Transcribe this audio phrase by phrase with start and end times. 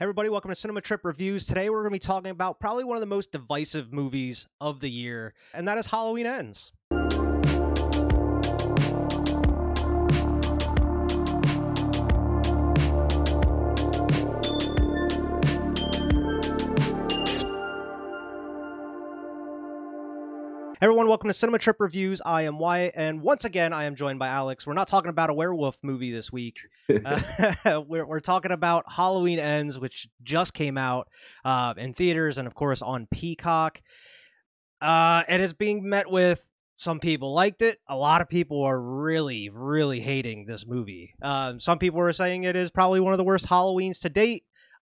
[0.00, 1.44] Everybody, welcome to Cinema Trip Reviews.
[1.44, 4.78] Today we're going to be talking about probably one of the most divisive movies of
[4.78, 6.70] the year, and that is Halloween Ends.
[21.08, 22.20] Everyone, welcome to Cinema Trip Reviews.
[22.22, 24.66] I am Wyatt, and once again, I am joined by Alex.
[24.66, 26.60] We're not talking about a werewolf movie this week.
[26.90, 31.08] Uh, we're, we're talking about Halloween Ends, which just came out
[31.46, 33.80] uh, in theaters and, of course, on Peacock.
[34.82, 37.78] Uh, it is being met with some people liked it.
[37.88, 41.14] A lot of people are really, really hating this movie.
[41.22, 44.44] Um, some people are saying it is probably one of the worst Halloweens to date.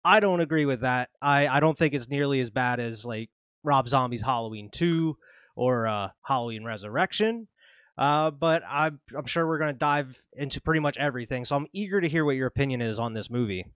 [0.04, 1.10] I don't agree with that.
[1.22, 3.30] I, I don't think it's nearly as bad as like
[3.62, 5.16] Rob Zombie's Halloween 2
[5.58, 7.48] or uh, Halloween Resurrection.
[7.98, 11.44] Uh, but I'm, I'm sure we're going to dive into pretty much everything.
[11.44, 13.66] So I'm eager to hear what your opinion is on this movie.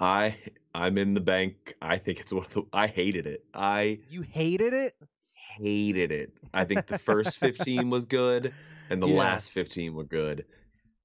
[0.00, 0.36] I
[0.74, 1.74] I'm in the bank.
[1.80, 2.62] I think it's one of the.
[2.72, 3.44] I hated it.
[3.54, 4.96] I You hated it?
[5.58, 6.32] hated it.
[6.52, 8.52] I think the first 15 was good,
[8.90, 9.18] and the Yeah.
[9.18, 10.44] last 15 were good.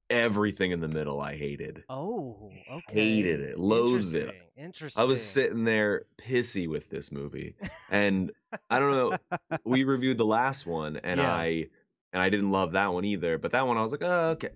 [0.10, 1.84] Everything in the middle, I hated.
[1.90, 2.94] Oh, okay.
[2.94, 3.60] Hated it.
[3.60, 4.22] Loathed it.
[4.22, 4.42] Interesting.
[4.56, 5.02] Interesting.
[5.02, 7.56] I was sitting there pissy with this movie,
[7.92, 8.32] and
[8.70, 9.58] I don't know.
[9.66, 11.34] We reviewed the last one, and Yeah.
[11.34, 11.68] I
[12.14, 13.38] and I didn't love that one either.
[13.38, 14.50] But that one, I was like, oh, okay.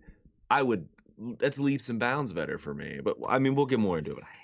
[0.49, 0.88] I would.
[1.38, 2.99] That's leaps and bounds better for me.
[3.03, 4.23] But I mean, we'll get more into it.
[4.23, 4.35] I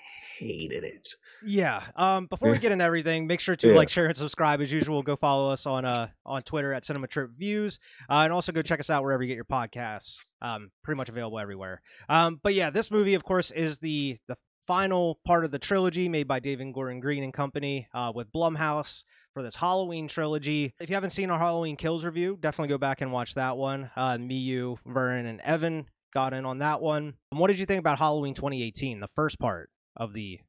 [0.44, 1.08] hated it.
[1.44, 1.82] Yeah.
[1.96, 2.26] Um.
[2.26, 3.76] Before we get into everything, make sure to Yeah.
[3.76, 5.02] like, share, and subscribe as usual.
[5.02, 7.78] Go follow us on uh on Twitter at Cinema Trip Views,
[8.10, 10.18] uh, and also go check us out wherever you get your podcasts.
[10.42, 11.80] Um, pretty much available everywhere.
[12.08, 12.40] Um.
[12.42, 14.36] But yeah, this movie, of course, is the the
[14.66, 19.04] final part of the trilogy made by David Gordon Green and Company, uh, with Blumhouse
[19.32, 20.74] for this Halloween trilogy.
[20.80, 23.90] If you haven't seen our Halloween Kills review, definitely go back and watch that one.
[23.96, 27.14] Uh, me, you, Vernon, and Evan got in on that one.
[27.30, 30.40] And what did you think about Halloween 2018, the first part of the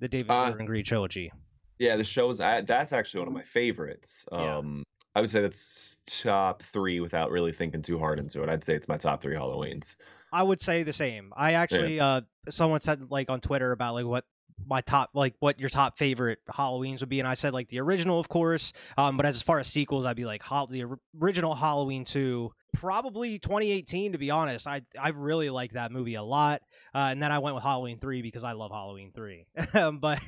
[0.00, 1.32] the David Uh, Gordon Green trilogy?
[1.78, 4.24] Yeah, the show's that's actually one of my favorites.
[4.32, 4.58] Yeah.
[4.58, 4.82] Um,
[5.14, 8.48] I would say that's top three without really thinking too hard into it.
[8.48, 9.96] I'd say it's my top three Halloweens.
[10.32, 11.32] I would say the same.
[11.36, 14.24] I actually uh someone said like on Twitter about like what
[14.66, 17.80] my top like what your top favorite Halloweens would be and I said like the
[17.80, 18.72] original of course.
[18.96, 20.84] Um but as far as sequels I'd be like the
[21.20, 24.66] original Halloween 2 probably 2018 to be honest.
[24.66, 26.62] I I really like that movie a lot.
[26.94, 29.46] Uh and then I went with Halloween 3 because I love Halloween 3.
[30.00, 30.20] but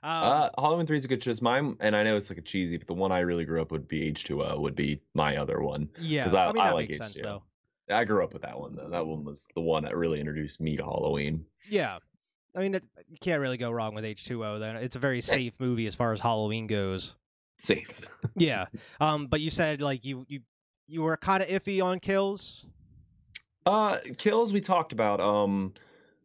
[0.00, 1.40] um, uh, Halloween three is a good choice.
[1.42, 3.72] Mine, and I know it's like a cheesy, but the one I really grew up
[3.72, 4.60] would be H two O.
[4.60, 5.88] Would be my other one.
[5.98, 7.22] yeah, 'cause I- I mean I like makes sense H2O.
[7.22, 7.42] though.
[7.96, 8.88] I grew up with that one though.
[8.90, 11.44] That one was the one that really introduced me to Halloween.
[11.68, 11.98] Yeah.
[12.56, 14.76] I mean, it, you can't really go wrong with H2O then.
[14.76, 17.14] It's a very safe movie as far as Halloween goes.
[17.58, 17.92] Safe.
[18.36, 18.66] Yeah.
[19.00, 20.40] Um, but you said like you you
[20.86, 22.64] you were kind of iffy on kills.
[23.66, 25.20] Uh, kills we talked about.
[25.20, 25.74] Um,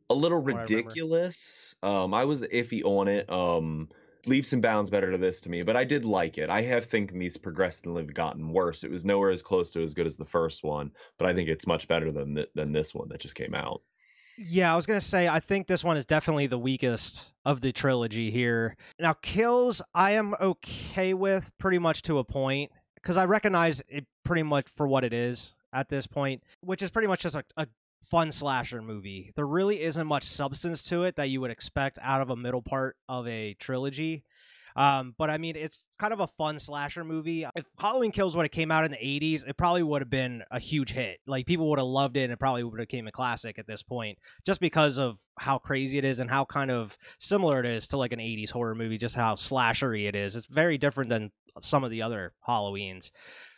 [0.10, 1.76] a little From what I ridiculous.
[1.82, 3.30] Um, I was iffy on it.
[3.32, 3.90] Um,
[4.28, 6.50] leaps and bounds better to this to me, but I did like it.
[6.50, 8.84] I have thinking these progressively gotten worse.
[8.84, 11.50] It was nowhere as close to as good as the first one, but I think
[11.50, 13.82] it's much better than th- than this one that just came out.
[14.38, 17.72] Yeah, I was gonna say I think this one is definitely the weakest of the
[17.72, 18.76] trilogy here.
[19.00, 24.06] Now, kills I am okay with pretty much to a point because I recognize it
[24.24, 27.44] pretty much for what it is at this point, which is pretty much just a,
[27.58, 27.68] a
[28.02, 29.32] fun slasher movie.
[29.36, 32.62] There really isn't much substance to it that you would expect out of a middle
[32.62, 34.24] part of a trilogy.
[34.76, 37.46] Um, but I mean, it's kind of a fun slasher movie.
[37.56, 40.44] If Halloween Kills would have came out in the '80s, it probably would have been
[40.52, 41.20] a huge hit.
[41.28, 43.68] Like people would have loved it, and it probably would have became a classic at
[43.68, 47.66] this point, just because of how crazy it is and how kind of similar it
[47.66, 48.98] is to like an '80s horror movie.
[48.98, 50.36] Just how slashery it is.
[50.36, 53.12] It's very different than some of the other Halloweens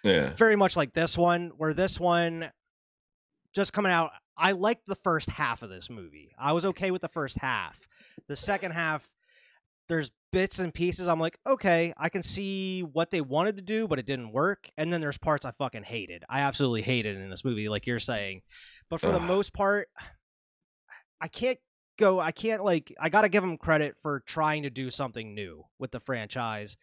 [0.03, 0.31] Yeah.
[0.31, 2.51] very much like this one, where this one
[3.53, 4.11] just coming out.
[4.37, 6.31] I liked the first half of this movie.
[6.37, 7.87] I was okay with the first half.
[8.27, 9.07] The second half,
[9.87, 11.07] there's bits and pieces.
[11.07, 14.69] I'm like, okay, I can see what they wanted to do, but it didn't work.
[14.77, 16.23] And then there's parts I fucking hated.
[16.29, 18.41] I absolutely hated in this movie, like you're saying.
[18.89, 19.87] But for the most part,
[21.21, 21.59] I can't
[21.97, 22.19] go.
[22.19, 22.93] I can't like.
[22.99, 26.77] I gotta give them credit for trying to do something new with the franchise.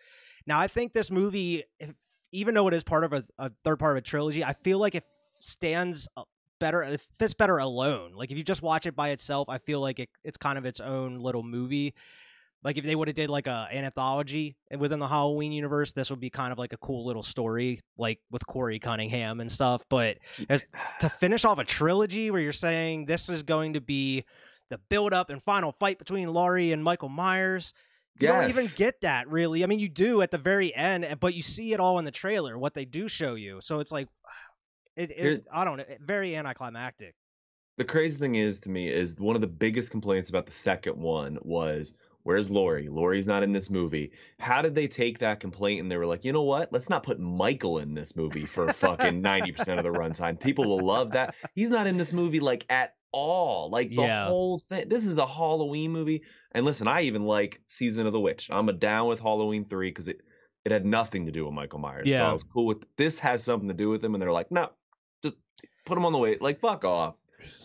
[0.47, 1.91] Now, I think this movie, if,
[2.33, 4.79] even though it is part of a, a third part of a trilogy, I feel
[4.79, 5.05] like it
[5.39, 6.09] stands
[6.59, 6.83] better.
[6.83, 8.13] It fits better alone.
[8.15, 10.65] Like if you just watch it by itself, I feel like it, it's kind of
[10.65, 11.95] its own little movie.
[12.65, 16.11] Like if they would have did like a an anthology within the Halloween universe, this
[16.11, 19.85] would be kind of like a cool little story, like with Corey Cunningham and stuff.
[19.89, 20.19] But
[20.49, 20.65] as,
[21.01, 24.25] to finish off a trilogy where you're saying this is going to be
[24.71, 27.75] the build up and final fight between Laurie and Michael Myers,
[28.21, 29.65] you don't even get that really.
[29.65, 32.05] I mean, you do at the very end, eh, but you see it all in
[32.05, 32.57] the trailer.
[32.59, 34.07] What they do show you, so it's like,
[34.97, 35.11] it.
[35.11, 37.15] It I don't know, very anticlimactic.
[37.77, 40.97] the crazy thing is to me is one of the biggest complaints about the second
[40.97, 42.89] one was where's Laurie?
[42.89, 44.13] Laurie's not in this movie.
[44.39, 46.73] How did they take that complaint and they were like, you know what?
[46.73, 50.39] Let's not put Michael in this movie for fucking 90% of the runtime.
[50.39, 51.35] People will love that.
[51.55, 53.71] He's not in this movie like at all.
[53.71, 54.27] Like the Yeah.
[54.27, 54.89] whole thing.
[54.89, 56.23] This is a Halloween movie.
[56.53, 58.49] And listen, I even like Season of the Witch.
[58.51, 60.21] I'm a down with Halloween 3 because it
[60.65, 62.09] it had nothing to do with Michael Myers.
[62.09, 62.31] So Yeah.
[62.31, 64.71] I was cool with this has something to do with him and they're like, no,
[65.23, 65.35] just
[65.85, 66.39] put him on the way.
[66.41, 67.17] Like fuck off.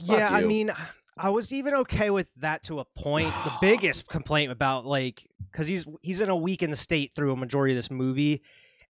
[0.03, 0.71] Yeah, I mean,
[1.19, 3.33] I was even okay with that to a point.
[3.43, 7.73] The biggest complaint about like because he's he's in a weakened state through a majority
[7.73, 8.43] of this movie,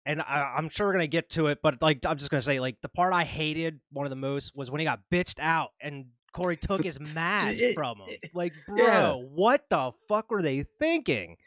[0.06, 1.60] and I, I'm sure we're gonna get to it.
[1.62, 4.56] But like, I'm just gonna say like the part I hated one of the most
[4.57, 8.10] was when he got bitched out and Corey took his mask from him.
[8.33, 9.13] Like, bro, Yeah.
[9.13, 11.38] what the fuck were they thinking?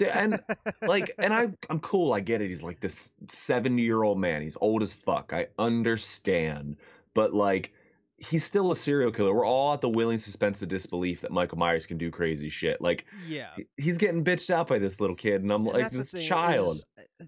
[0.00, 0.40] and
[0.80, 2.48] like and I I'm cool, I get it.
[2.48, 4.40] He's like this 70-year-old man.
[4.42, 5.32] He's old as fuck.
[5.34, 6.76] I understand.
[7.12, 7.72] But like
[8.20, 9.34] he's still a serial killer.
[9.34, 12.80] We're all at the willing suspense of disbelief that Michael Myers can do crazy shit.
[12.80, 13.48] Like yeah.
[13.78, 16.26] he's getting bitched out by this little kid and I'm And like that's the this
[16.26, 16.76] child.
[16.76, 16.84] is,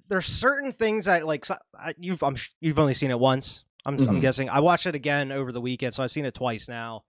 [0.08, 1.46] there's certain things that like
[1.78, 3.64] I, you've I'm, you've only seen it once.
[3.84, 4.20] I'm, I'm Mhm.
[4.20, 4.48] guessing.
[4.48, 7.02] I watched it again over the weekend, so I've seen it twice now.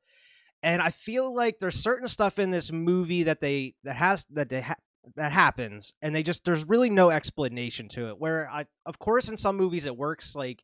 [0.64, 4.48] And I feel like there's certain stuff in this movie that they that has that
[4.50, 4.76] they ha-
[5.18, 8.18] that happens, and they just there's really no explanation to it.
[8.18, 10.64] Where I, of course, in some movies it works, like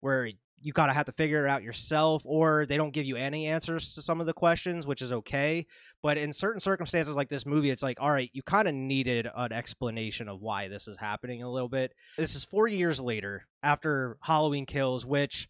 [0.00, 0.28] where
[0.62, 3.46] you kind of have to figure it out yourself, or they don't give you any
[3.46, 5.66] answers to some of the questions, which is okay.
[6.02, 9.28] But in certain circumstances like this movie, it's like, all right, you kind of needed
[9.34, 11.92] an explanation of why this is happening a little bit.
[12.18, 15.48] This is four years later after Halloween Kills, which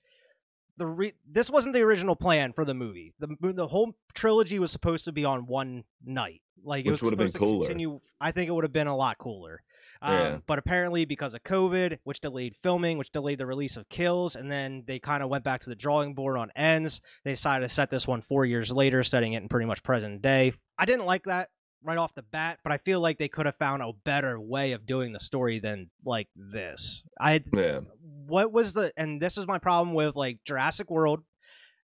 [0.76, 3.12] the re- this wasn't the original plan for the movie.
[3.18, 6.40] The the whole trilogy was supposed to be on one night.
[6.64, 7.66] Like it was supposed to cooler.
[7.66, 8.00] continue.
[8.20, 9.62] I think it would have been a lot cooler.
[10.02, 10.38] Um, Yeah.
[10.46, 14.50] But apparently, because of COVID, which delayed filming, which delayed the release of Kills, and
[14.50, 17.00] then they kind of went back to the drawing board on Ends.
[17.24, 20.22] They decided to set this one four years later, setting it in pretty much present
[20.22, 20.54] day.
[20.78, 21.50] I didn't like that
[21.82, 24.72] right off the bat, but I feel like they could have found a better way
[24.72, 27.02] of doing the story than like this.
[27.18, 27.80] I Yeah.
[28.26, 31.24] what was the and this is my problem with like Jurassic World,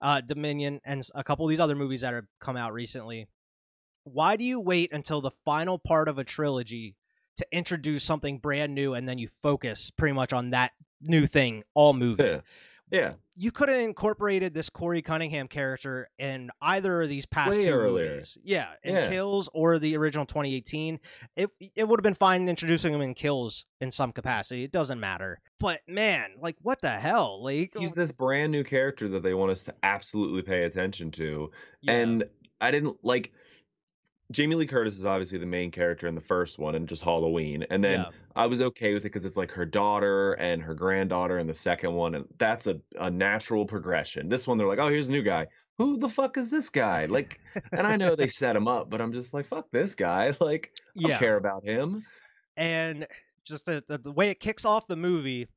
[0.01, 3.27] uh Dominion and a couple of these other movies that have come out recently.
[4.03, 6.95] Why do you wait until the final part of a trilogy
[7.37, 10.71] to introduce something brand new and then you focus pretty much on that
[11.01, 12.23] new thing all movie?
[12.23, 12.39] Yeah.
[12.91, 13.13] Yeah.
[13.35, 17.71] You could have incorporated this Corey Cunningham character in either of these past Way two
[17.71, 18.11] earlier.
[18.11, 18.37] movies.
[18.43, 19.09] Yeah, in Yeah.
[19.09, 20.99] Kills or the original 2018.
[21.35, 24.63] It it would have been fine introducing him in Kills in some capacity.
[24.63, 25.41] It doesn't matter.
[25.59, 27.43] But man, like what the hell?
[27.43, 31.09] Like He's oh this brand new character that they want us to absolutely pay attention
[31.13, 31.49] to.
[31.81, 31.93] yeah.
[31.93, 32.25] And
[32.61, 33.33] I didn't like
[34.31, 37.65] Jamie Lee Curtis is obviously the main character in the first one and just Halloween.
[37.69, 38.09] And then Yeah.
[38.35, 41.53] I was okay with it because it's like her daughter and her granddaughter in the
[41.53, 42.15] second one.
[42.15, 44.29] And that's a, a natural progression.
[44.29, 45.47] This one, they're like, oh, here's a new guy.
[45.77, 47.05] Who the fuck is this guy?
[47.05, 47.39] Like,
[47.71, 50.35] and I know they set him up, but I'm just like, fuck this guy.
[50.41, 51.17] Like, I yeah.
[51.19, 52.05] care about him.
[52.57, 53.07] And
[53.45, 55.47] just the, the the way it kicks off the movie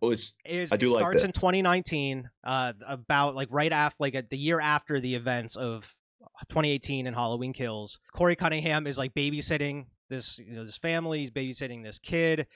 [0.00, 4.14] Which, is I do it like starts in 2019 uh about like right after like
[4.14, 5.92] uh, the year after the events of
[6.48, 7.98] 2018 and Halloween Kills.
[8.14, 12.46] Corey Cunningham is like babysitting this you know this family, he's babysitting this kid.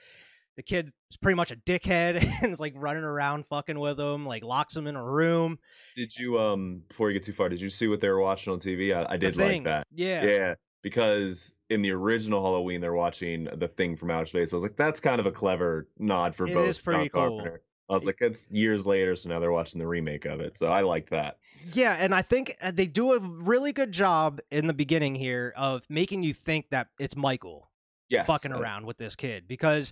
[0.57, 4.25] The kid is pretty much a dickhead and is like running around fucking with him,
[4.25, 5.59] like locks him in a room.
[5.95, 8.51] did you, um, before you get too far, did you see what they were watching
[8.53, 8.91] on TV?
[8.95, 9.85] I, I did like that.
[9.91, 10.23] Yeah.
[10.25, 14.51] Yeah, because in the original Halloween, they're watching The Thing from Outer Space.
[14.51, 16.67] I was like, that's kind of a clever nod for It both.
[16.69, 17.37] is pretty John cool.
[17.37, 17.61] Carpenter.
[17.89, 20.57] I was like, it's years later, so now they're watching the remake of it.
[20.57, 21.37] So I like that.
[21.73, 25.53] Yeah, and I think uh, they do a really good job in the beginning here
[25.55, 27.71] of making you think that it's Michael.
[28.09, 29.91] Yes, fucking uh, around with this kid because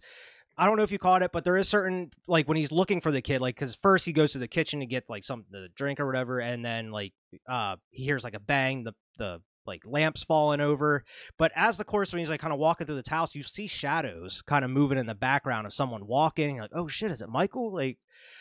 [0.57, 3.01] I don't know if you caught it, but there is certain like when he's looking
[3.01, 5.51] for the kid, like because first he goes to the kitchen to get like something
[5.51, 7.13] to drink or whatever, and then like
[7.49, 11.03] uh he hears like a bang, the the like lamps falling over.
[11.38, 13.67] But as the course when he's like kind of walking through the house, you see
[13.67, 16.57] shadows kind of moving in the background of someone walking.
[16.60, 17.74] Like, oh shit, is it Michael?
[17.74, 17.98] Like,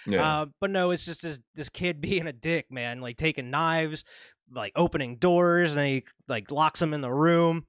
[0.07, 0.25] Yeah.
[0.43, 3.01] uh, but no, it's just this this kid being a dick, man.
[3.01, 4.05] Like taking knives,
[4.53, 7.65] like opening doors, and he like locks him in the room.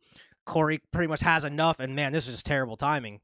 [0.46, 3.20] Corey pretty much has enough, and man, this is just terrible timing.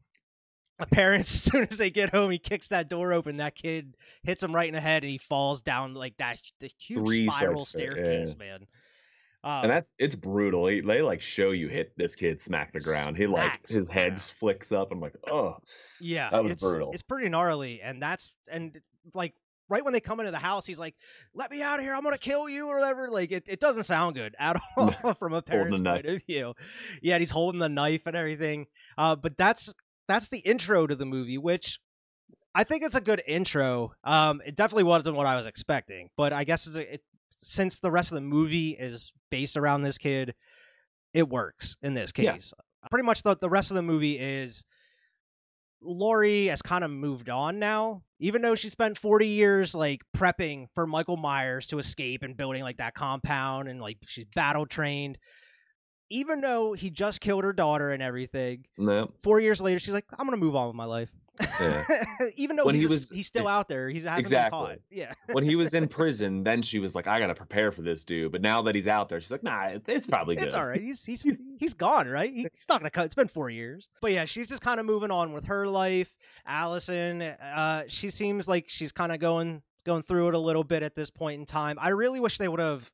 [0.80, 3.38] The parents, as soon as they get home, he kicks that door open.
[3.38, 6.72] That kid hits him right in the head, and he falls down like that the
[6.80, 8.66] huge Three spiral staircase, man.
[9.44, 10.66] Um, and that's it's brutal.
[10.66, 13.18] They, they like show you hit this kid smack the ground.
[13.18, 14.22] He like his head ground.
[14.22, 14.92] flicks up.
[14.92, 15.58] I'm like, oh,
[16.00, 16.92] Yeah, That was it's, brutal.
[16.94, 18.80] It's pretty gnarly, and that's and
[19.16, 19.34] like
[19.68, 20.96] right when they come into the house, he's like,
[21.34, 21.96] "Let me out of here!
[21.96, 23.10] I'm gonna kill you!" or whatever.
[23.10, 26.54] Like it, it doesn't sound good at all from a parent's point of view.
[27.02, 28.68] Yeah, he's holding the knife and everything.
[28.98, 29.74] Uh, but that's
[30.08, 31.80] that's the intro to the movie, which
[32.54, 33.94] I think it's a good intro.
[34.04, 37.02] Um, it definitely wasn't what I was expecting, but I guess it's a, it
[37.42, 40.34] since the rest of the movie is based around this kid,
[41.14, 42.34] it works in this Yeah.
[42.34, 42.54] case.
[42.90, 44.64] Pretty much the the rest of the movie is
[45.84, 50.68] Laurie has kind of moved on now, even though she spent 40 years like prepping
[50.76, 55.18] for Michael Myers to escape and building like that compound and like she's battle trained.
[56.12, 59.12] Even though he just killed her daughter and everything, No.
[59.22, 61.10] four years later, she's like, I'm gonna move on with my life.
[61.60, 61.84] Yeah.
[62.36, 64.76] even though When he's, he was- he's still out there, he's hasn't Exactly.
[64.92, 65.14] Yeah.
[65.32, 68.32] when he was in prison, then she was like, "I gotta prepare for this dude."
[68.34, 70.68] But now that he's out there, she's like, "Nah, it, it's probably good." It's all
[70.68, 70.82] right.
[70.84, 72.32] He's he's He's- he's gone, right?
[72.32, 73.06] He's not gonna cut.
[73.06, 76.14] It's been four years, but yeah, she's just kind of moving on with her life.
[76.46, 80.84] Allison, uh, she seems like she's kind of going going through it a little bit
[80.84, 81.78] at this point in time.
[81.82, 82.92] I really wish they would have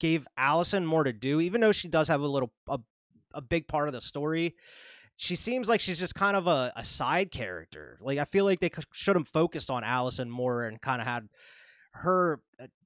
[0.00, 2.78] gave Allison more to do, even though she does have a little a,
[3.34, 4.54] a big part of the story.
[5.18, 7.98] She seems like she's just kind of a, a side character.
[8.02, 11.28] Like I feel like they should have focused on Allison more and kind of had
[11.92, 12.40] her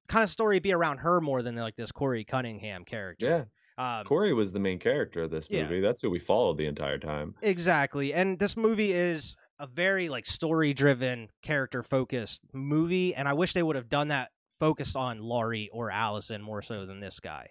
[0.07, 3.47] kind of story be around her more than like this Corey Cunningham character.
[3.77, 5.63] Yeah, Um, Corey was the main character of this Yeah.
[5.63, 5.81] movie.
[5.81, 7.35] That's who we followed the entire time.
[7.41, 8.13] exactly.
[8.13, 13.13] And this movie is a very like story driven, character focused movie.
[13.13, 16.85] And I wish they would have done that focused on Laurie or Allison more so
[16.85, 17.49] than this guy.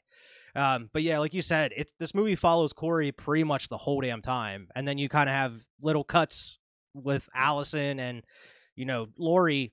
[0.54, 4.00] Um, but yeah, like you said, it's this movie follows Corey pretty much the whole
[4.00, 6.58] damn time, and then you kind of have little cuts
[6.94, 8.22] with Allison and
[8.76, 9.72] you know Laurie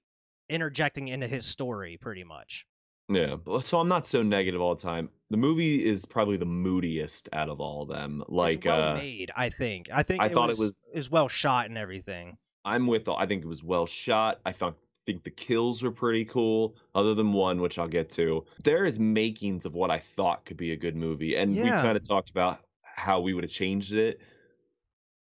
[0.50, 2.66] interjecting into his story pretty much.
[3.10, 5.10] Yeah, so I'm not so negative all the time.
[5.30, 8.24] The movie is probably the moodiest out of all of them.
[8.28, 9.90] Like, it's well uh, made, I think.
[9.94, 12.38] I think I it thought was, it was is well shot and everything.
[12.66, 13.08] I'm with.
[13.08, 14.42] I think it was well shot.
[14.46, 14.76] I found
[15.08, 18.46] think the kills were pretty cool, other than one, which I'll get to.
[18.64, 21.98] There is makings of what I thought could be a good movie, and we kind
[21.98, 24.20] of talked about how we would have changed it.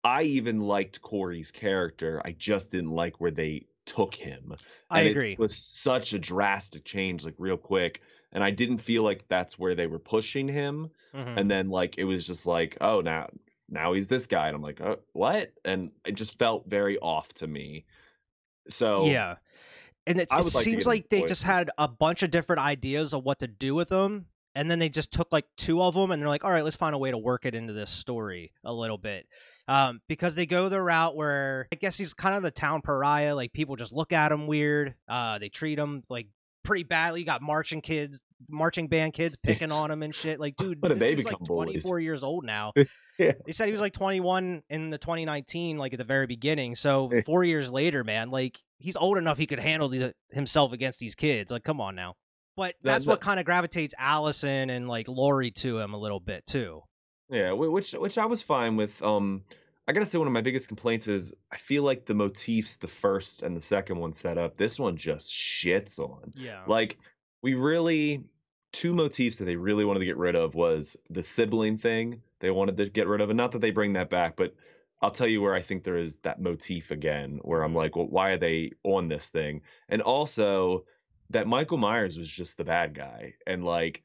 [0.03, 2.21] I even liked Corey's character.
[2.25, 4.55] I just didn't like where they took him.
[4.89, 5.31] I and agree.
[5.33, 8.01] It was such a drastic change, like real quick.
[8.31, 10.89] And I didn't feel like that's where they were pushing him.
[11.13, 11.39] Mhm.
[11.39, 13.29] And then like it was just like, oh now
[13.69, 14.47] now he's this guy.
[14.47, 15.53] And I'm like, oh, what?
[15.63, 17.85] And it just felt very off to me.
[18.69, 19.35] So yeah,
[20.07, 23.13] and it, it like seems like into they just had a bunch of different ideas
[23.13, 26.11] of what to do with them, and then they just took like two of them,
[26.11, 28.51] and they're like, "All right, let's find a way to work it into this story
[28.63, 29.27] a little bit."
[29.67, 33.35] Um, because they go the route where I guess he's kind of the town pariah.
[33.35, 34.95] Like people just look at him weird.
[35.07, 36.27] Uh, they treat him like
[36.63, 37.21] pretty badly.
[37.21, 38.19] You got marching kids,
[38.49, 40.39] marching band kids picking on him and shit.
[40.39, 41.83] Like, dude, this they become like bullies?
[41.83, 42.73] 24 years old now.
[43.19, 43.33] Yeah.
[43.45, 46.73] They said he was like 21 in the 2019, like at the very beginning.
[46.73, 50.97] So four years later, man, like he's old enough he could handle these, himself against
[50.99, 51.51] these kids.
[51.51, 52.15] Like, come on now.
[52.57, 56.19] But That- that's what kind of gravitates Allison and like Laurie to him a little
[56.19, 56.81] bit too.
[57.29, 58.99] Yeah, which which I was fine with.
[59.03, 59.43] Um,
[59.87, 62.87] I gotta say one of my biggest complaints is I feel like the motifs the
[62.87, 66.31] first and the second one set up, this one just shits on.
[66.35, 66.63] Yeah.
[66.65, 66.97] Like
[67.43, 68.23] we really
[68.73, 72.51] two motifs that they really wanted to get rid of was the sibling thing they
[72.51, 74.53] wanted to get rid of, and not that they bring that back, but
[75.01, 78.07] I'll tell you where I think there is that motif again, where I'm like, well,
[78.07, 79.61] why are they on this thing?
[79.87, 80.85] And also
[81.29, 84.01] that Michael Myers was just the bad guy, and like,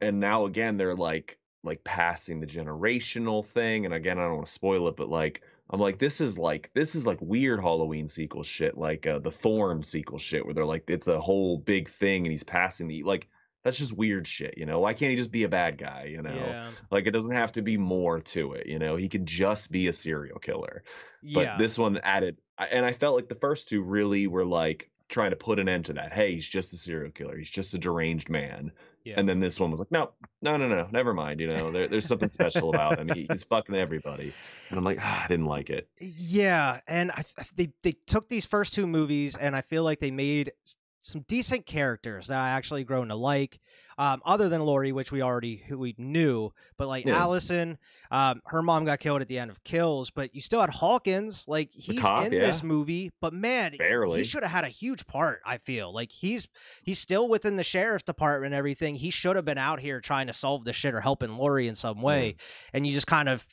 [0.00, 4.46] and now again they're like like passing the generational thing, and again I don't want
[4.46, 5.42] to spoil it, but like.
[5.72, 9.30] I'm like, this is like this is like weird Halloween sequel shit, like uh, the
[9.30, 13.04] Thorn sequel shit, where they're like, it's a whole big thing, and he's passing the
[13.04, 13.28] like,
[13.62, 14.80] that's just weird shit, you know.
[14.80, 16.32] Why can't he just be a bad guy, you know?
[16.34, 16.70] yeah.
[16.90, 18.96] Like it doesn't have to be more to it, you know.
[18.96, 20.82] He could just be a serial killer.
[21.22, 21.56] But Yeah.
[21.58, 25.36] this one added, and I felt like the first two really were like trying to
[25.36, 26.12] put an end to that.
[26.12, 27.36] Hey, he's just a serial killer.
[27.36, 28.70] He's just a deranged man.
[29.04, 29.14] Yeah.
[29.18, 30.10] And then this one was like, no,
[30.42, 31.40] no, no, no, never mind.
[31.40, 33.08] You know, there, there's something special about him.
[33.12, 34.32] He, he's fucking everybody.
[34.68, 35.88] And I'm like, ah, I didn't like it.
[35.98, 37.24] Yeah, and I,
[37.56, 40.52] they they took these first two movies, and I feel like they made
[41.00, 43.58] some decent characters that I actually grown to like.
[43.98, 47.18] Um, other than Laurie, which we already who we knew, but like Yeah.
[47.18, 47.76] Allison,
[48.10, 51.44] um, her mom got killed at the end of Kills, but you still had Hawkins.
[51.46, 52.40] Like he's cop, in yeah.
[52.40, 54.20] this movie, but man, Barely.
[54.20, 55.42] he should have had a huge part.
[55.44, 56.48] I feel like he's
[56.82, 58.94] he's still within the sheriff's department and everything.
[58.94, 61.74] He should have been out here trying to solve the shit or helping Laurie in
[61.74, 62.36] some way,
[62.72, 63.46] and you just kind of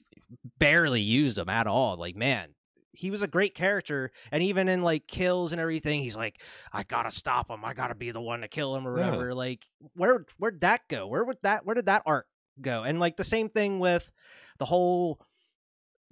[0.59, 1.97] barely used him at all.
[1.97, 2.49] Like, man,
[2.97, 6.41] he was a great character, and even in like kills and everything, he's like,
[6.73, 7.63] I gotta stop him.
[7.63, 9.05] I gotta be the one to kill him or Yeah.
[9.05, 9.33] whatever.
[9.33, 11.07] Like, where where'd that go?
[11.07, 12.25] Where would that where did that arc
[12.59, 12.83] go?
[12.83, 14.11] And like the same thing with
[14.57, 15.21] the whole.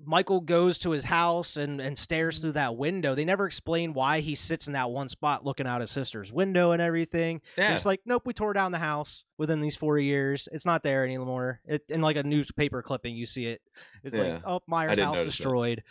[0.04, 3.16] Michael goes to his house and, and stares through that window.
[3.16, 6.72] They never explain why he sits in that one spot looking out his sister's window
[6.72, 7.42] and everything.
[7.58, 7.72] Yeah.
[7.72, 10.50] just like, nope, we tore down the house within these four years.
[10.52, 11.62] It's not there anymore.
[11.66, 13.62] It, in like a newspaper clipping, you see it.
[14.04, 14.24] It's Yeah.
[14.34, 15.26] like, oh, Myers' house notice that.
[15.44, 15.84] destroyed.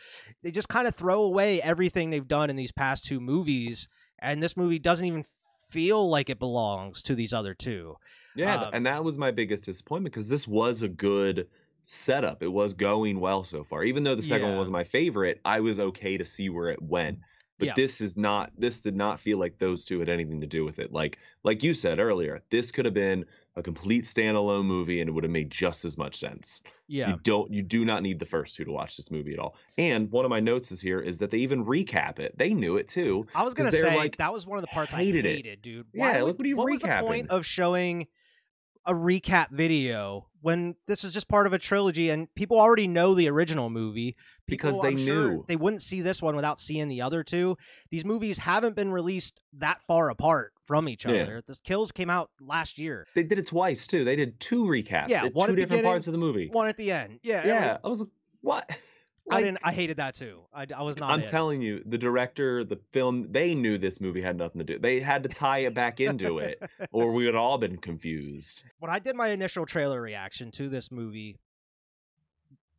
[0.42, 4.42] They just kind of throw away everything they've done in these past two movies, and
[4.42, 5.24] this movie doesn't even
[5.70, 7.96] feel like it belongs to these other two.
[8.36, 11.48] Yeah, Um, and that was my biggest disappointment because this was a good
[11.84, 12.42] setup.
[12.42, 13.84] It was going well so far.
[13.84, 14.50] Even though the second Yeah.
[14.50, 17.20] one was my favorite, I was okay to see where it went.
[17.58, 17.74] But Yeah.
[17.76, 20.80] this is not this did not feel like those two had anything to do with
[20.80, 20.92] it.
[20.92, 25.12] Like like you said earlier, this could have been a complete standalone movie and it
[25.12, 26.62] would have made just as much sense.
[26.88, 27.10] Yeah.
[27.10, 29.54] You don't you do not need the first two to watch this movie at all.
[29.78, 32.36] And one of my notes is here is that they even recap it.
[32.36, 33.28] They knew it too.
[33.36, 35.62] I was gonna say like, that was one of the parts hated I hated, it.
[35.62, 35.86] dude.
[35.94, 38.08] Yeah, would- look what are you was the point of showing
[38.86, 43.14] a recap video when this is just part of a trilogy and people already know
[43.14, 44.16] the original movie?
[44.46, 45.44] Because they I'm sure knew.
[45.48, 47.56] they wouldn't see this one without seeing the other two.
[47.90, 51.22] These movies haven't been released that far apart from each Yeah.
[51.22, 51.42] other.
[51.46, 53.06] The Kills came out last year.
[53.14, 54.04] They did it twice too.
[54.04, 56.48] They did two recaps Yeah, one two different parts of the movie.
[56.52, 57.20] One at the end.
[57.22, 57.46] Yeah.
[57.46, 58.10] yeah, like, I was like,
[58.42, 58.78] what?
[59.30, 59.58] I didn't.
[59.64, 60.42] I hated that too.
[60.52, 61.10] I, I was not.
[61.10, 61.28] I'm in.
[61.28, 64.78] telling you, the director, the film, they knew this movie had nothing to do.
[64.78, 66.62] They had to tie it back into it,
[66.92, 68.64] or we would all been confused.
[68.78, 71.38] when I did my initial trailer reaction to this movie,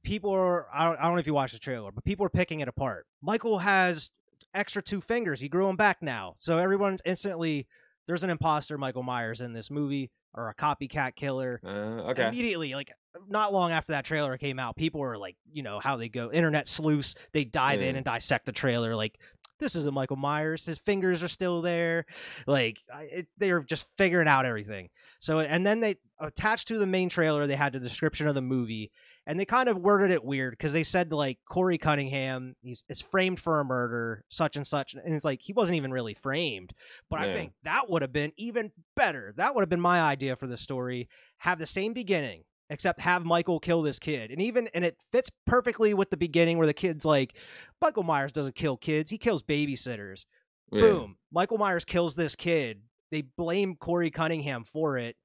[0.04, 2.30] people are I don't, I don't know if you watched the trailer, but people are
[2.30, 3.08] picking it apart.
[3.22, 4.12] Michael has
[4.54, 5.42] extra two fingers.
[5.42, 6.36] He grew them back now.
[6.38, 7.68] So everyone's instantly
[8.08, 11.60] there's an imposter Michael Myers in this movie or a copycat killer.
[11.66, 12.28] Uh, okay.
[12.28, 12.92] Immediately, like
[13.30, 16.32] not long after that trailer came out, people were like, you know, how they go
[16.32, 19.20] internet sleuths, they dive in and dissect the trailer like
[19.60, 20.66] this isn't Michael Myers.
[20.66, 22.06] His fingers are still there.
[22.46, 24.90] Like it, they're just figuring out everything.
[25.20, 28.42] So and then they attached to the main trailer, they had the description of the
[28.42, 28.92] movie,
[29.26, 33.02] and they kind of worded it weird because they said like Corey Cunningham he's is
[33.02, 36.74] framed for a murder, such and such, and it's like he wasn't even really framed.
[37.10, 39.34] But I think that would have been even better.
[39.38, 41.08] That would have been my idea for the story.
[41.40, 45.30] Have the same beginning, except have Michael kill this kid, and even and it fits
[45.46, 47.36] perfectly with the beginning where the kid's like,
[47.82, 50.26] Michael Myers doesn't kill kids, he kills babysitters.
[50.72, 50.82] Yeah.
[50.82, 51.18] Boom.
[51.32, 52.82] Michael Myers kills this kid.
[53.12, 55.16] They blame Corey Cunningham for it.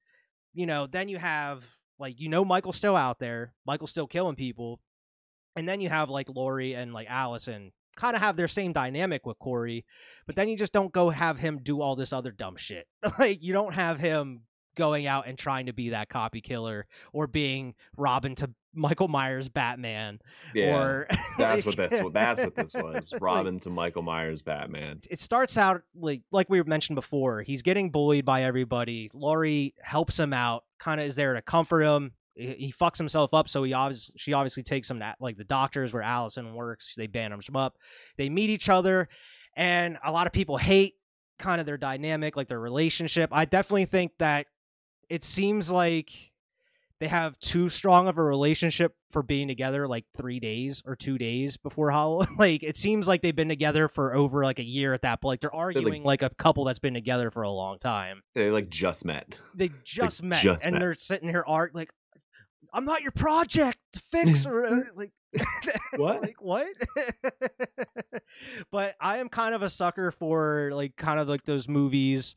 [0.53, 1.65] You know, then you have
[1.99, 3.55] like you know Michael's still out there.
[3.67, 4.81] Michael's still killing people.
[5.57, 9.27] And then you have like Laurie and like Allison kind of have their same dynamic
[9.27, 9.85] with Corey,
[10.27, 12.87] but then you just don't go have him do all this other dumb shit.
[13.19, 14.43] like you don't have him
[14.81, 19.49] going out and trying to be that copy killer or being Robin to Michael Myers
[19.49, 20.19] Batman
[20.55, 20.77] Yeah.
[20.77, 21.07] or
[21.39, 23.13] that's what like- that's what that's what this was.
[23.13, 25.01] like, Robin to Michael Myers Batman.
[25.11, 27.43] it starts out like like we mentioned before.
[27.43, 29.11] He's getting bullied by everybody.
[29.13, 32.13] Laurie helps him out, kind of is there to comfort him.
[32.35, 35.45] He, he fucks himself up, so he obviously she obviously takes him to like the
[35.45, 36.95] doctors where Allison works.
[36.97, 37.77] They bandage him up.
[38.19, 39.09] They meet each other,
[39.57, 40.95] and a lot of people hate
[41.41, 43.31] kind of their dynamic, like their relationship.
[43.33, 44.47] I definitely think that
[45.11, 46.13] it seems like
[47.01, 51.19] they have too strong of a relationship for being together like three days or two
[51.19, 52.29] days before Halloween.
[52.39, 55.33] like it seems like they've been together for over like a year at that point.
[55.33, 58.23] Like they're arguing like, a couple that's been together for a long time.
[58.35, 59.35] They like just met.
[59.55, 60.81] They just met just and met.
[60.81, 61.91] they're sitting here art like
[62.73, 65.13] I'm not your project to fix or uh, like
[65.97, 66.23] What?
[66.23, 66.69] like what?
[68.71, 72.37] but I am kind of a sucker for like kind of like those movies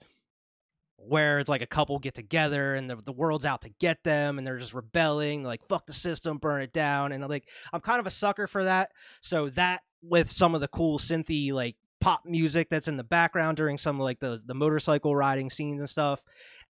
[1.07, 4.37] where it's like a couple get together and the, the world's out to get them
[4.37, 7.99] and they're just rebelling like fuck the system burn it down and like i'm kind
[7.99, 8.91] of a sucker for that.
[9.21, 13.57] So that with some of the cool synthy like pop music that's in the background
[13.57, 16.23] during some like the the motorcycle riding scenes and stuff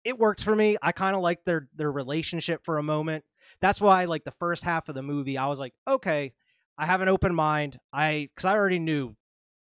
[0.04, 0.76] it worked for me.
[0.80, 3.24] I kind of liked their their relationship for a moment.
[3.60, 6.32] That's why like the first half of the movie i was like okay
[6.78, 7.78] i have an open mind.
[7.92, 9.16] I because i already knew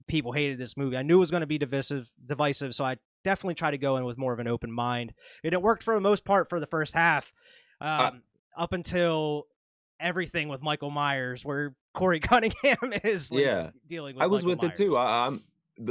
[0.07, 0.97] people hated this movie.
[0.97, 3.97] I knew it was going to be divisive divisive so i definitely try to go
[3.97, 6.59] in with more of an open mind and it worked for the most part for
[6.59, 7.33] the first half
[7.81, 7.89] um,
[8.57, 9.47] Uh, up until
[9.99, 13.69] everything with michael myers where corey cunningham is like, Yeah.
[13.87, 14.97] dealing with I was Michael with it too.
[14.97, 15.43] I, I'm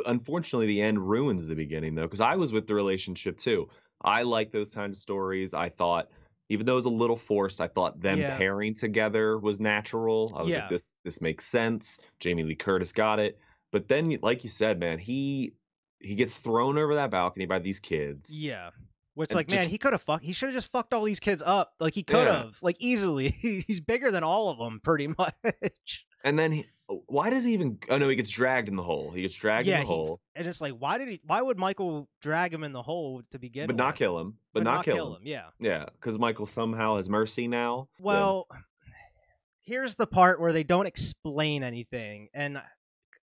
[0.07, 3.69] unfortunately the end ruins the beginning though, because I was with the relationship too.
[4.05, 5.55] I like those kind of stories.
[5.55, 6.09] I thought,
[6.49, 8.37] even though it was a little forced, I thought them Yeah.
[8.37, 10.33] pairing together was natural.
[10.37, 10.59] I was Yeah.
[10.59, 11.99] like, this this makes sense.
[12.21, 13.39] Jamie Lee Curtis got it.
[13.71, 15.55] But then, like you said, man, he
[16.03, 18.37] he gets thrown over that balcony by these kids.
[18.37, 18.71] Yeah.
[19.15, 20.25] Which, And like, man, he could have fucked.
[20.25, 21.75] He should have just fucked all these kids up.
[21.79, 22.45] Like, he could Yeah.
[22.45, 23.29] have, like, easily.
[23.67, 25.35] He's bigger than all of them, pretty much.
[26.25, 27.79] And then, he, uh, why does he even?
[27.91, 29.11] Oh no, he gets dragged in the hole.
[29.11, 29.81] He gets dragged yeah.
[29.81, 31.21] in the he- hole, and it's like, why did he?
[31.27, 33.67] Why would Michael drag him in the hole to begin?
[33.67, 34.35] but not kill him.
[34.53, 35.23] But, not, kill, him.
[35.25, 35.47] Yeah.
[35.59, 37.89] Yeah, because Michael somehow has mercy now.
[38.01, 38.47] so- Well,
[39.63, 42.63] here's the part where they don't explain anything, and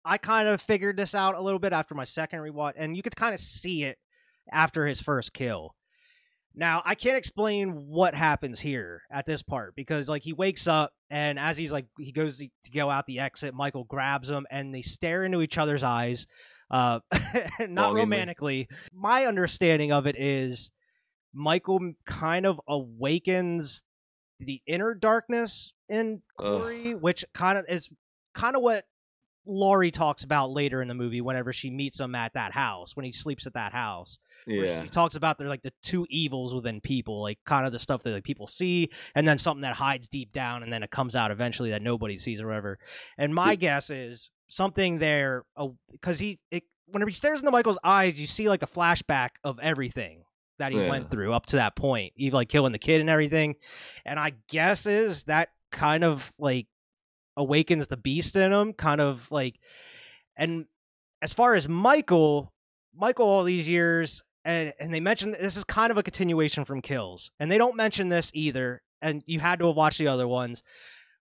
[0.09, 3.03] I kind of figured this out a little bit after my second rewatch, and you
[3.03, 3.99] could kind of see it
[4.51, 5.75] after his first kill.
[6.55, 10.93] Now, I can't explain what happens here at this part because like he wakes up
[11.11, 14.75] and as he's like he goes to go out the exit, Michael grabs him and
[14.75, 16.27] they stare into each other's eyes.
[16.71, 17.01] Uh
[17.61, 18.01] not Longingly.
[18.01, 18.69] romantically.
[18.93, 20.71] My understanding of it is
[21.35, 23.83] Michael kind of awakens
[24.41, 27.01] the inner darkness in Corey, Ugh.
[27.01, 27.89] which kind of is
[28.35, 28.85] kind of what
[29.49, 33.05] Laurie talks about later in the movie whenever she meets him at that house when
[33.05, 34.19] he sleeps at that house.
[34.47, 37.79] Yeah, she talks about they're like the two evils within people, like kind of the
[37.79, 40.91] stuff that like, people see, and then something that hides deep down, and then it
[40.91, 42.79] comes out eventually that nobody sees or whatever.
[43.17, 43.57] And my yeah.
[43.57, 45.45] guess is something there
[45.93, 49.31] because uh, he it, whenever he stares into Michael's eyes, you see like a flashback
[49.45, 50.23] of everything
[50.59, 50.89] that he yeah.
[50.89, 53.57] went through up to that point, even like killing the kid and everything.
[54.05, 56.67] And I guess is that kind of like
[57.39, 59.59] awakens the beast in him, kind of like.
[60.37, 60.67] And
[61.23, 62.53] as far as Michael,
[62.95, 66.83] Michael, all these years, and and they mentioned this is kind of a continuation from
[66.83, 68.83] Kills, and they don't mention this either.
[69.01, 70.63] And you had to have watched the other ones.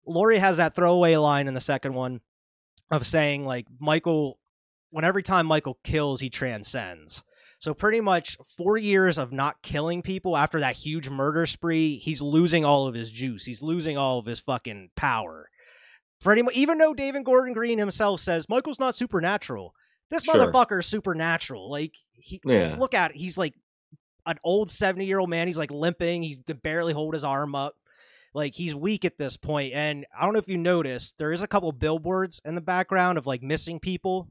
[0.06, 2.22] Laurie has that throwaway line in the second one
[2.90, 4.40] of saying like Michael,
[4.90, 7.24] when every time Michael kills, he transcends.
[7.60, 12.22] So pretty much four years of not killing people after that huge murder spree, he's
[12.22, 13.46] losing all of his juice.
[13.46, 15.50] He's losing all of his fucking power.
[16.22, 19.74] Pretty much, even though David Gordon Green himself says Michael's not supernatural,
[20.10, 20.36] this sure.
[20.36, 21.70] motherfucker is supernatural.
[21.70, 22.76] Like he, yeah.
[22.78, 23.18] look at it.
[23.18, 23.54] He's like
[24.26, 25.48] an old seventy year old man.
[25.48, 26.24] He's like limping.
[26.24, 27.76] He could barely hold his arm up.
[28.34, 29.74] Like he's weak at this point.
[29.74, 33.18] And I don't know if you noticed, there is a couple billboards in the background
[33.18, 34.28] of like missing people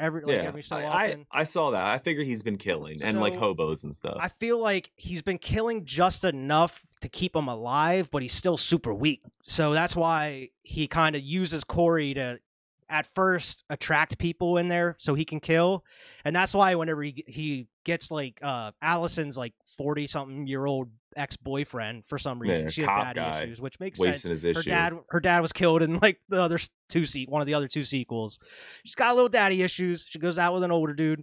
[0.00, 1.26] every like yeah, every so often.
[1.30, 1.84] I, I saw that.
[1.84, 4.16] I figured he's been killing so, and like hobos and stuff.
[4.18, 8.56] I feel like he's been killing just enough to keep him alive, but he's still
[8.56, 9.22] super weak.
[9.42, 12.40] So that's why he kind of uses Corey to
[12.90, 15.84] at first attract people in there so he can kill.
[16.24, 20.90] And that's why whenever he, he gets like uh allison's like 40 something year old
[21.16, 24.22] ex-boyfriend for some reason she has daddy issues which makes sense.
[24.22, 24.62] her issue.
[24.62, 27.68] dad her dad was killed in like the other two seat one of the other
[27.68, 28.38] two sequels.
[28.84, 30.04] She's got a little daddy issues.
[30.08, 31.22] She goes out with an older dude.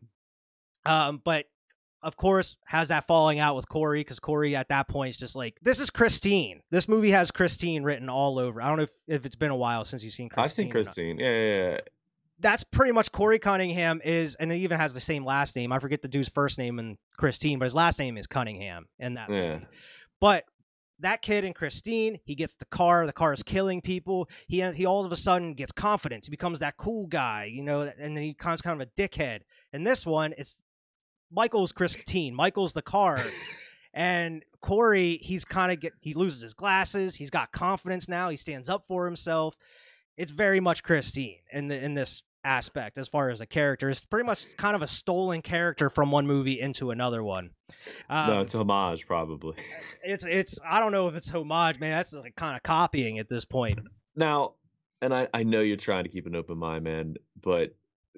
[0.85, 1.45] Um but
[2.07, 5.35] of course, has that falling out with Corey because Corey at that point is just
[5.35, 6.61] like, this is Christine.
[6.71, 8.61] This movie has Christine written all over.
[8.61, 10.43] I don't know if, if it's been a while since you've seen Christine.
[10.43, 11.19] I've seen Christine.
[11.19, 11.77] Yeah, yeah, yeah.
[12.39, 15.73] That's pretty much Corey Cunningham is, and it even has the same last name.
[15.73, 19.15] I forget the dude's first name and Christine, but his last name is Cunningham in
[19.15, 19.55] that yeah.
[19.55, 19.65] movie.
[20.21, 20.45] But
[20.99, 23.05] that kid and Christine, he gets the car.
[23.05, 24.29] The car is killing people.
[24.47, 26.27] He he all of a sudden gets confidence.
[26.27, 29.41] He becomes that cool guy, you know, and then he becomes kind of a dickhead.
[29.73, 30.57] And this one, it's
[31.31, 32.33] Michael's Christine.
[32.33, 33.21] Michael's the car.
[33.93, 37.15] and Corey, he's kind of get he loses his glasses.
[37.15, 38.29] He's got confidence now.
[38.29, 39.55] He stands up for himself.
[40.17, 43.89] It's very much Christine in the in this aspect as far as a character.
[43.89, 47.51] It's pretty much kind of a stolen character from one movie into another one.
[48.09, 49.57] Um, no, it's homage probably.
[50.03, 51.91] It's it's I don't know if it's homage, man.
[51.91, 53.81] That's like kind of copying at this point.
[54.15, 54.53] Now,
[55.01, 57.75] and I I know you're trying to keep an open mind, man, but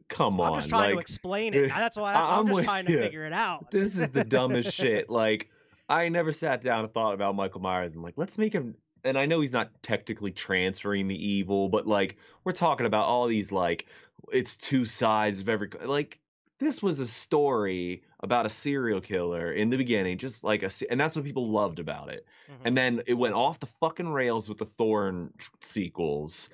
[0.09, 0.53] come on.
[0.53, 1.67] I'm just trying like, to explain it.
[1.75, 3.67] That's why that's, I'm, I'm just trying to figure it out.
[3.71, 5.09] This is the dumbest shit.
[5.09, 5.49] Like,
[5.87, 8.75] I never sat down and thought about Michael Myers and like, let's make him.
[9.03, 13.27] And I know he's not technically transferring the evil, but like, we're talking about all
[13.27, 13.85] these like,
[14.33, 16.19] it's two sides of every like.
[16.59, 20.99] This was a story about a serial killer in the beginning, just like a, and
[20.99, 22.25] that's what people loved about it.
[22.51, 22.67] Mm-hmm.
[22.67, 26.49] And then it went off the fucking rails with the Thorn sequels,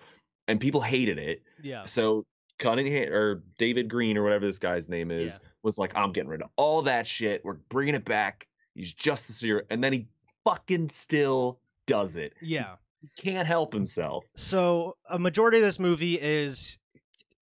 [0.47, 1.41] and people hated it.
[1.63, 1.87] Yeah.
[1.87, 2.23] So
[2.57, 5.49] Cunningham or David Green or whatever this guy's name is yeah.
[5.63, 7.43] was like, I'm getting rid of all that shit.
[7.43, 8.47] We're bringing it back.
[8.73, 10.07] He's just a serial, and then he
[10.43, 12.33] fucking still does it.
[12.41, 14.25] Yeah, he can't help himself.
[14.35, 16.77] So a majority of this movie is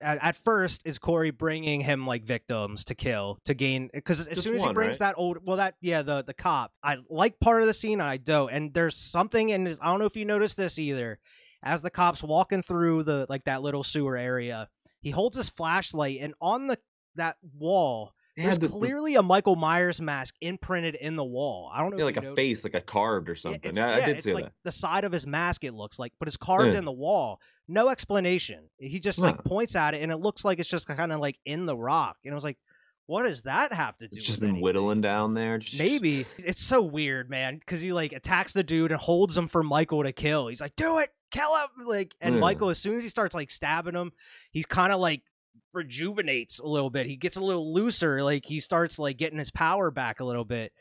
[0.04, 4.28] at, at, first is Corey bringing him like victims to kill to gain because as
[4.28, 5.08] Just soon as one, he brings right?
[5.08, 8.18] that old well that yeah the the cop I like part of the scene I
[8.18, 11.20] don't and there's something and I don't know if you noticed this either
[11.64, 14.68] as the cops walking through the like that little sewer area
[15.04, 16.80] he holds his flashlight, and on the
[17.16, 21.70] that wall, there's the, clearly a Michael Myers mask imprinted in the wall.
[21.72, 21.98] I don't know.
[21.98, 23.76] Yeah, like a face, like a carved or something.
[23.76, 24.54] Yeah, yeah I did it's see like that.
[24.64, 26.80] The side of his mask, it looks like, but it's carved yeah.
[26.80, 27.40] in the wall.
[27.68, 28.70] No explanation.
[28.78, 31.38] He just like points at it, and it looks like it's just kind of like
[31.46, 32.18] in the rock.
[32.26, 32.58] And I was like,
[33.06, 34.16] what does that have to do?
[34.16, 34.64] It's just been anything?
[34.64, 35.58] whittling down there.
[35.58, 35.82] Just...
[35.82, 37.58] Maybe it's so weird, man.
[37.58, 40.48] Because he like attacks the dude and holds him for Michael to kill.
[40.48, 43.52] He's like, "Do it, kill him!" Like, and Michael, as soon as he starts like
[43.52, 44.12] stabbing him,
[44.52, 45.22] he's kind of like
[45.74, 47.08] rejuvenates a little bit.
[47.08, 50.46] He gets a little looser, like he starts like getting his power back a little
[50.46, 50.72] bit.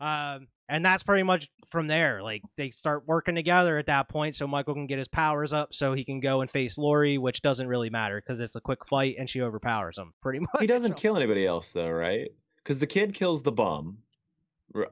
[0.00, 2.22] Um, and that's pretty much from there.
[2.22, 5.74] Like they start working together at that point, so Michael can get his powers up,
[5.74, 8.84] so he can go and face Laurie, which doesn't really matter because it's a quick
[8.86, 10.60] fight and she overpowers him pretty much.
[10.60, 11.00] He doesn't so.
[11.00, 12.28] kill anybody else though, right?
[12.62, 13.98] Because the kid kills the bum,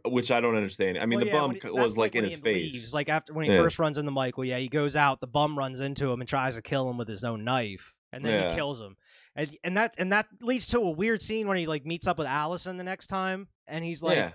[0.05, 0.99] which I don't understand.
[0.99, 2.75] I mean, well, the yeah, bum he, was like, like in his face.
[2.75, 2.95] Leaves.
[2.95, 3.59] Like after when he yeah.
[3.59, 5.21] first runs into Michael, yeah, he goes out.
[5.21, 8.25] The bum runs into him and tries to kill him with his own knife, and
[8.25, 8.51] then yeah.
[8.51, 8.97] he kills him
[9.37, 12.19] and and that and that leads to a weird scene when he like meets up
[12.19, 14.33] with Allison the next time, and he's like.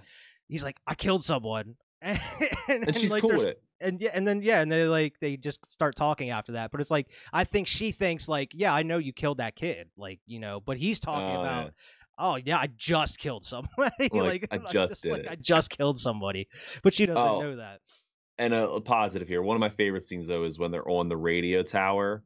[0.49, 1.75] He's like, I killed someone.
[2.01, 2.19] And,
[2.87, 3.61] And, she's like, cool with it.
[3.81, 6.71] and yeah, and then yeah, and they like they just start talking after that.
[6.71, 9.89] But it's like I think she thinks like, yeah, I know you killed that kid,
[9.97, 11.59] like you know, but he's talking Oh, yeah.
[11.61, 11.73] about,
[12.17, 15.31] oh yeah, I just killed somebody, Like, I I'm just did like, it.
[15.31, 16.47] I just killed somebody,
[16.83, 17.41] but she doesn't Oh.
[17.41, 17.79] know that.
[18.37, 19.41] and a, a positive here.
[19.41, 22.23] One of my favorite scenes though is when they're on the radio tower,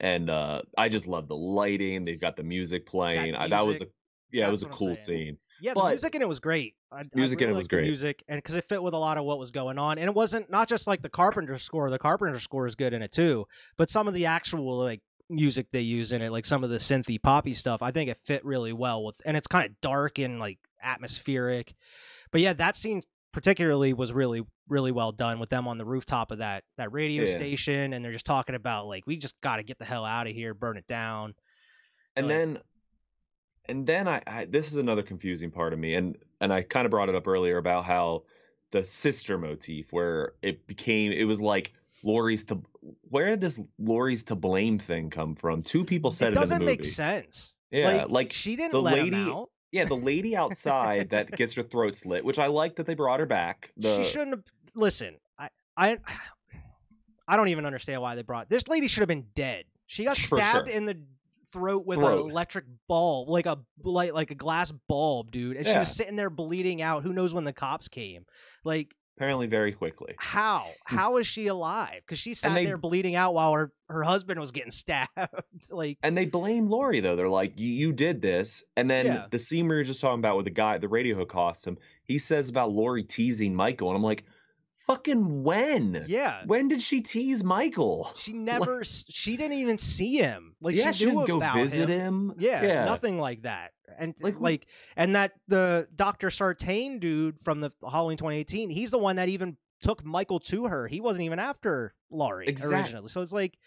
[0.00, 2.02] and uh I just love the lighting.
[2.04, 3.34] They've got the music playing.
[3.34, 3.86] I, that was a
[4.30, 5.38] yeah, it was a cool scene.
[5.60, 6.74] Yeah, the But- music in it was great.
[6.92, 7.82] I, I Music in it was great.
[7.84, 10.14] Music and because it fit with a lot of what was going on, and it
[10.14, 11.90] wasn't not just like the Carpenter score.
[11.90, 15.66] The Carpenter score is good in it too, but some of the actual like music
[15.72, 18.44] they use in it, like some of the synthy poppy stuff, I think it fit
[18.44, 21.74] really well with, and it's kind of dark and like atmospheric.
[22.30, 26.30] But yeah, that scene particularly was really really well done with them on the rooftop
[26.30, 27.36] of that that radio Yeah.
[27.36, 30.26] station, and they're just talking about like we just got to get the hell out
[30.26, 31.34] of here, burn it down.
[32.16, 32.58] and Like- then
[33.68, 36.84] and then I, I this is another confusing part of me and and i kind
[36.86, 38.24] of brought it up earlier about how
[38.70, 42.62] the sister motif where it became it was like Laurie's to
[43.08, 46.58] where did this Laurie's to blame thing come from two people said it it, doesn't
[46.60, 47.54] the movie make sense.
[47.70, 49.50] yeah like, she didn't the let lady- him out.
[49.72, 53.20] yeah the lady outside that gets her throat slit which i like that they brought
[53.20, 55.98] her back the she shouldn't have listen i i
[57.28, 60.16] i don't even understand why they brought this lady should have been dead she got
[60.16, 60.76] stabbed sure.
[60.76, 60.96] in the
[61.52, 62.24] throat with Throat.
[62.24, 66.16] an electric bulb like a like like a glass bulb dude and she was sitting
[66.16, 68.24] there bleeding out who knows when the cops came
[68.64, 70.96] like apparently very quickly how hmm.
[70.96, 74.38] how is she alive because she sat they- there bleeding out while her her husband
[74.38, 75.08] was getting stabbed
[75.70, 77.16] like and they blame Laurie though.
[77.16, 79.26] They're like, "You you did this," and then Yeah.
[79.30, 81.78] the scene we were just talking about with the guy, the radio who cost him,
[82.04, 84.24] he says about Laurie teasing Michael, and I'm like,
[84.88, 86.04] "Fucking when?
[86.08, 88.10] yeah When did she tease Michael?
[88.16, 91.56] she never s she didn't even see him like yeah, she knew didn't go about
[91.56, 92.30] visit him.
[92.30, 92.34] him.
[92.38, 92.84] Yeah, yeah.
[92.84, 93.72] nothing like that.
[93.98, 96.30] And Like, like, and that the Dr.
[96.30, 100.86] Sartain dude from the Halloween 2018, he's the one that even took Michael to her.
[100.88, 103.08] He wasn't even after Laurie Exact- originally.
[103.08, 103.58] So it's like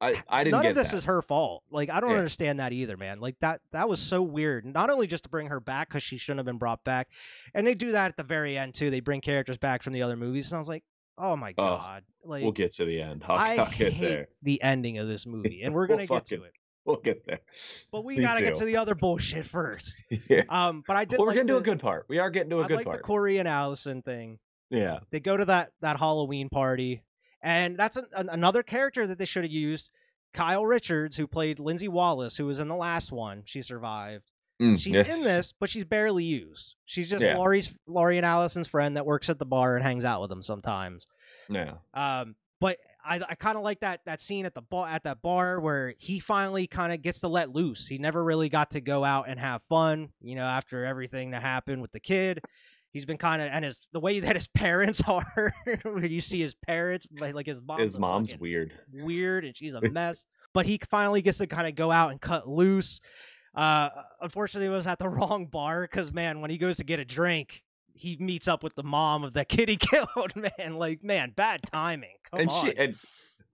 [0.00, 0.96] I, I didn't none of this that.
[0.98, 1.62] is her fault.
[1.70, 2.16] Like I don't Yeah.
[2.18, 3.18] understand that either, man.
[3.20, 4.66] Like that that was so weird.
[4.66, 7.08] Not only just to bring her back cuz she shouldn't have been brought back.
[7.54, 8.90] And they do that at the very end too.
[8.90, 10.50] They bring characters back from the other movies.
[10.52, 10.84] And I was like,
[11.16, 13.24] "Oh my Oh, god." Like We'll get to the end.
[13.26, 14.28] I'll, I I'll hate there.
[14.42, 16.52] the ending of this movie and we're We'll going to get to fucking- it.
[16.84, 17.40] We'll get there.
[17.90, 20.04] But we Me got to get to the other bullshit first.
[20.30, 20.42] yeah.
[20.48, 21.18] Um, but I did.
[21.18, 22.04] Well, we're like getting to a good part.
[22.08, 22.98] We are getting to a I good like part.
[22.98, 24.38] the Corey and Allison thing.
[24.70, 25.00] yeah.
[25.10, 27.02] They go to that that Halloween party,
[27.42, 29.90] and that's an, an- another character that they should have used.
[30.34, 34.30] Kyle Richards, who played Lindsay Wallace, who was in the last one, she survived.
[34.60, 35.08] Mm, She's yes.
[35.08, 36.76] in this, but she's barely used.
[36.86, 37.36] She's just Yeah.
[37.36, 40.42] Laurie's Laurie and Allison's friend that works at the bar and hangs out with them
[40.42, 41.06] sometimes.
[41.50, 41.74] Yeah.
[41.92, 45.20] Um, but I, I kind of like that that scene at the bar at that
[45.22, 47.86] bar where he finally kind of gets to let loose.
[47.86, 51.42] He never really got to go out and have fun, you know, after everything that
[51.42, 52.40] happened with the kid.
[52.96, 56.40] He's been kind of and his the way that his parents are, where you see
[56.40, 58.72] his parents like, like his mom's His mom's weird.
[58.90, 60.24] weird and she's a mess.
[60.54, 63.00] but he finally gets to kind of go out and cut loose.
[63.54, 63.90] Uh,
[64.22, 67.04] unfortunately, it was at the wrong bar because man, when he goes to get a
[67.04, 70.34] drink, he meets up with the mom of the kid he killed.
[70.34, 72.16] Man, like man, bad timing.
[72.30, 72.64] Come and on.
[72.64, 72.94] she and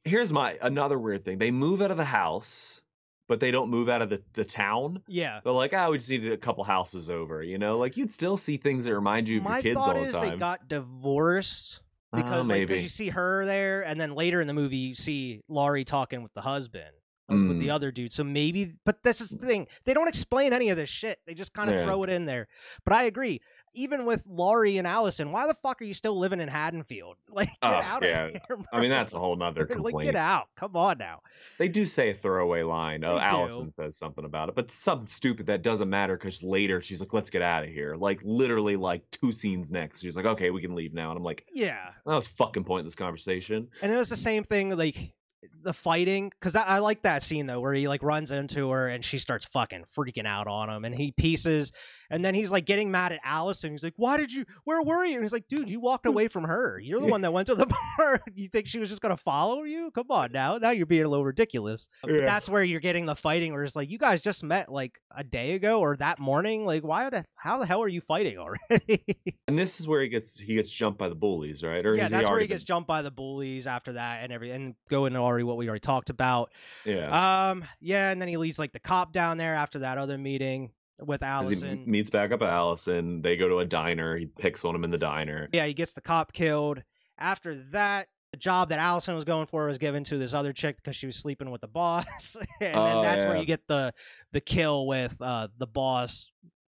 [0.04, 1.38] here's my another weird thing.
[1.38, 2.81] They move out of the house,
[3.28, 5.00] but they don't move out of the, the town.
[5.08, 5.40] yeah.
[5.42, 7.78] They're like, ah, we just need a couple houses over, you know?
[7.78, 10.02] Like you'd still see things that remind you of My your kids all the time.
[10.04, 11.80] My thought is they got divorced
[12.12, 14.94] Ah, because like 'cause you see her there, and then later in the movie you
[14.94, 16.90] see Laurie talking with the husband.
[17.40, 17.74] Like, With the Mm.
[17.74, 19.66] other dude, so maybe, but this is the thing.
[19.84, 21.18] They don't explain any of this shit.
[21.26, 21.86] They just kind of Yeah.
[21.86, 22.48] throw it in there.
[22.84, 23.40] But I agree.
[23.74, 27.16] Even with Laurie and Allison, why the fuck are you still living in Haddonfield?
[27.32, 28.24] Like, get Oh, out yeah.
[28.26, 28.58] of here.
[28.70, 30.02] I mean, that's a whole nother like, complaint.
[30.08, 30.48] get out.
[30.56, 31.20] Come on now.
[31.58, 33.02] They do say a throwaway line.
[33.04, 33.18] Oh.
[33.18, 37.14] Allison says something about it, but something stupid that doesn't matter because later she's like,
[37.14, 37.96] let's get out of here.
[37.96, 41.08] Like, literally, like two scenes next, she's like, okay, we can leave now.
[41.10, 41.92] And I'm like, Yeah.
[42.04, 43.68] that was fucking pointless conversation.
[43.80, 45.14] And it was the same thing, like
[45.62, 49.04] the fighting, because I like that scene though, where he like runs into her and
[49.04, 51.72] she starts fucking freaking out on him, and he pieces,
[52.10, 53.72] and then he's like getting mad at Allison.
[53.72, 54.44] He's like, "Why did you?
[54.64, 56.10] Where were you?" And he's like, "Dude, you walked hmm.
[56.10, 56.80] away from her.
[56.80, 57.66] You're the one that went to the
[57.98, 58.20] bar.
[58.34, 59.90] you think she was just gonna follow you?
[59.92, 62.20] Come on now, now you're being a little ridiculous." Yeah.
[62.24, 65.24] That's where you're getting the fighting, where it's like, you guys just met like a
[65.24, 66.64] day ago or that morning.
[66.64, 69.04] Like, why the how the hell are you fighting already?
[69.48, 71.84] And this is where he gets he gets jumped by the bullies, right?
[71.84, 74.50] Or yeah, that's where he gets been- jumped by the bullies after that and every
[74.50, 76.52] and go into already what we already talked about.
[76.84, 77.50] Yeah.
[77.50, 80.70] Um, yeah, and then he leaves like the cop down there after that other meeting
[81.00, 81.68] with Allison.
[81.82, 83.22] m- meets back up with Allison.
[83.22, 84.16] They go to a diner.
[84.16, 85.48] He picks on him in the diner.
[85.52, 86.82] yeah, he gets the cop killed.
[87.18, 90.76] After that, the job that Allison was going for was given to this other chick
[90.76, 93.92] because she was sleeping with the boss, and then Oh, that's where you get the
[94.32, 96.30] the kill with uh the boss,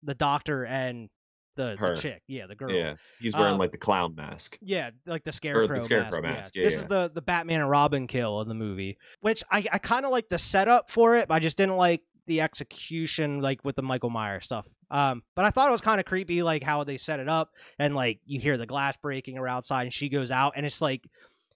[0.03, 1.09] the doctor, and
[1.55, 2.71] the, the chick, yeah, the girl.
[2.71, 4.57] Yeah, he's wearing Um, like the clown mask.
[4.61, 6.35] Yeah, like the scarecrow, The scarecrow mask.
[6.37, 6.61] mask, Yeah.
[6.63, 9.77] yeah, this is the the Batman and Robin kill in the movie, which I I
[9.77, 13.63] kind of like the setup for it, but I just didn't like the execution, like
[13.63, 14.65] with the Michael Myers stuff.
[14.91, 17.51] Um, but I thought it was kind of creepy, like how they set it up,
[17.79, 20.81] and like you hear the glass breaking or outside, and she goes out, and it's
[20.81, 21.03] like.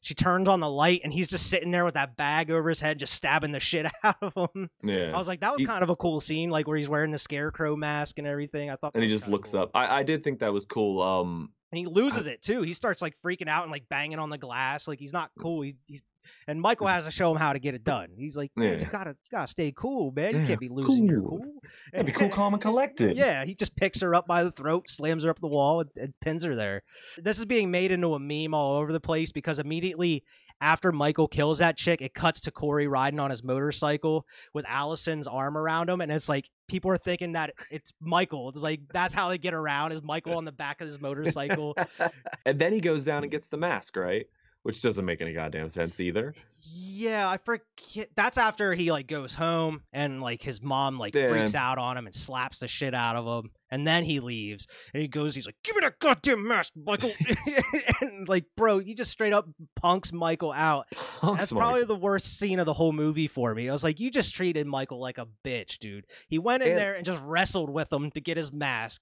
[0.01, 2.79] She turns on the light and he's just sitting there with that bag over his
[2.79, 4.69] head, just stabbing the shit out of him.
[4.83, 6.88] Yeah, I was like, that was He- kind of a cool scene, like where he's
[6.89, 8.69] wearing the scarecrow mask and everything.
[8.69, 9.62] I thought, and he just looks cool.
[9.62, 9.71] up.
[9.73, 11.01] I I did think that was cool.
[11.01, 12.62] Um, and he loses it too.
[12.63, 14.88] He starts like freaking out and like banging on the glass.
[14.88, 15.62] Like he's not cool.
[15.62, 16.01] He, he's
[16.48, 16.96] and Michael mm-hmm.
[16.96, 18.10] has to show him how to get it done.
[18.18, 20.42] He's like, man, you gotta you gotta stay cool, man.
[20.42, 21.39] You can't be losing your cool.
[21.94, 22.04] cool.
[22.04, 23.18] be cool, calm, and collected.
[23.18, 25.89] yeah, he just picks her up by the throat, slams her up the wall, and,
[25.98, 26.84] and pins her there.
[27.18, 30.24] This is being made into a meme all over the place because immediately
[30.62, 35.28] after Michael kills that chick, it cuts to Corey riding on his motorcycle with Allison's
[35.28, 38.50] arm around him, and it's like people are thinking that it's Michael.
[38.50, 41.76] It's like that's how they get around is Michael on the back of his motorcycle.
[42.46, 44.26] and then he goes down and gets the mask, right?
[44.63, 46.34] Which doesn't make any goddamn sense either.
[46.62, 48.10] Yeah, I forget.
[48.17, 51.30] That's after he like goes home and like his mom like Yeah.
[51.30, 54.67] freaks out on him and slaps the shit out of him, and then he leaves
[54.93, 55.34] and he goes.
[55.34, 57.12] He's like, "Give me that goddamn mask, Michael!"
[58.02, 60.88] and like, bro, he just straight up punks Michael out.
[61.24, 63.69] That's probably the worst scene of the whole movie for me.
[63.69, 66.06] I was like, you just treated Michael like a bitch, dude.
[66.28, 69.02] He went in And- there and just wrestled with him to get his mask.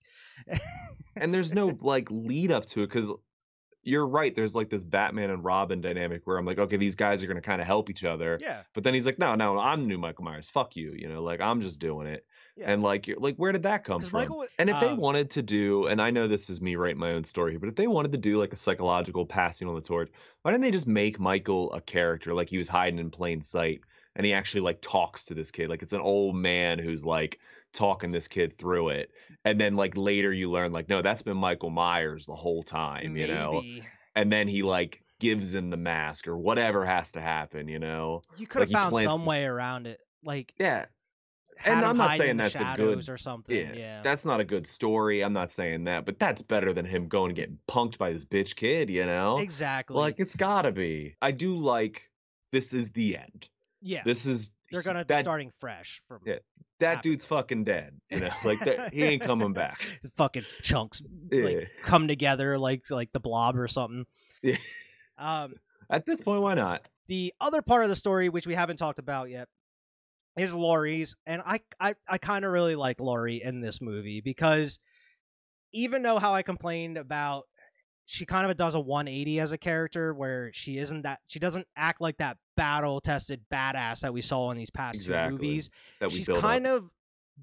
[1.16, 3.12] and there's no like lead up to it because
[3.88, 4.36] you're right.
[4.36, 7.42] There's like this Batman and Robin dynamic where I'm like, okay, these guys are gonna
[7.42, 8.38] kind of help each other.
[8.42, 10.50] Yeah, But then he's like, no, no, I'm new Michael Myers.
[10.50, 10.94] Fuck you.
[10.96, 12.26] You know, like I'm just doing it.
[12.58, 12.70] yeah.
[12.72, 14.20] And like, you're- like, where did that come from?
[14.20, 14.46] Michael.
[14.60, 17.12] and if they um, wanted to do, and I know this is me writing my
[17.14, 19.82] own story, here, but if they wanted to do like a psychological passing on the
[19.82, 23.42] torch, why didn't they just make Michael a character like he was hiding in plain
[23.42, 23.82] sight
[24.16, 25.70] and he actually like talks to this kid?
[25.70, 27.40] Like it's an old man who's like
[27.78, 29.12] talking this kid through it.
[29.46, 33.16] And then like later you learn like, no, that's been Michael Myers the whole time,
[33.16, 33.64] you know?
[34.16, 38.22] And then he like gives him the mask or whatever has to happen, you know?
[38.38, 40.54] you could have like, found plants some way around it, like.
[40.60, 40.86] Yeah.
[41.66, 43.56] And I'm not saying that's a good or something.
[43.56, 45.24] Yeah, Yeah, that's not a good story.
[45.24, 48.26] I'm not saying that, but that's better than him going and getting punked by this
[48.26, 49.40] bitch kid, you know?
[49.40, 49.96] exactly.
[49.96, 51.16] Like it's gotta be.
[51.22, 52.10] I do like
[52.52, 53.48] this is the end.
[53.82, 56.40] yeah, This is they're gonna be starting fresh from Yeah.
[56.80, 58.00] that dude's fucking dead.
[58.10, 59.82] You know, like that, he ain't coming back.
[60.02, 61.02] his fucking chunks
[61.32, 61.44] Yeah.
[61.44, 64.06] like come together like like the blob or something.
[64.44, 64.58] Yeah.
[65.18, 65.54] Um,
[65.90, 66.82] At this point, why not?
[67.08, 69.48] the other part of the story, which we haven't talked about yet,
[70.38, 74.78] is Laurie's, and I I, I kind of really like Laurie in this movie because
[75.74, 77.46] even though how I complained about
[78.08, 81.68] she kind of does a 180 as a character where she isn't that she doesn't
[81.76, 86.12] act like that battle tested badass that we saw in these past two movies That
[86.12, 86.78] she's kind up.
[86.84, 86.90] of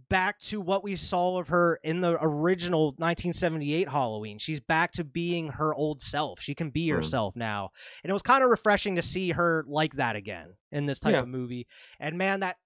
[0.08, 4.38] back to what we saw of her in the original 1978 Halloween.
[4.38, 6.40] She's back to being her old self.
[6.40, 6.96] She can be Mhm.
[6.96, 7.70] herself now.
[8.02, 11.12] And it was kind of refreshing to see her like that again in this type
[11.12, 11.20] Yeah.
[11.20, 11.68] of movie.
[12.00, 12.56] And man, that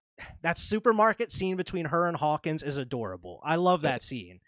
[0.43, 3.41] that supermarket scene between her and Hawkins is adorable.
[3.45, 4.41] I love that scene.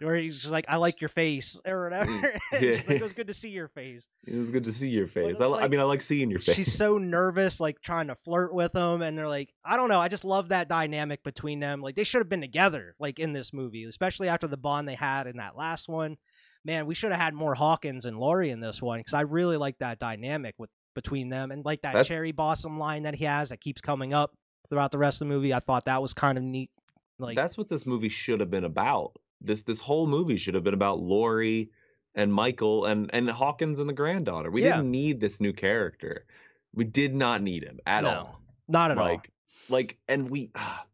[0.00, 2.10] Where he's just like, I like your face or whatever.
[2.10, 2.94] Mm, and she's like, Yeah.
[2.96, 4.06] it was good to see your face.
[4.26, 5.40] It was good to see your face.
[5.40, 6.54] I, li- I mean, I like seeing your face.
[6.54, 9.98] She's so nervous, like trying to flirt with him, and they're like, I don't know.
[9.98, 11.80] I just love that dynamic between them.
[11.80, 14.94] Like they should have been together, like in this movie, especially after the bond they
[14.96, 16.16] had in that last one.
[16.64, 19.56] Man, we should have had more Hawkins and Laurie in this one because I really
[19.56, 23.24] like that dynamic with between them and like that That's- cherry blossom line that he
[23.24, 24.32] has that keeps coming up
[24.68, 25.54] throughout the rest of the movie.
[25.54, 26.70] I thought that was kind of neat.
[27.18, 29.12] Like That's what this movie should have been about.
[29.40, 31.70] This this whole movie should have been about Laurie
[32.14, 34.50] and Michael and and Hawkins and the granddaughter.
[34.50, 34.76] We Yeah.
[34.76, 36.24] didn't need this new character.
[36.74, 38.40] We did not need him at No, all.
[38.68, 39.04] not at all.
[39.04, 39.30] like
[39.68, 40.84] like and we ah,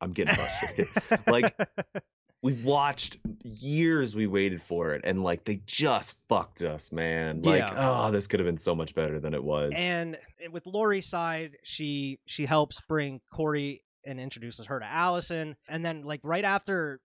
[0.00, 0.88] I'm getting frustrated.
[1.26, 1.54] like
[2.42, 7.42] we watched years we waited for it and like they just fucked us, man.
[7.42, 7.74] Like Yeah.
[8.06, 9.72] oh, this could have been so much better than it was.
[9.74, 10.16] and
[10.52, 16.02] with Laurie's side, she she helps bring Corey and introduces her to Allison, and then
[16.02, 17.00] like right after,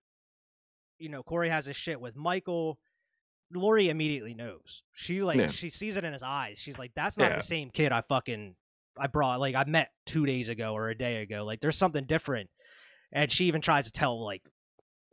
[1.04, 2.80] you know, Corey has his shit with Michael.
[3.54, 4.84] Laurie immediately knows.
[4.94, 5.48] She like Yeah.
[5.48, 6.58] she sees it in his eyes.
[6.58, 7.36] She's like, "That's not Yeah.
[7.38, 8.56] the same kid I fucking
[8.98, 11.44] I brought like I met two days ago or a day ago.
[11.44, 12.50] Like there's something different."
[13.12, 14.42] And she even tries to tell like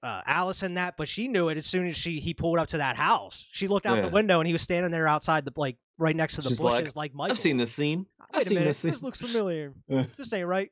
[0.02, 2.78] uh, Allison that, but she knew it as soon as she he pulled up to
[2.78, 3.46] that house.
[3.52, 4.02] She looked out Yeah.
[4.02, 6.60] the window and he was standing there outside the like right next to the She's
[6.60, 7.32] bushes, like, Michael.
[7.32, 8.06] I've seen this scene.
[8.32, 8.92] I've seen minute, this scene.
[8.92, 9.74] this looks familiar.
[9.88, 10.70] this ain't right.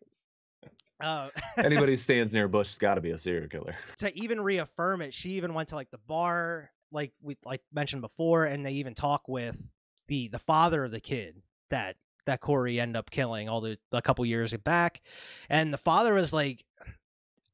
[1.00, 1.28] Uh,
[1.58, 3.76] Anybody who stands near bush has got to be a serial killer.
[3.98, 8.02] to even reaffirm it, she even went to like the bar, like we like mentioned
[8.02, 9.68] before, and they even talk with
[10.08, 11.96] the the father of the kid that
[12.26, 15.00] that Corey ended up killing all the a couple years back,
[15.48, 16.64] and the father was like.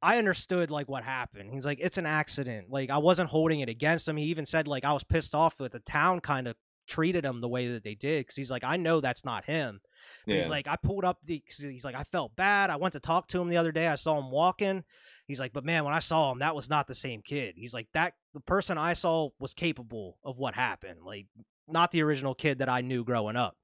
[0.02, 1.50] I understood like what happened.
[1.50, 2.68] He's like, it's an accident.
[2.68, 4.18] Like I wasn't holding it against him.
[4.18, 7.40] He even said like I was pissed off that the town kind of treated him
[7.40, 9.80] the way that they did because he's like, I know that's not him.
[10.26, 10.36] Yeah.
[10.36, 11.42] He's like, I pulled up the.
[11.46, 12.70] He's like, I felt bad.
[12.70, 13.86] I went to talk to him the other day.
[13.88, 14.84] I saw him walking.
[15.26, 17.54] He's like, but man, when I saw him, that was not the same kid.
[17.56, 21.00] He's like, that the person I saw was capable of what happened.
[21.04, 21.26] Like,
[21.66, 23.56] not the original kid that I knew growing up.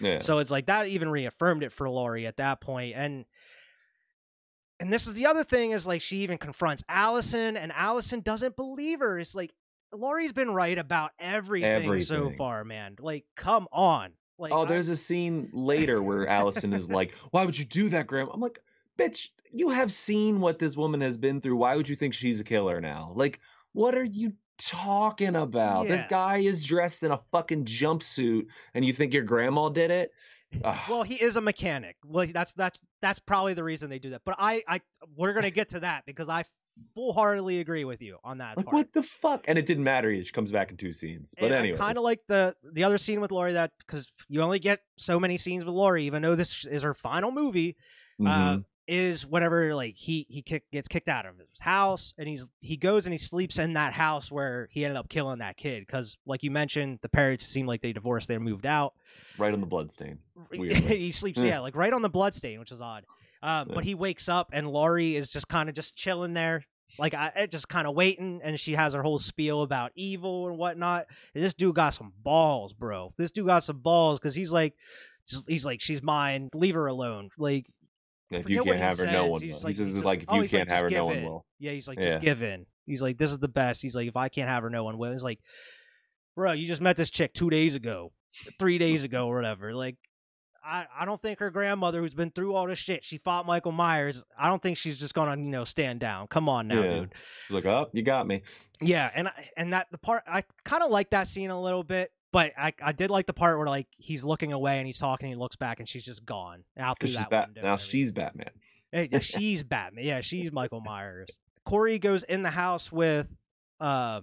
[0.00, 0.18] yeah.
[0.20, 2.94] So it's like that even reaffirmed it for Laurie at that point.
[2.96, 3.24] And
[4.80, 8.54] and this is the other thing is like she even confronts Allison and Allison doesn't
[8.54, 9.18] believe her.
[9.18, 9.52] It's like
[9.92, 11.68] Laurie's been right about everything,
[12.06, 12.94] so far, man.
[13.00, 14.12] Like, come on.
[14.38, 18.06] Like oh, there's a scene later where Allison is like, "Why would you do that,
[18.06, 18.60] Graham?" I'm like,
[18.96, 21.56] "Bitch, you have seen what this woman has been through.
[21.56, 23.12] Why would you think she's a killer now?
[23.14, 23.40] Like,
[23.72, 25.88] what are you talking about?
[25.88, 30.12] This guy is dressed in a fucking jumpsuit, and you think your grandma did it?
[30.88, 31.96] Well, he is a mechanic.
[32.04, 34.22] Well, that's that's that's probably the reason they do that.
[34.24, 34.80] But I I
[35.14, 36.44] we're gonna get to that because I
[36.94, 38.74] full heartedly agree with you on that like part.
[38.74, 39.44] what the fuck?
[39.48, 40.12] And it didn't matter.
[40.24, 41.34] She comes back in two scenes.
[41.38, 44.58] But anyway, kind of like the the other scene with Laurie that because you only
[44.58, 47.76] get so many scenes with Laurie, even though this is her final movie,
[48.20, 48.26] Mm-hmm.
[48.26, 52.46] uh, is whatever like he he kick, gets kicked out of his house and he's
[52.62, 55.80] he goes and he sleeps in that house where he ended up killing that kid
[55.86, 58.94] because like you mentioned the parents seem like they divorced they moved out
[59.36, 60.18] right on the bloodstain.
[60.50, 61.44] He sleeps Yeah.
[61.50, 63.04] yeah like right on the bloodstain which is odd
[63.42, 63.74] um, Yeah.
[63.74, 66.64] but he wakes up and Laurie is just kind of just chilling there
[66.98, 70.48] like I eh, just kind of waiting and she has her whole spiel about evil
[70.48, 74.34] and whatnot and this dude got some balls bro this dude got some balls because
[74.34, 74.74] he's like
[75.28, 77.66] just, he's like she's mine leave her alone like
[78.30, 79.60] If you can't have her, no one He's will.
[79.64, 80.98] like- he says he's just- like if oh, you he's like, can't have her, "Just
[80.98, 81.46] no give one in." will.
[81.58, 82.04] Yeah, he's like, Yeah.
[82.06, 82.64] just give in.
[82.86, 83.82] He's like, this is the best.
[83.82, 85.12] He's like, if I can't have her, no one will.
[85.12, 85.40] He's like,
[86.36, 88.12] bro, you just met this chick two days ago,
[88.58, 89.74] three days ago, or whatever.
[89.74, 89.96] Like,
[90.64, 93.72] I, I don't think her grandmother, who's been through all this shit, she fought Michael
[93.72, 94.24] Myers.
[94.38, 96.26] I don't think she's just gonna, you know, stand down.
[96.28, 96.94] Come on now, Yeah.
[97.00, 97.14] dude.
[97.50, 98.42] Like, oh, you got me.
[98.80, 101.84] Yeah, and I- and that the part I kind of like that scene a little
[101.84, 104.98] bit, but I I did like the part where like he's looking away and he's
[104.98, 107.62] talking, and he looks back and she's just gone out through that Bat- window.
[107.62, 108.50] now she's Batman.
[108.92, 110.04] Hey, yeah, she's Batman.
[110.04, 111.28] Yeah, she's Michael Myers.
[111.64, 113.34] Corey goes in the house with
[113.80, 114.20] uh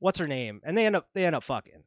[0.00, 0.60] what's her name?
[0.64, 1.82] And they end up they end up fucking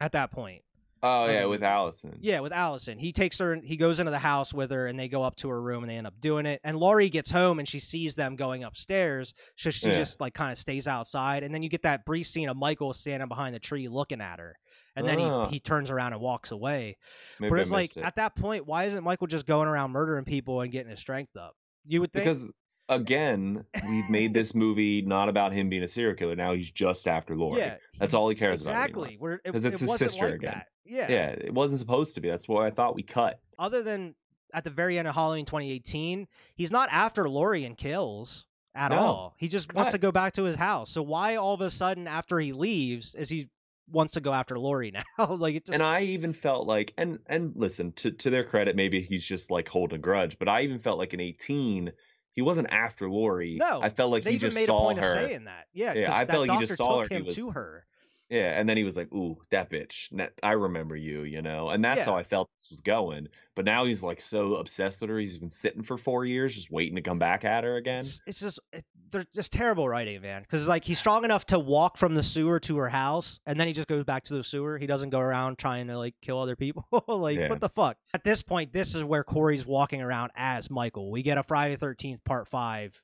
[0.00, 0.62] at that point.
[1.02, 2.16] Oh yeah, Um, with Allison.
[2.20, 2.98] Yeah, with Allison.
[2.98, 5.48] He takes her he goes into the house with her and they go up to
[5.50, 6.60] her room and they end up doing it.
[6.64, 9.34] And Laurie gets home and she sees them going upstairs.
[9.56, 9.96] So she Yeah.
[9.98, 11.42] just like kind of stays outside.
[11.42, 14.38] And then you get that brief scene of Michael standing behind the tree looking at
[14.38, 14.56] her.
[14.96, 15.46] And then Ah.
[15.48, 16.96] he, he turns around and walks away.
[17.38, 18.02] Maybe but it's like it.
[18.02, 21.36] at that point, why isn't Michael just going around murdering people and getting his strength
[21.36, 21.54] up?
[21.84, 22.48] You would think because
[22.88, 26.36] again, we've made this movie not about him being a serial killer.
[26.36, 27.60] Now he's just after Laurie.
[27.60, 28.72] Yeah, That's all he cares about.
[28.72, 29.08] exactly.
[29.10, 30.52] Because Where it, it's his wasn't sister like again.
[30.54, 30.66] that.
[30.84, 31.06] Yeah.
[31.10, 32.28] Yeah, it wasn't supposed to be.
[32.28, 33.40] That's what I thought we cut.
[33.58, 34.14] Other than
[34.54, 38.98] at the very end of Halloween 2018, he's not after Laurie and kills at No.
[38.98, 39.34] all.
[39.36, 40.90] He just wants to go back to his house.
[40.90, 43.48] So why all of a sudden after he leaves is he
[43.90, 45.34] wants to go after Laurie now?
[45.34, 48.76] like it just and I even felt like, and and listen, to to their credit,
[48.76, 50.38] maybe he's just like holding a grudge.
[50.38, 51.90] But I even felt like in 18,
[52.36, 53.56] he wasn't after Laurie.
[53.58, 55.04] No, I felt like they he even just made a saw point her.
[55.06, 55.66] of saying that.
[55.72, 57.14] Yeah, Yeah, I that felt like he just saw took her.
[57.16, 57.84] He him was- to her.
[58.28, 60.08] Yeah, and then he was like, "Ooh, that bitch.
[60.42, 62.04] I remember you," you know, and that's Yeah.
[62.06, 63.28] how I felt this was going.
[63.54, 65.18] But now he's like so obsessed with her.
[65.18, 67.98] He's been sitting for four years, just waiting to come back at her again.
[68.00, 70.42] It's, it's just it, they're just terrible writing, man.
[70.42, 73.68] Because like he's strong enough to walk from the sewer to her house, and then
[73.68, 74.76] he just goes back to the sewer.
[74.76, 76.84] He doesn't go around trying to like kill other people.
[77.06, 77.48] like Yeah.
[77.48, 77.96] what the fuck?
[78.12, 81.12] At this point, this is where Corey's walking around as Michael.
[81.12, 83.00] We get a Friday Thirteenth Part Five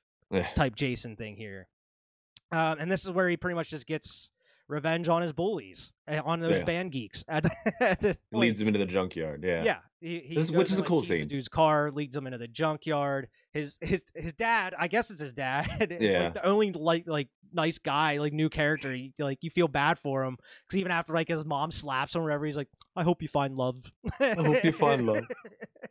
[0.57, 1.69] type Jason thing here,
[2.51, 4.32] um, and this is where he pretty much just gets
[4.73, 6.65] revenge on his bullies, eh, on those Yeah.
[6.65, 7.25] band geeks.
[7.29, 7.45] At,
[7.81, 8.41] at this point.
[8.43, 9.45] Leads him into the junkyard.
[9.47, 9.63] Yeah.
[9.65, 11.29] Yeah, he, he This- which is and, a cool the scene.
[11.29, 13.29] dude's car leads him into the junkyard.
[13.53, 15.69] His his his dad, I guess it's his dad.
[16.01, 16.25] is Yeah.
[16.25, 18.95] like the only like like nice guy, like new character.
[18.95, 22.23] You, like you feel bad for him because even after like his mom slaps him
[22.23, 25.25] or whatever, he's like, "I hope you find love." I hope you find love.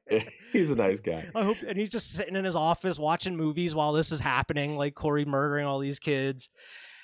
[0.52, 1.30] he's a nice guy.
[1.36, 4.76] I hope, and he's just sitting in his office watching movies while this is happening,
[4.76, 6.50] like Corey murdering all these kids.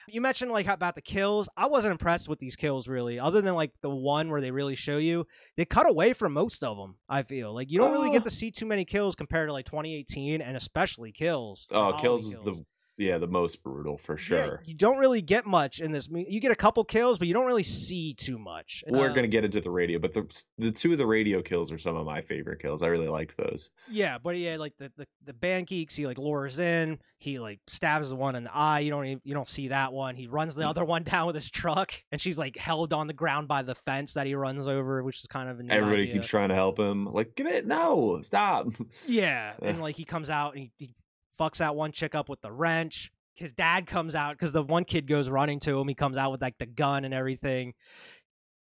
[0.09, 1.49] You mentioned like about the kills.
[1.57, 4.75] I wasn't impressed with these kills really, other than like the one where they really
[4.75, 5.27] show you.
[5.57, 6.95] They cut away from most of them.
[7.09, 8.13] I feel like you don't really Uh.
[8.13, 11.67] get to see too many kills compared to like 2018, and especially kills.
[11.71, 12.65] Oh, Halloween kills is the
[12.97, 14.61] yeah the most brutal for Yeah, sure.
[14.65, 16.07] you don't really get much in this.
[16.11, 18.83] You get a couple kills, but you don't really see too much.
[18.87, 20.25] We're Uh, gonna get into the radio, but the
[20.57, 22.81] the two of the radio kills are some of my favorite kills.
[22.83, 23.71] I really liked those.
[23.89, 27.59] Yeah, but yeah, like the, the the band geeks, he like lures in, he like
[27.67, 28.79] stabs the one in the eye.
[28.79, 30.15] You don't even, you don't see that one.
[30.15, 30.69] He runs the Mm.
[30.69, 33.75] other one down with his truck, and she's like held on the ground by the
[33.75, 36.13] fence that he runs over, which is kind of Everybody idea.
[36.15, 37.05] keeps trying to help him.
[37.05, 38.67] Like, give it, no, stop.
[39.05, 40.91] Yeah, and like he comes out and he, he
[41.39, 43.11] fucks that one chick up with the wrench.
[43.35, 45.87] His dad comes out because the one kid goes running to him.
[45.87, 47.73] He comes out with like the gun and everything.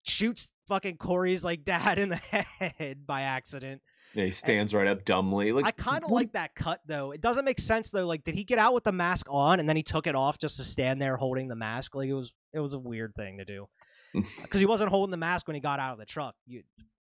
[0.04, 3.82] Shoots fucking Corey's like dad in the head by accident.
[4.14, 5.52] Yeah, he stands right up dumbly.
[5.52, 7.12] Like I kind of like that cut though.
[7.12, 8.06] It doesn't make sense though.
[8.06, 10.38] Like, did he get out with the mask on and then he took it off
[10.38, 11.94] just to stand there holding the mask?
[11.94, 13.68] Like, it was it was a weird thing to do
[14.42, 16.34] because he wasn't holding the mask when he got out of the truck.
[16.46, 16.62] You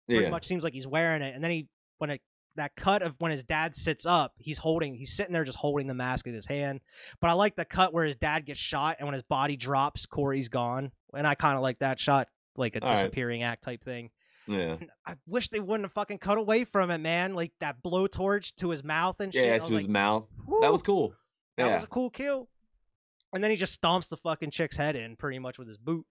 [0.07, 2.21] pretty Yeah, much seems like he's wearing it, and then he when it
[2.55, 5.87] that cut of when his dad sits up, he's holding he's sitting there just holding
[5.87, 6.81] the mask in his hand.
[7.19, 10.05] But I like the cut where his dad gets shot and when his body drops,
[10.05, 12.95] Corey's gone, and I kind of like that shot, like a All right.
[12.95, 14.09] disappearing act type thing.
[14.47, 14.75] yeah,
[15.05, 17.33] I wish they wouldn't have fucking cut away from it, man.
[17.33, 19.45] Like that blowtorch to his mouth and shit.
[19.45, 19.57] yeah.
[19.57, 20.27] To his like, mouth.
[20.61, 21.13] That was cool.
[21.57, 22.49] That was a cool kill.
[23.33, 26.05] And then he just stomps the fucking chick's head in pretty much with his boot.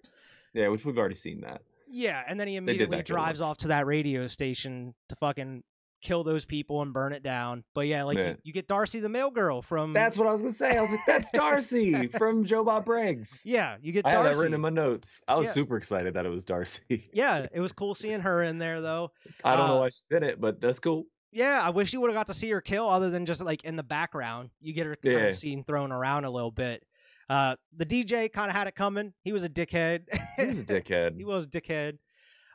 [0.54, 0.68] yeah.
[0.68, 1.62] Which we've already seen that.
[1.94, 5.62] Yeah, and then he immediately drives off to that radio station to fucking
[6.02, 7.64] kill those people and burn it down.
[7.74, 8.28] But yeah, like Yeah.
[8.30, 10.76] You, you get Darcy the mail girl from That's what I was gonna say.
[10.76, 13.42] I was like, that's Darcy from Joe Bob Briggs.
[13.44, 14.32] Yeah, you get I had Darcy.
[14.34, 15.22] that written in my notes.
[15.28, 15.52] I was Yeah.
[15.52, 17.08] super excited that it was Darcy.
[17.14, 19.12] yeah, it was cool seeing her in there though.
[19.44, 21.04] I don't know Uh, why she's in it, but that's cool.
[21.30, 23.64] Yeah, I wish you would have got to see her kill other than just like
[23.64, 24.50] in the background.
[24.60, 25.24] You get her kind Yeah.
[25.28, 26.84] of seen thrown around a little bit.
[27.30, 29.14] Uh, the DJ kind of had it coming.
[29.24, 30.02] He was a dickhead.
[30.36, 31.16] He was a dickhead.
[31.16, 31.96] he was a dickhead.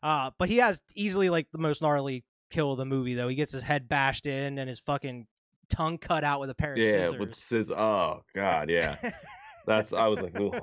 [0.04, 3.28] Uh, but he has easily like the most gnarly kill of the movie though.
[3.28, 5.28] He gets his head bashed in and his fucking
[5.70, 7.20] tongue cut out with a pair of yeah, scissors.
[7.20, 7.72] with scissors.
[7.72, 8.98] Oh god, yeah.
[9.66, 10.54] That's I was like, "Ooh,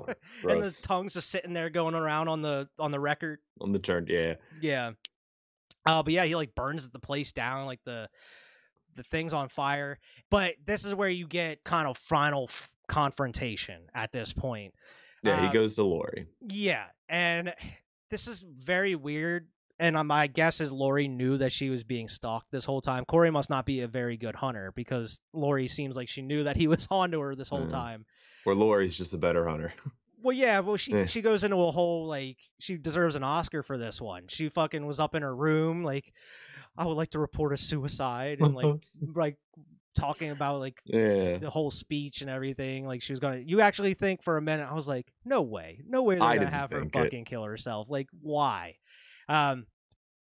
[0.49, 3.39] and the tongue's just sitting there going around on the on the record.
[3.61, 4.07] on the turn.
[4.09, 4.91] Yeah, Yeah.
[5.85, 8.09] Uh, but yeah, he like burns the place down, like the
[8.95, 9.99] the thing's on fire.
[10.31, 14.73] But this is where you get kind of final f- confrontation at this point.
[15.21, 15.39] yeah.
[15.39, 16.25] Uh, he goes to Laurie.
[16.41, 17.53] Yeah, and
[18.09, 19.47] this is very weird.
[19.77, 23.03] And um, my guess is Laurie knew that she was being stalked this whole time.
[23.05, 26.55] Corey must not be a very good hunter because Laurie seems like she knew that
[26.55, 27.67] he was onto her this whole Yeah.
[27.67, 28.05] time.
[28.45, 29.73] Where Laurie's just a better hunter.
[30.23, 31.05] Well, yeah, well, she Yeah.
[31.05, 34.23] she goes into a whole like she deserves an Oscar for this one.
[34.27, 36.11] She fucking was up in her room like,
[36.75, 38.81] I would like to report a suicide and like
[39.15, 39.37] like
[39.95, 41.37] talking about like yeah.
[41.37, 42.87] the whole speech and everything.
[42.87, 43.37] Like she was gonna.
[43.37, 44.67] You actually think for a minute?
[44.67, 47.03] I was like, no way, no way they're I gonna have her think it.
[47.03, 47.87] fucking kill herself.
[47.91, 48.77] Like why?
[49.27, 49.65] Um,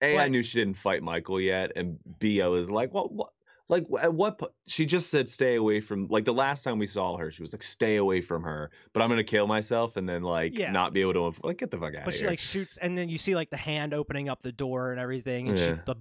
[0.02, 3.12] A, I But- knew she didn't fight Michael yet, and B, I was like, what,
[3.12, 3.30] what,
[3.70, 4.38] like, at what?
[4.40, 6.08] po- She just said, stay away from.
[6.10, 8.70] Like the last time we saw her, she was like, stay away from her.
[8.92, 10.72] But I'm gonna kill myself, and then like Yeah.
[10.72, 11.48] not be able to.
[11.48, 12.30] Like, get the fuck out but she here.
[12.30, 15.48] like shoots, and then you see like the hand opening up the door and everything,
[15.48, 15.96] and she the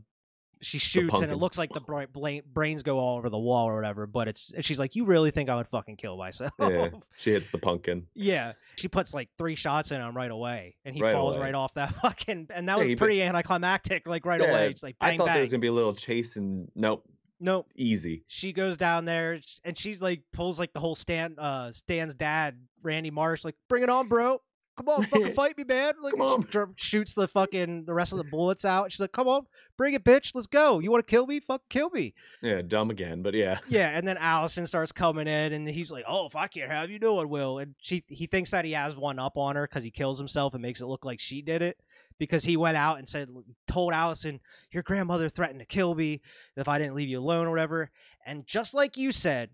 [0.62, 2.06] she shoots, and it looks like the bra-
[2.52, 4.06] brains go all over the wall or whatever.
[4.06, 6.52] But it's and she's like, you really think I would fucking kill myself?
[6.60, 6.88] yeah,
[7.18, 8.06] she hits the pumpkin.
[8.14, 11.46] Yeah, she puts like three shots in him right away, and he Right falls away.
[11.46, 12.48] right off that fucking.
[12.54, 14.68] And that Yeah, was pretty anticlimactic, like right Yeah, away.
[14.70, 15.34] It's like I bang thought bang.
[15.34, 17.04] there was gonna be a little chase, and nope,
[17.40, 17.66] Nope.
[17.74, 18.22] easy.
[18.28, 22.56] She goes down there, and she's like pulls like the whole Stan, uh, Stan's dad,
[22.82, 24.40] Randy Marsh, like bring it on, bro.
[24.76, 25.94] Come on, fucking fight me, man.
[26.00, 28.90] Like she dr- shoots the fucking the rest of the bullets out.
[28.90, 29.46] She's like, come on,
[29.76, 30.34] bring it, bitch.
[30.34, 30.78] Let's go.
[30.78, 31.40] You want to kill me?
[31.40, 32.14] Fuck, kill me.
[32.42, 36.04] Yeah, dumb again, but yeah, Yeah, and then Allison starts coming in, and he's like,
[36.08, 38.72] "Oh, if I can't have you, no one will." And she, he thinks that he
[38.72, 41.42] has one up on her because he kills himself and makes it look like she
[41.42, 41.78] did it
[42.18, 43.28] because he went out and said,
[43.66, 46.22] told Allison, "Your grandmother threatened to kill me
[46.56, 47.90] if I didn't leave you alone or whatever."
[48.24, 49.50] And just like you said,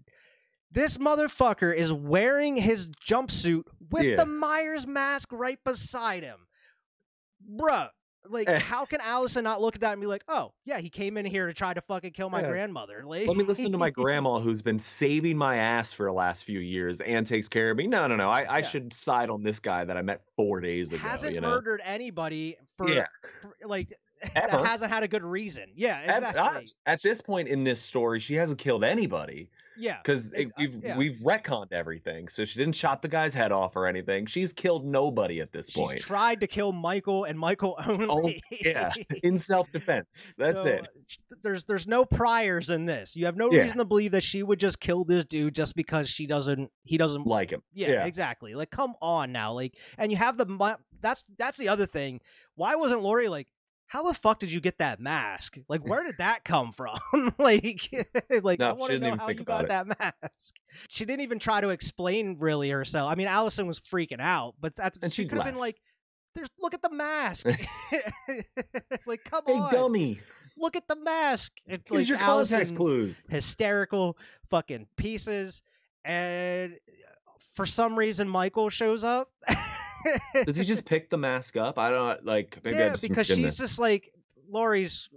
[0.70, 4.16] this motherfucker is wearing his jumpsuit with Yeah.
[4.16, 6.46] the Myers mask right beside him,
[7.48, 7.90] bruh.
[8.30, 8.58] Like, Eh.
[8.58, 11.24] how can Allison not look at that and be like, "Oh, yeah, he came in
[11.24, 12.48] here to try to fucking kill my Yeah.
[12.50, 13.02] grandmother"?
[13.06, 16.44] Like, let me listen to my grandma who's been saving my ass for the last
[16.44, 17.86] few years and takes care of me.
[17.86, 18.28] No, no, no.
[18.28, 18.68] I, I Yeah.
[18.68, 20.98] should side on this guy that I met four days ago.
[21.08, 21.48] hasn't you know?
[21.48, 23.06] murdered anybody for, yeah.
[23.40, 23.94] for, like
[24.36, 24.58] Ever.
[24.58, 25.70] that hasn't had a good reason.
[25.74, 26.68] Yeah, At, exactly.
[26.84, 30.96] at this point in this story, she hasn't killed anybody yeah, because ex- we've yeah.
[30.96, 32.28] we've retconned everything.
[32.28, 34.26] So she didn't chop the guy's head off or anything.
[34.26, 36.00] She's killed nobody at this she's point.
[36.00, 38.42] tried to kill Michael and Michael oh, only.
[38.50, 40.34] yeah, in self defense.
[40.38, 40.88] That's So, it.
[41.42, 43.16] There's there's no priors in this.
[43.16, 43.60] You have no Yeah.
[43.62, 46.70] reason to believe that she would just kill this dude just because she doesn't.
[46.84, 47.26] He doesn't.
[47.26, 47.62] Like him.
[47.72, 48.06] Yeah, yeah.
[48.06, 48.54] exactly.
[48.54, 49.52] Like, come on now.
[49.52, 50.78] Like, and you have the.
[51.00, 52.20] That's that's the other thing.
[52.56, 53.48] Why wasn't Laurie like?
[53.88, 55.56] How the fuck did you get that mask?
[55.68, 56.98] Like, where did that come from?
[57.38, 57.88] like,
[58.42, 60.54] like No, I want to know how you got that mask.
[60.88, 63.10] She didn't even try to explain really herself.
[63.10, 65.76] I mean, Allison was freaking out, but that's And she could have been like,
[66.34, 67.46] "There's look at the mask."
[69.06, 70.20] like, come Hey, on, dummy.
[70.56, 71.52] look at the mask.
[71.66, 73.24] It, Here's like, your context Allison- clues.
[73.28, 74.18] hysterical
[74.50, 75.62] fucking pieces
[76.04, 76.76] and uh,
[77.54, 79.30] for some reason michael shows up
[80.46, 81.78] Does he just pick the mask up?
[81.78, 82.58] I don't like.
[82.64, 84.12] Maybe I yeah just because she's just like
[84.48, 85.08] laurie's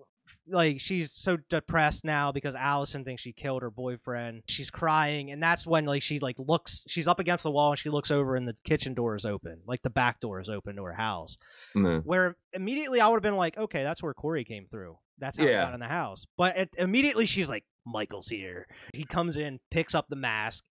[0.47, 4.43] like she's so depressed now because Allison thinks she killed her boyfriend.
[4.47, 6.83] She's crying, and that's when like she like looks.
[6.87, 9.59] She's up against the wall, and she looks over, and the kitchen door is open,
[9.65, 11.37] like the back door is open to her house.
[11.75, 12.03] Mm.
[12.05, 14.97] Where immediately I would have been like, okay, that's where Corey came through.
[15.19, 15.65] That's how he Yeah.
[15.65, 16.25] got in the house.
[16.37, 18.67] But it, immediately she's like, Michael's here.
[18.93, 20.63] He comes in, picks up the mask,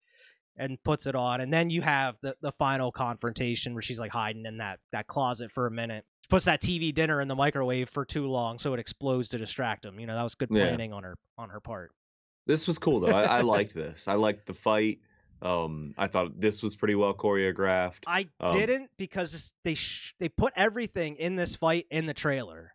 [0.57, 4.11] and puts it on, and then you have the the final confrontation where she's like
[4.11, 6.05] hiding in that that closet for a minute.
[6.29, 9.85] Puts that TV dinner in the microwave for too long, so it explodes to distract
[9.85, 9.99] him.
[9.99, 10.69] You know that was good Yeah.
[10.69, 11.91] planning on her on her part.
[12.47, 13.09] This was cool though.
[13.17, 14.07] I, I liked this.
[14.09, 15.01] I liked the fight.
[15.43, 18.05] Um, I thought this was pretty well choreographed.
[18.07, 22.73] I Um, didn't because they sh- they put everything in this fight in the trailer.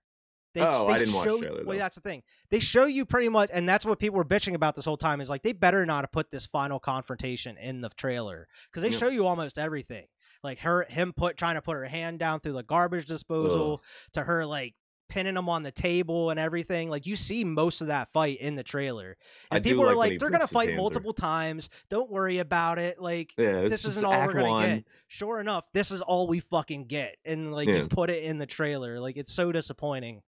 [0.55, 1.77] They, Oh, they I didn't watch show, trailer, Well, though.
[1.77, 2.23] that's the thing.
[2.49, 5.21] They show you pretty much, and that's what people were bitching about this whole time.
[5.21, 8.91] Is like they better not have put this final confrontation in the trailer because they
[8.97, 10.05] show you almost everything.
[10.43, 13.81] Like her, him put trying to put her hand down through the garbage disposal
[14.13, 14.73] to her like
[15.07, 16.89] pinning him on the table and everything.
[16.89, 19.17] Like you see most of that fight in the trailer,
[19.51, 21.69] and do people are like like, they're gonna fight multiple times.
[21.89, 22.99] Don't worry about it.
[23.01, 24.75] Like yeah, this isn't all we're gonna one.
[24.77, 24.83] get.
[25.07, 27.75] Sure enough, this is all we fucking get, and like Yeah.
[27.77, 28.99] you put it in the trailer.
[28.99, 30.21] Like it's so disappointing.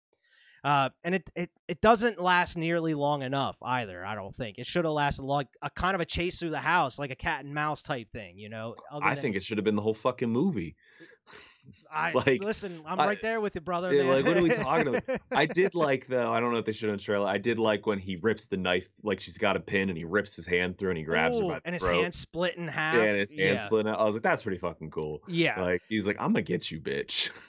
[0.66, 4.04] Uh, and it, it it doesn't last nearly long enough either.
[4.04, 6.58] I don't think it should have lasted like a kind of a chase through the
[6.58, 8.36] house, like a cat and mouse type thing.
[8.36, 10.74] You know, I than- think it should have been the whole fucking movie.
[11.92, 12.82] I like, listen.
[12.84, 13.94] I'm I- right there with you, brother.
[13.94, 15.20] Yeah, like, what are we talking about?
[15.30, 16.32] I did like though.
[16.32, 17.28] I don't know if they should in the trailer.
[17.28, 20.04] I did like when he rips the knife, like she's got a pin, and he
[20.04, 22.66] rips his hand through, and he grabs her by the and his hand split in
[22.66, 22.96] half.
[22.96, 23.64] yeah, and his hand yeah.
[23.64, 24.00] split out.
[24.00, 25.22] I was like, that's pretty fucking cool.
[25.28, 27.30] Yeah, Like he's like, I'm gonna get you, bitch.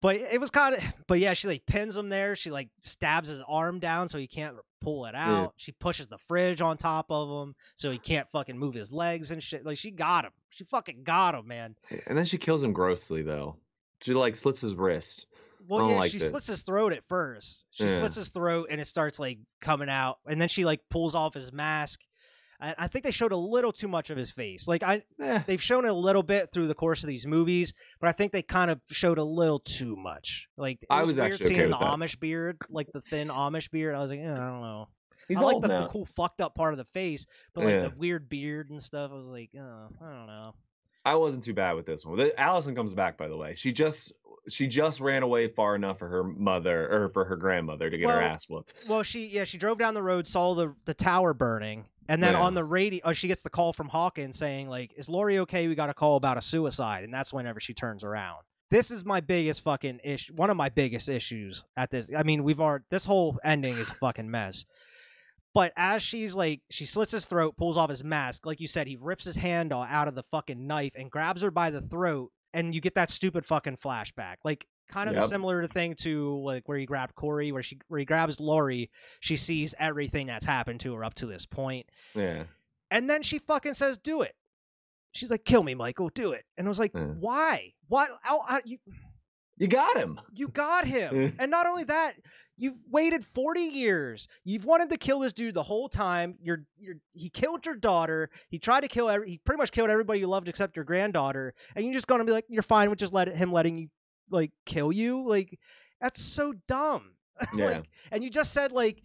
[0.00, 0.82] but it was kind of.
[1.06, 2.36] But yeah, she like pins him there.
[2.36, 5.52] She like stabs his arm down so he can't pull it out.
[5.56, 9.30] She pushes the fridge on top of him so he can't fucking move his legs
[9.30, 9.64] and shit.
[9.66, 10.32] Like she got him.
[10.50, 11.76] She fucking got him, man.
[11.90, 13.56] Eh, and then she kills him grossly though.
[14.02, 15.26] She like slits his wrist.
[15.68, 16.30] Well, yeah, like she this.
[16.30, 17.66] slits his throat at first.
[17.70, 17.98] She Yeah.
[17.98, 21.34] slits his throat and it starts like coming out, and then she like pulls off
[21.34, 22.00] his mask.
[22.60, 24.68] I, I think they showed a little too much of his face.
[24.68, 27.72] Like I, Eh, they've shown it a little bit through the course of these movies,
[28.00, 30.48] but I think they kind of showed a little too much.
[30.56, 31.86] Like it I was, was weird actually okay seeing the that.
[31.86, 33.94] Amish beard, like the thin Amish beard.
[33.94, 34.88] I was like, eh, I don't know.
[35.28, 37.88] he's I like the, the cool fucked up part of the face, but like Yeah.
[37.88, 39.10] the weird beard and stuff.
[39.12, 40.54] I was like, oh, I don't know.
[41.04, 42.30] I wasn't too bad with this one.
[42.36, 43.54] Allison comes back, by the way.
[43.56, 44.12] She just
[44.48, 48.08] she just ran away far enough for her mother or for her grandmother to get
[48.08, 48.74] her ass whooped.
[48.88, 52.34] Well, she yeah, she drove down the road, saw the the tower burning, and then
[52.34, 52.40] Yeah.
[52.42, 55.68] on the radio, oh, she gets the call from Hawkins saying like, "Is Laurie okay?
[55.68, 58.42] We got a call about a suicide," and that's whenever she turns around.
[58.70, 60.32] This is my biggest fucking issue.
[60.34, 62.08] One of my biggest issues at this.
[62.16, 64.64] I mean, we've already this whole ending is a fucking mess.
[65.52, 68.46] But as she's like, she slits his throat, pulls off his mask.
[68.46, 71.50] Like you said, he rips his hand out of the fucking knife and grabs her
[71.50, 74.36] by the throat, and you get that stupid fucking flashback.
[74.44, 75.30] Like kind of the Yep.
[75.30, 79.36] similar thing to like where he grabbed Corey, where she where he grabs Laurie, she
[79.36, 82.44] sees everything that's happened to her up to this point, Yeah.
[82.90, 84.34] and then she fucking says, "Do it."
[85.12, 86.08] She's like, "Kill me, Michael.
[86.10, 87.04] Do it." And I was like, Yeah.
[87.06, 87.72] "Why?
[87.88, 88.06] Why?
[88.22, 88.78] How, how, you
[89.58, 90.20] You got him.
[90.32, 91.34] you got him.
[91.40, 92.14] and not only that,
[92.56, 94.28] you've waited 40 years.
[94.44, 96.36] You've wanted to kill this dude the whole time.
[96.40, 98.30] You're you're he killed your daughter.
[98.48, 101.54] He tried to kill every he pretty much killed everybody you loved except your granddaughter.
[101.74, 103.88] And you're just going to be like you're fine with just let him letting you
[104.30, 105.26] like kill you?
[105.26, 105.58] Like
[106.00, 107.12] that's so dumb.
[107.56, 107.64] Yeah.
[107.64, 109.02] like and you just said like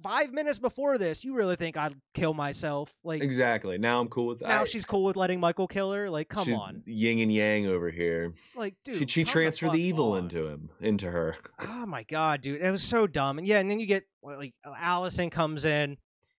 [0.00, 2.94] 5 minutes before this, you really think I'd kill myself?
[3.02, 3.78] Like exactly.
[3.78, 4.48] Now I'm cool with that.
[4.48, 6.08] now she's cool with letting Michael kill her?
[6.08, 6.82] Like come she's on.
[6.86, 8.32] yin and yang over here.
[8.54, 10.24] Like dude, she she transferred fuck the evil on.
[10.24, 11.36] into him, into her.
[11.58, 13.38] Oh my god, dude, it was so dumb.
[13.38, 15.96] And yeah, and then you get like uh, Allison comes in,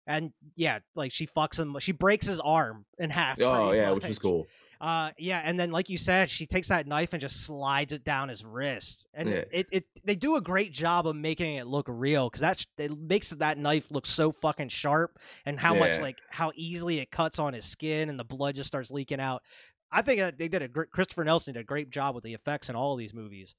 [0.07, 1.77] and yeah, like she fucks him.
[1.81, 3.41] She breaks his arm in half.
[3.41, 4.23] Oh yeah, which was much.
[4.23, 4.47] cool.
[4.81, 8.05] Uh, yeah, and then like you said, she takes that knife and just slides it
[8.05, 9.45] down his wrist, and Yeah.
[9.51, 12.97] it, it they do a great job of making it look real because that's it
[12.97, 17.41] makes that knife look so fucking sharp, and how much like how easily it cuts
[17.41, 19.43] on his skin, and the blood just starts leaking out.
[19.91, 20.91] I think that they did a great.
[20.91, 23.57] Christopher Nelson did a great job with the effects in all of these movies.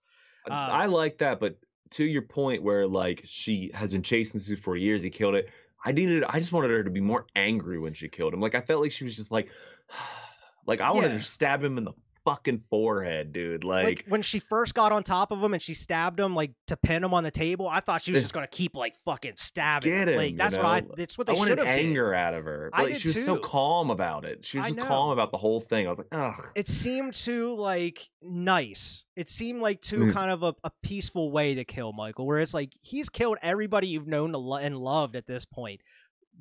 [0.49, 1.57] Uh, I like that, but
[1.91, 5.35] to your point where like she has been chasing this dude for years, he killed
[5.35, 5.49] it.
[5.83, 8.41] I needed I just wanted her to be more angry when she killed him.
[8.41, 9.49] Like I felt like she was just like
[10.69, 11.17] like I wanted Yeah.
[11.17, 11.93] to stab him in the
[12.25, 13.63] fucking forehead, dude.
[13.63, 16.51] like, Like, when she first got on top of him and she stabbed him like
[16.67, 19.33] to pin him on the table, I thought she was just gonna keep like fucking
[19.37, 19.89] stabbing.
[19.91, 20.81] Get him, like you that's what I.
[20.95, 21.67] That's what they should wanted have.
[21.67, 21.85] did.
[21.85, 22.69] anger out of her.
[22.73, 24.45] I Like did she was so calm about it.
[24.45, 25.87] She was just calm about the whole thing.
[25.87, 26.45] I was like, ugh.
[26.55, 29.05] It seemed too like nice.
[29.15, 30.13] It seemed like too Mm.
[30.13, 33.87] kind of a, a peaceful way to kill Michael, where it's like he's killed everybody
[33.87, 35.81] you've known and loved at this point.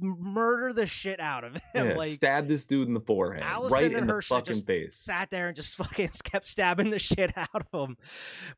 [0.00, 1.88] Murder the shit out of him.
[1.88, 4.96] Yeah, like stab this dude in the forehead, Allison right in her the fucking face.
[4.96, 7.96] sat there and just fucking kept stabbing the shit out of him.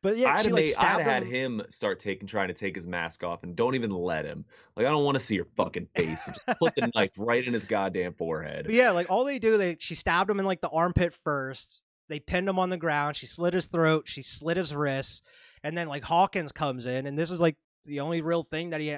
[0.01, 1.61] But yeah, I'd she have like made, I'd had him.
[1.69, 4.45] start taking, trying to take his mask off, and don't even let him.
[4.75, 6.25] Like, I don't want to see your fucking face.
[6.25, 8.65] And just put the knife right in his goddamn forehead.
[8.65, 11.81] But yeah, like all they do, they she stabbed him in like the armpit first.
[12.09, 13.15] They pinned him on the ground.
[13.15, 14.07] She slit his throat.
[14.07, 15.21] She slit his wrists,
[15.63, 18.81] and then like Hawkins comes in, and this is like the only real thing that
[18.81, 18.97] he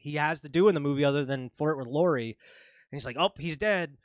[0.00, 2.36] he has to do in the movie other than flirt with Laurie.
[2.90, 3.96] And he's like, "Oh, he's dead,"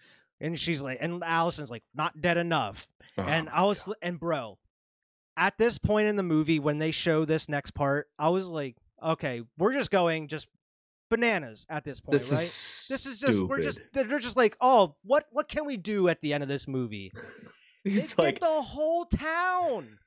[0.42, 2.88] and she's like, and Allison's like, "Not dead enough."
[3.18, 4.58] Oh and I was, and bro,
[5.38, 8.76] at this point in the movie when they show this next part, I was like,
[9.02, 10.48] "Okay, we're just going just
[11.10, 14.58] bananas at this point, This right?" is this is just we're just they're just like
[14.60, 17.12] oh what what can we do at the end of this movie
[17.84, 20.00] He's they like, get the whole town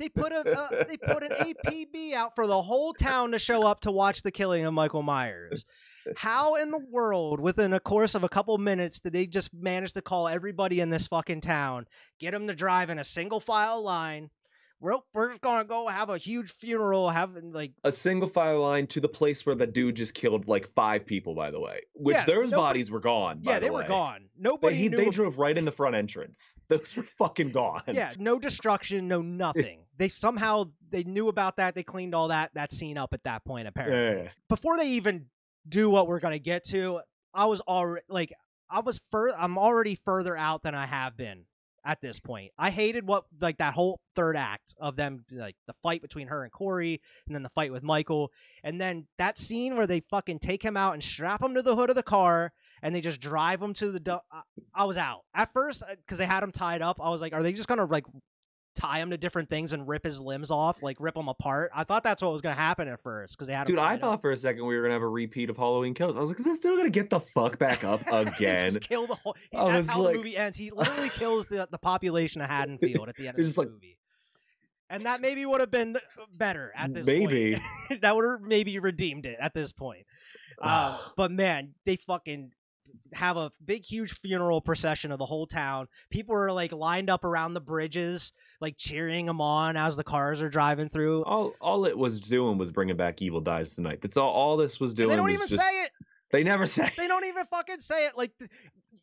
[0.00, 3.64] they put a uh, they put an apb out for the whole town to show
[3.66, 5.64] up to watch the killing of michael myers.
[6.16, 9.92] How in the world within a course of a couple minutes did they just manage
[9.92, 11.86] to call everybody in this fucking town
[12.18, 14.30] get them to drive in a single file line
[14.80, 18.86] we're, we're just gonna go have a huge funeral having like a single file line
[18.88, 21.80] to the place where the dude just killed like five people, by the way.
[21.94, 23.40] Which Yeah, those nobody- bodies were gone.
[23.40, 25.94] by yeah the they were gone nobody he, knew they drove right in the front
[25.94, 26.54] entrance.
[26.68, 27.82] Those were fucking gone.
[27.92, 32.52] yeah no destruction no nothing they somehow they knew about that they cleaned all that
[32.54, 34.30] that scene up at that point apparently Yeah.
[34.48, 35.26] before they even
[35.68, 37.00] do what we're gonna get to
[37.34, 38.32] i was already like
[38.70, 41.44] i was fur i'm already further out than i have been
[41.84, 42.52] at this point.
[42.58, 46.42] I hated what like that whole third act of them like the fight between her
[46.42, 48.30] and corey and then the fight with michael
[48.64, 51.76] and then that scene where they fucking take him out and strap him to the
[51.76, 52.52] hood of the car
[52.82, 54.42] and they just drive him to the du- I,
[54.74, 55.20] I was out.
[55.34, 57.68] At first uh, because they had him tied up i was like are they just
[57.68, 58.04] gonna like
[58.76, 61.82] tie him to different things and rip his limbs off like rip him apart i
[61.82, 64.00] thought that's what was gonna happen at first because they had Dude, I up.
[64.00, 66.14] thought for a second we were gonna have a repeat of Halloween Kills.
[66.16, 68.70] I was like, is this dude gonna get the fuck back up again?
[68.80, 69.34] kill the whole.
[69.50, 70.56] he- that's how like- the movie ends.
[70.56, 73.96] He literally kills the the population of Haddonfield at the end of the like- movie.
[74.88, 75.96] And that maybe would have been
[76.36, 77.56] better at this Maybe.
[77.88, 78.00] point.
[78.02, 80.06] that would have maybe redeemed it at this point.
[80.62, 82.50] Um, but man, they fucking
[83.14, 85.86] have a big, huge funeral procession of the whole town.
[86.10, 90.42] People are like lined up around the bridges, like cheering them on as the cars
[90.42, 91.24] are driving through.
[91.24, 94.00] all all it was doing was bringing back Evil Dies Tonight.
[94.02, 94.30] That's all.
[94.30, 95.08] All this was And doing.
[95.10, 95.90] they don't even just, say it.
[96.32, 96.90] They never say.
[96.96, 98.16] They don't even fucking say it.
[98.16, 98.32] Like,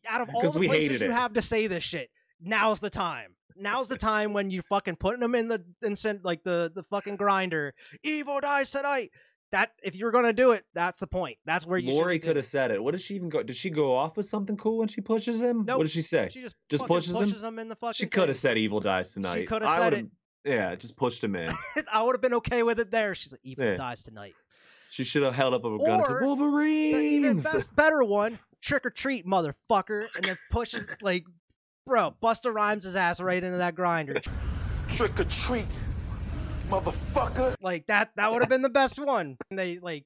[0.08, 2.08] out of all the we places you have to say this shit,
[2.40, 3.34] now's the time.
[3.60, 7.16] Now's the time when you fucking putting them in the instant like the the fucking
[7.16, 7.74] grinder.
[8.04, 9.10] Evil dies tonight.
[9.50, 11.38] That if you're gonna do it, that's the point.
[11.46, 11.92] That's where you.
[11.92, 12.82] Laurie could have said it.
[12.82, 13.42] What did she even go?
[13.42, 15.64] Did she go off with something cool when she pushes him?
[15.64, 15.78] Nope.
[15.78, 16.28] What did she say?
[16.30, 17.24] She just Just fucking pushes him?
[17.24, 17.94] pushes him in the fucking.
[17.94, 20.10] She could have said "Evil Dies Tonight." She coulda said would've-
[20.44, 21.50] Yeah, just pushed him in.
[21.92, 23.14] I would have been okay with it there.
[23.14, 23.76] She's like, Evil Yeah.
[23.76, 24.34] dies tonight.
[24.90, 28.02] She should have held up a gun and Or said, The even "Wolverines." best, better
[28.04, 31.24] one, trick or treat, motherfucker, and then pushes like,
[31.86, 34.20] bro, Busta Rhymes his ass right into that grinder.
[34.90, 35.66] Trick or treat,
[36.68, 37.54] motherfucker.
[37.60, 39.36] Like that that would have been the best one.
[39.50, 40.04] And they like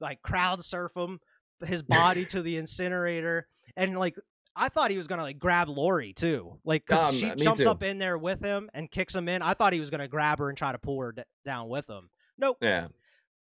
[0.00, 1.20] like crowd surf him,
[1.64, 3.46] his body to the incinerator,
[3.76, 4.16] and like
[4.56, 7.70] I thought he was gonna like grab Laurie too, like because Um, she jumps too.
[7.70, 9.42] up in there with him and kicks him in.
[9.42, 11.88] I thought he was gonna grab her and try to pull her d- down with
[11.88, 12.10] him.
[12.38, 12.58] Nope.
[12.60, 12.88] Yeah,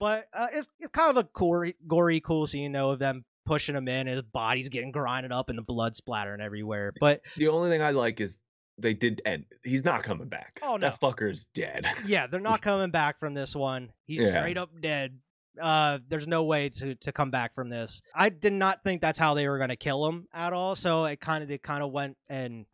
[0.01, 3.77] But uh, it's it's kind of a gory, gory, cool scene though of them pushing
[3.77, 6.93] him in, his body's getting grinded up and the blood splattering everywhere.
[6.99, 8.37] But the only thing I like is
[8.79, 9.45] they did end.
[9.65, 10.59] He's not coming back.
[10.63, 11.87] Oh, no, that fucker's dead.
[12.07, 13.91] yeah, they're not coming back from this one.
[14.05, 14.39] He's Yeah.
[14.39, 15.19] straight up dead.
[15.61, 18.03] Uh, there's no way to to come back from this.
[18.15, 20.75] I did not think that's how they were going to kill him at all.
[20.75, 22.67] So it kind of they kind of went and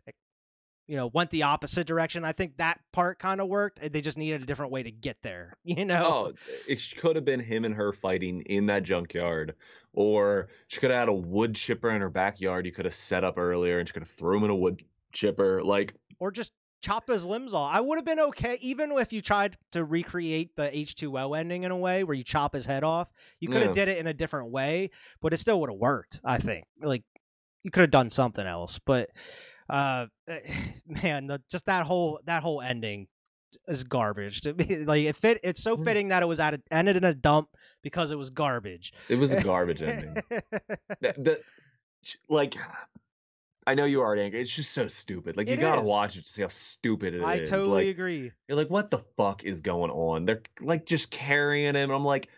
[0.89, 2.25] you know went the opposite direction.
[2.25, 3.79] I think that part kind of worked.
[3.93, 5.55] They just needed a different way to get there.
[5.65, 6.05] You know?
[6.05, 6.33] Oh,
[6.69, 9.55] it could have been him and her fighting in that junkyard,
[9.93, 12.67] or she could have had a wood chipper in her backyard.
[12.67, 14.83] You could have set up earlier, and she could have threw him in a wood
[15.13, 15.63] chipper.
[15.63, 16.53] Like, or just
[16.83, 17.73] chop his limbs off.
[17.73, 21.71] I would have been okay, even if you tried to recreate the H2O ending in
[21.71, 23.11] a way where you chop his head off.
[23.41, 23.85] You could have Yeah.
[23.85, 24.91] did it in a different way,
[25.21, 26.21] but it still would have worked.
[26.25, 26.65] I think.
[26.81, 27.05] Like
[27.63, 29.11] you could have done something else, but
[29.71, 30.07] uh,
[30.87, 33.07] man, the, just that whole that whole ending
[33.69, 34.77] is garbage to me.
[34.87, 35.39] Like it fit.
[35.45, 35.85] It's so Mm.
[35.85, 37.49] fitting that it was at a, ended in a dump
[37.83, 38.93] because it was garbage.
[39.09, 40.15] it was a garbage ending.
[41.01, 41.41] the, the-
[42.29, 42.57] like
[43.67, 44.41] I know you are angry.
[44.41, 45.37] It's just so stupid.
[45.37, 45.87] Like you It gotta is.
[45.89, 47.25] watch it to see how stupid it is.
[47.25, 48.33] I totally like, agree.
[48.49, 50.25] You're like, what the fuck is going on?
[50.25, 51.91] They're like just carrying him.
[51.91, 52.29] I'm like,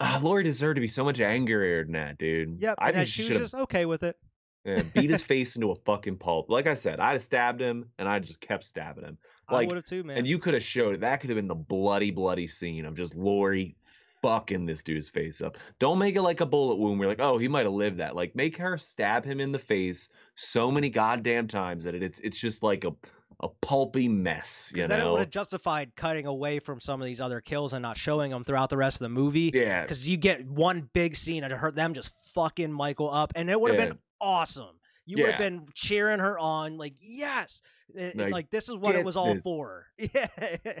[0.00, 2.60] ah, Laurie deserved to be so much angrier than that, dude.
[2.60, 2.74] Yep.
[2.78, 4.16] I think she was just okay with it.
[4.64, 6.50] yeah, beat his face into a fucking pulp.
[6.50, 9.16] Like I said, I'd have stabbed him and I just kept stabbing him.
[9.48, 10.18] I Like, would have too, man.
[10.18, 11.00] And you could have showed it.
[11.00, 13.76] That could have been the bloody, bloody scene of just Laurie
[14.22, 15.58] fucking this dude's face up.
[15.78, 16.98] Don't make it like a bullet wound.
[17.00, 18.14] We're like, oh, he might have lived that.
[18.16, 22.18] Like, make her stab him in the face so many goddamn times that it, it's
[22.20, 22.92] it's just like a
[23.40, 24.72] a pulpy mess.
[24.74, 27.82] You then it would have justified cutting away from some of these other kills and
[27.82, 29.50] not showing them throughout the rest of the movie.
[29.52, 29.82] yeah.
[29.82, 33.60] Because you get one big scene and hurt them just fucking Michael up, and it
[33.60, 33.88] would have Yeah.
[33.88, 34.78] been awesome.
[35.06, 37.60] You would have been cheering her on, like yes,
[37.96, 39.42] It- like, Like, this is what it was all this.
[39.42, 39.86] for.
[39.98, 40.26] Yeah,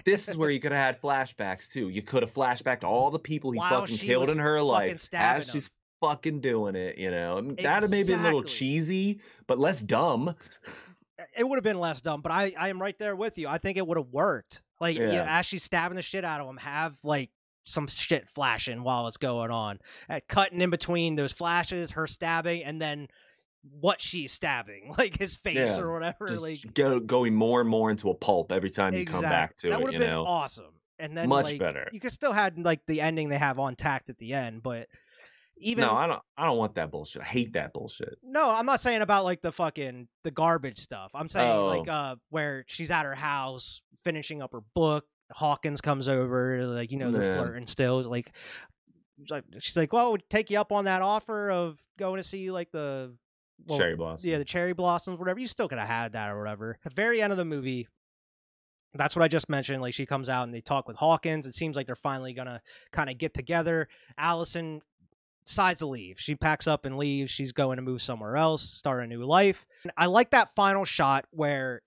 [0.04, 1.88] This is where you could have had flashbacks too.
[1.88, 5.08] You could have flashbacked all the people he While fucking killed in her life as
[5.08, 5.42] them.
[5.42, 6.98] she's fucking doing it.
[6.98, 10.34] You know, mean, that'd have maybe been a little cheesy, but less dumb.
[11.36, 13.48] it would have been less dumb, but I, I am right there with you.
[13.48, 14.62] I think it would have worked.
[14.80, 15.12] Like yeah.
[15.12, 15.38] Yeah.
[15.38, 17.30] as she's stabbing the shit out of him, have like
[17.64, 19.78] some shit flashing while it's going on,
[20.10, 23.06] uh, cutting in between those flashes, her stabbing, and then
[23.62, 26.28] what she's stabbing, like his face Yeah, or whatever.
[26.28, 29.56] Just like go, going more and more into a pulp every time you come back
[29.58, 29.82] to that it.
[29.82, 30.74] would You have been know, awesome.
[30.98, 31.88] And then much like, better.
[31.92, 34.86] You could still had like the ending they have on tact at the end, but
[35.58, 36.20] even no, I don't.
[36.36, 37.22] I don't want that bullshit.
[37.22, 38.18] I hate that bullshit.
[38.22, 41.10] No, I'm not saying about like the fucking the garbage stuff.
[41.14, 41.92] I'm saying like Oh.
[41.92, 45.04] uh where she's at her house finishing up her book.
[45.30, 48.02] Hawkins comes over, like you know they're flirting still.
[48.02, 48.32] Like,
[49.18, 52.22] she's like she's like, well, would take you up on that offer of going to
[52.22, 53.14] see like the
[53.66, 54.28] well, Cherry blossom.
[54.28, 55.38] yeah, the cherry blossoms, whatever.
[55.40, 56.78] You still could have had that or whatever.
[56.84, 57.88] At the very end of the movie,
[58.94, 59.80] that's what I just mentioned.
[59.80, 61.46] Like she comes out and they talk with Hawkins.
[61.46, 63.88] It seems like they're finally gonna kind of get together.
[64.18, 64.82] Allison
[65.46, 66.20] decides to leave.
[66.20, 67.30] She packs up and leaves.
[67.30, 69.64] She's going to move somewhere else, start a new life.
[69.82, 71.82] And I like that final shot where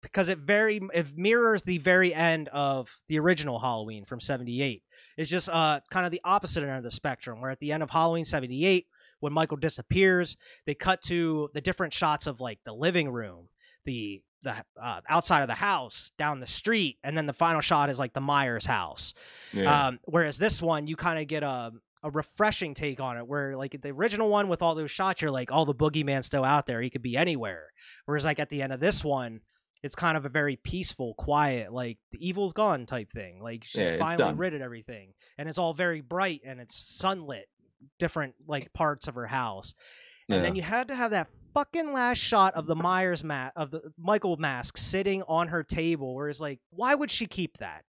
[0.00, 4.82] because it very it mirrors the very end of the original Halloween from 78.
[5.16, 7.82] It's just uh kind of the opposite end of the spectrum where at the end
[7.82, 8.86] of Halloween 78
[9.20, 10.36] when Michael disappears,
[10.66, 13.48] they cut to the different shots of like the living room,
[13.84, 17.88] the the uh, outside of the house, down the street, and then the final shot
[17.88, 19.14] is like the Myers house.
[19.52, 19.86] Yeah.
[19.86, 23.56] Um, whereas this one, you kind of get a a refreshing take on it, where
[23.56, 26.66] like the original one with all those shots, you're like, oh, the boogeyman's still out
[26.66, 27.72] there; he could be anywhere.
[28.04, 29.40] Whereas like at the end of this one,
[29.82, 33.40] it's kind of a very peaceful, quiet, like the evil's gone type thing.
[33.42, 34.36] Like she's Yeah, finally done.
[34.36, 37.48] rid of everything, and it's all very bright and it's sunlit,
[37.98, 39.74] different like parts of her house.
[40.28, 43.70] And then you had to have that fucking last shot of the Myers mat of
[43.70, 47.84] the Michael mask sitting on her table, where it's like, why would she keep that?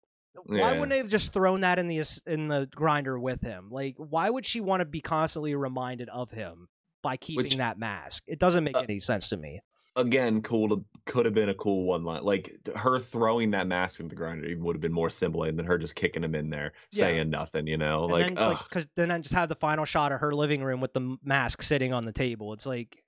[0.46, 0.72] Why Yeah.
[0.72, 3.70] wouldn't they have just thrown that in the in the grinder with him?
[3.70, 6.68] Like, why would she want to be constantly reminded of him
[7.04, 8.24] by keeping Which- that mask?
[8.26, 9.62] It doesn't make uh, any sense to me.
[9.96, 14.00] Again cool to, could have been a cool one line like her throwing that mask
[14.00, 16.50] into the grinder even would have been more scintillating than her just kicking him in
[16.50, 17.08] there Yeah.
[17.10, 19.86] saying nothing you know And like, then, like, because then I just have the final
[19.86, 22.54] shot of her living room with the mask sitting on the table.
[22.54, 23.04] It's like,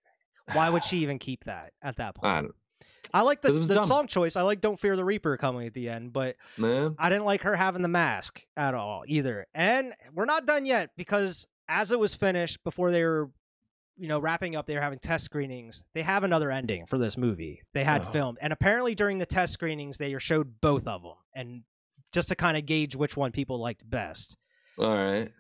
[0.48, 2.48] why would she even keep that at that point?
[3.14, 4.36] I I like the, 'Cause it was the song choice.
[4.36, 6.98] I like "Don't Fear the Reaper" coming at the end, but man.
[6.98, 9.48] I didn't like her having the mask at all either.
[9.56, 13.32] And we're not done yet because as it was finished, before they were,
[13.98, 15.84] you know, wrapping up, they were having test screenings.
[15.94, 17.62] They have another ending for this movie.
[17.74, 18.12] They had Oh.
[18.12, 21.64] filmed, and apparently during the test screenings, they showed both of them, and
[22.12, 24.38] just to kind of gauge which one people liked best.
[24.78, 25.32] all right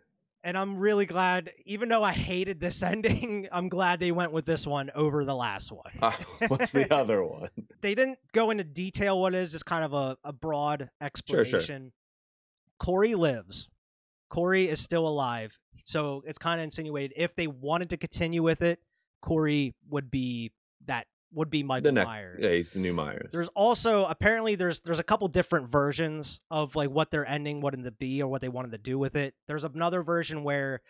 [0.43, 4.45] And I'm really glad, even though I hated this ending, I'm glad they went with
[4.45, 5.91] this one over the last one.
[6.01, 6.12] Uh,
[6.47, 7.49] what's the other one
[7.82, 11.45] they didn't go into detail what it is, just kind of a, a broad explanation.
[11.45, 11.60] Sure, sure.
[11.60, 11.91] explanation.
[12.80, 13.70] Corey lives.
[14.36, 15.58] Corey is still alive.
[15.86, 18.80] So it's kind of insinuated if they wanted to continue with it,
[19.22, 20.52] Corey would be
[20.88, 22.40] that would be Michael the next Myers.
[22.42, 26.76] yeah he's the new myers There's also apparently there's there's a couple different versions of
[26.76, 29.34] like what their ending wanted to be or what they wanted to do with it.
[29.48, 30.82] There's another version where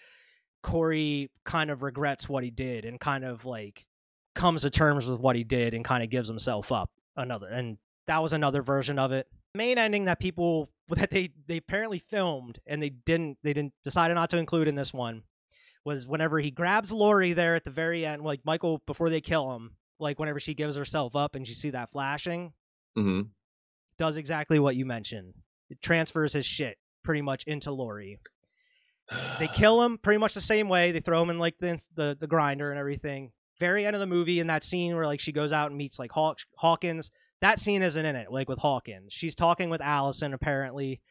[0.64, 3.86] Corey kind of regrets what he did and kind of like
[4.34, 6.90] comes to terms with what he did and kind of gives himself up.
[7.16, 7.78] Another and
[8.08, 9.28] that was another version of it.
[9.56, 14.16] Main ending that people that they they apparently filmed and they didn't they didn't decided
[14.16, 15.24] not to include in this one
[15.84, 19.56] was whenever he grabs Laurie there at the very end, like Michael before they kill
[19.56, 22.54] him, like whenever she gives herself up and you see that flashing,
[22.96, 23.22] hmm
[23.98, 25.34] does exactly what you mentioned.
[25.70, 28.20] It transfers his shit pretty much into Laurie.
[29.40, 30.92] They kill him pretty much the same way.
[30.92, 33.32] They throw him in like the the, the grinder and everything.
[33.60, 35.98] Very end of the movie in that scene where like she goes out and meets
[35.98, 37.10] like Haw- Hawkins.
[37.42, 38.32] That scene isn't in it.
[38.32, 41.02] Like with Hawkins, she's talking with Allison apparently,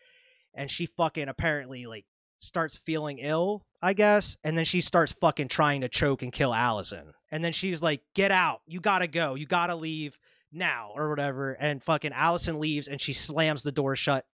[0.54, 2.06] and she fucking apparently like
[2.38, 6.54] starts feeling ill, I guess, and then she starts fucking trying to choke and kill
[6.54, 7.12] Allison.
[7.30, 8.60] And then she's like, "Get out!
[8.66, 9.34] You gotta go!
[9.34, 10.18] You gotta leave
[10.52, 11.52] now!" or whatever.
[11.52, 14.24] And fucking Allison leaves, and she slams the door shut.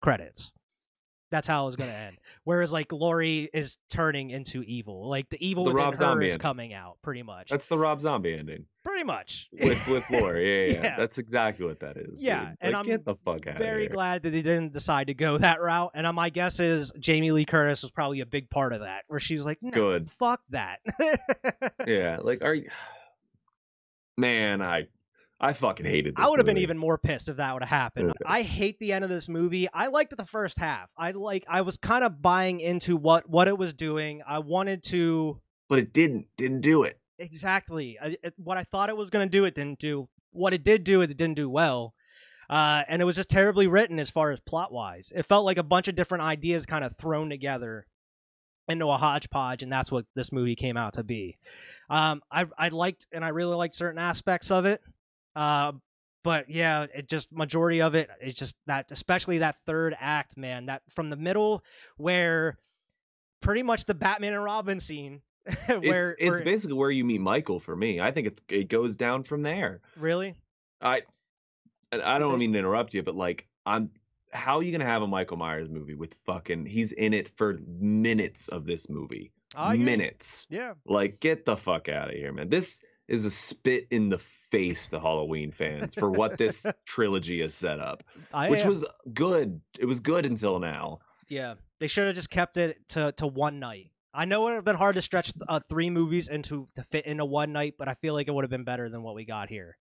[0.00, 0.52] Credits.
[1.30, 2.16] That's how it was going to end.
[2.44, 5.08] Whereas like Laurie is turning into evil.
[5.08, 6.42] Like the evil The within Rob her Zombie is ending.
[6.42, 7.50] coming out, pretty much.
[7.50, 9.48] That's the Rob Zombie ending pretty much.
[9.52, 10.70] with with Laurie.
[10.70, 10.96] Yeah, yeah, Yeah.
[10.96, 12.20] That's exactly what that is.
[12.22, 12.56] Yeah, dude.
[12.60, 13.94] and Like, I'm get the fuck out Very of here.
[13.94, 15.92] glad that they didn't decide to go that route.
[15.94, 19.04] And uh, my guess is Jamie Lee Curtis was probably a big part of that,
[19.06, 20.10] where she was like, no, Good.
[20.18, 20.80] fuck that.
[21.86, 22.68] Yeah, like are you?
[24.16, 24.88] Man, I
[25.40, 26.16] I fucking hated.
[26.16, 28.10] This I would have been even more pissed if that would have happened.
[28.10, 28.18] Okay.
[28.26, 29.68] I hate the end of this movie.
[29.72, 30.90] I liked the first half.
[30.98, 34.22] I like I was kind of buying into what what it was doing.
[34.26, 37.00] I wanted to but it didn't didn't do it.
[37.18, 39.44] exactly I, it, what I thought it was going to do.
[39.46, 40.08] It didn't do.
[40.32, 41.94] What it did do, it didn't do well.
[42.50, 45.12] Uh, and it was just terribly written as far as plot wise.
[45.14, 47.86] It felt like a bunch of different ideas kind of thrown together
[48.68, 51.38] into a hodgepodge, and that's what this movie came out to be.
[51.88, 54.82] Um, I I liked and I really liked certain aspects of it.
[55.36, 55.72] Uh,
[56.22, 60.66] but yeah, it just majority of it it's just that especially that third act, man,
[60.66, 61.64] that from the middle
[61.96, 62.58] where
[63.40, 65.22] pretty much the Batman and Robin scene
[65.66, 68.00] where it's it's where- basically where you meet Michael for me.
[68.00, 69.80] I think it it goes down from there.
[69.96, 70.34] really
[70.80, 71.02] I
[71.92, 73.90] I don't mean to interrupt you, but like I'm
[74.32, 77.58] how are you gonna have a Michael Myers movie with fucking he's in it for
[77.78, 79.32] minutes of this movie.
[79.56, 79.84] I agree.
[79.84, 80.46] minutes.
[80.50, 82.48] yeah Like get the fuck out of here, man.
[82.50, 84.18] This is a spit in the
[84.50, 88.02] face the Halloween fans for what this trilogy has set up.
[88.32, 88.84] I Which was
[89.14, 89.60] good.
[89.78, 91.00] It was good until now.
[91.28, 93.90] Yeah, they should have just kept it to to one night.
[94.12, 97.06] I know it would have been hard to stretch uh, three movies into to fit
[97.06, 99.24] into one night, but I feel like it would have been better than what we
[99.24, 99.76] got here.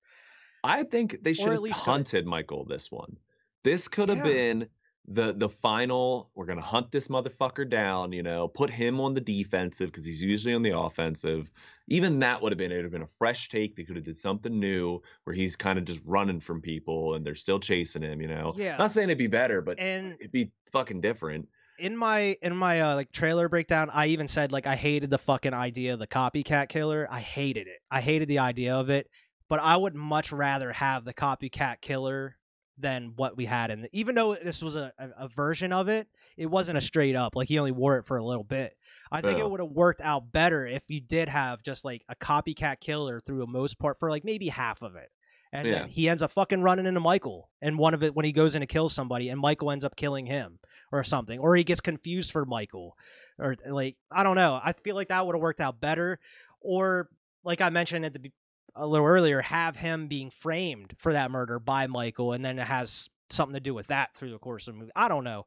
[0.63, 3.17] I think they should at have least hunted Michael this one.
[3.63, 4.24] This could have Yeah.
[4.24, 4.70] been
[5.12, 6.30] the the final.
[6.36, 8.12] We're gonna hunt this motherfucker down.
[8.12, 11.49] You know, put him on the defensive because he's usually on the offensive.
[11.88, 12.76] Even that would have been it.
[12.76, 13.76] Would have been a fresh take.
[13.76, 17.26] They could have did something new where he's kind of just running from people and
[17.26, 18.22] they're still chasing him.
[18.22, 18.78] You know, Yeah.
[18.78, 21.49] Not saying it'd be better, but And it'd be fucking different.
[21.80, 25.18] in my in my uh, like trailer breakdown, I even said like I hated the
[25.18, 27.07] fucking idea of the copycat killer.
[27.10, 27.80] I hated it.
[27.89, 29.10] I hated the idea of it.
[29.47, 32.36] But I would much rather have the copycat killer
[32.80, 36.08] than what we had and even though this was a, a, version of it,
[36.38, 38.76] it wasn't a straight up like he only wore it for a little bit.
[39.12, 39.46] I think Yeah.
[39.46, 43.20] it would have worked out better if you did have just like a copycat killer
[43.20, 45.10] through a most part for like maybe half of it.
[45.52, 45.80] And Yeah.
[45.80, 48.56] then he ends up fucking running into Michael and one of it when he goes
[48.56, 50.60] in to kill somebody and Michael ends up killing him
[50.92, 51.40] or something.
[51.40, 52.96] Or he gets confused for Michael.
[53.38, 54.60] Or like I don't know.
[54.64, 56.20] I feel like that would have worked out better.
[56.62, 57.10] Or
[57.44, 58.32] like I mentioned at the
[58.80, 62.66] a little earlier, have him being framed for that murder by Michael, and then it
[62.66, 64.92] has something to do with that through the course of the movie.
[64.96, 65.46] I don't know.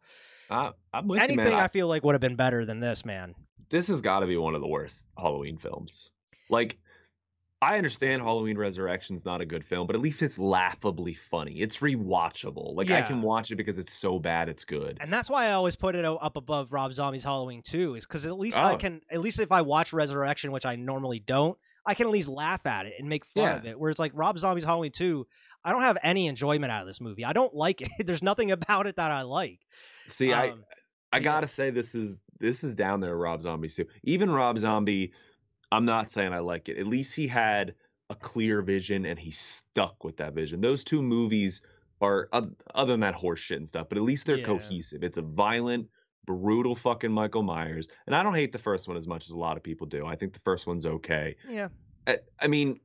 [0.50, 1.52] I, Anything you.
[1.58, 3.34] I I- feel like would have been better than this, man.
[3.70, 6.10] this has got to be one of the worst Halloween films.
[6.50, 6.78] Like,
[7.62, 11.60] I understand Halloween Resurrection's not a good film, but at least it's laughably funny.
[11.60, 12.74] It's rewatchable.
[12.74, 14.98] Like I can watch it because it's so bad it's good.
[15.00, 18.26] And that's why I always put it up above Rob Zombie's Halloween 2 is because
[18.26, 18.76] at least I Oh.
[18.76, 22.28] can at least if I watch Resurrection, which I normally don't, I can at least
[22.28, 23.56] laugh at it and make fun Yeah.
[23.56, 23.78] of it.
[23.78, 25.26] Whereas like Rob Zombie's Halloween 2,
[25.64, 27.24] I don't have any enjoyment out of this movie.
[27.24, 27.88] I don't like it.
[28.06, 29.60] There's nothing about it that I like.
[30.08, 30.64] See, I Um,
[31.12, 31.24] I yeah.
[31.24, 33.86] gotta say this is this is down there, Rob Zombies too.
[34.02, 35.12] Even Rob Zombie,
[35.70, 36.78] I'm not saying I like it.
[36.78, 37.74] At least he had
[38.10, 40.60] a clear vision and he stuck with that vision.
[40.60, 41.62] Those two movies
[42.00, 44.44] are other than that horse shit and stuff, but at least they're Yeah.
[44.44, 45.04] cohesive.
[45.04, 45.88] It's a violent,
[46.26, 47.88] brutal fucking Michael Myers.
[48.06, 50.06] And I don't hate the first one as much as a lot of people do.
[50.06, 51.36] I think the first one's okay.
[51.48, 51.68] yeah.
[52.06, 52.80] I, I mean,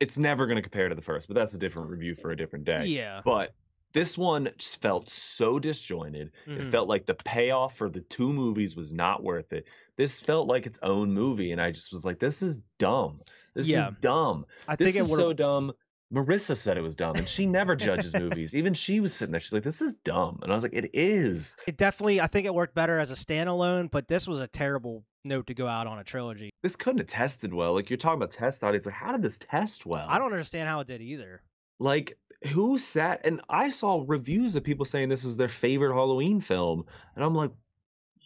[0.00, 2.36] it's never going to compare to the first, but that's a different review for a
[2.36, 2.86] different day.
[2.86, 3.20] Yeah.
[3.24, 3.54] But
[3.92, 6.32] this one just felt so disjointed.
[6.46, 6.60] Mhm.
[6.66, 9.66] It felt like the payoff for the two movies was not worth it.
[9.96, 13.20] This felt like its own movie, and I just was like, "This is dumb.
[13.54, 13.88] This Yeah.
[13.88, 14.44] is dumb.
[14.68, 15.72] I This think it is so dumb."
[16.12, 18.54] Marissa said it was dumb, and she never judges movies.
[18.54, 19.40] Even she was sitting there.
[19.40, 22.46] She's like, "This is dumb," and I was like, "It is." it definitely I think
[22.46, 25.86] it worked better as a standalone, but this was a terrible note to go out
[25.88, 26.50] on a trilogy.
[26.62, 27.74] This couldn't have tested well.
[27.74, 28.86] Like you're talking about test audience.
[28.86, 30.06] Like, how did this test well?
[30.08, 31.42] I don't understand how it did either.
[31.80, 32.16] like
[32.52, 36.84] who sat and I saw reviews of people saying this is their favorite Halloween film,
[37.16, 37.50] and I'm like,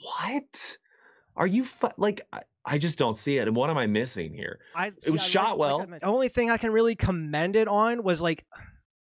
[0.03, 0.77] what?
[1.37, 1.89] Are you fu-?
[1.97, 2.21] like?
[2.65, 3.47] I, just don't see it.
[3.47, 4.59] And what am I missing here?
[4.75, 5.87] I It was I shot well.
[5.87, 8.45] the only thing I can really commend it on was like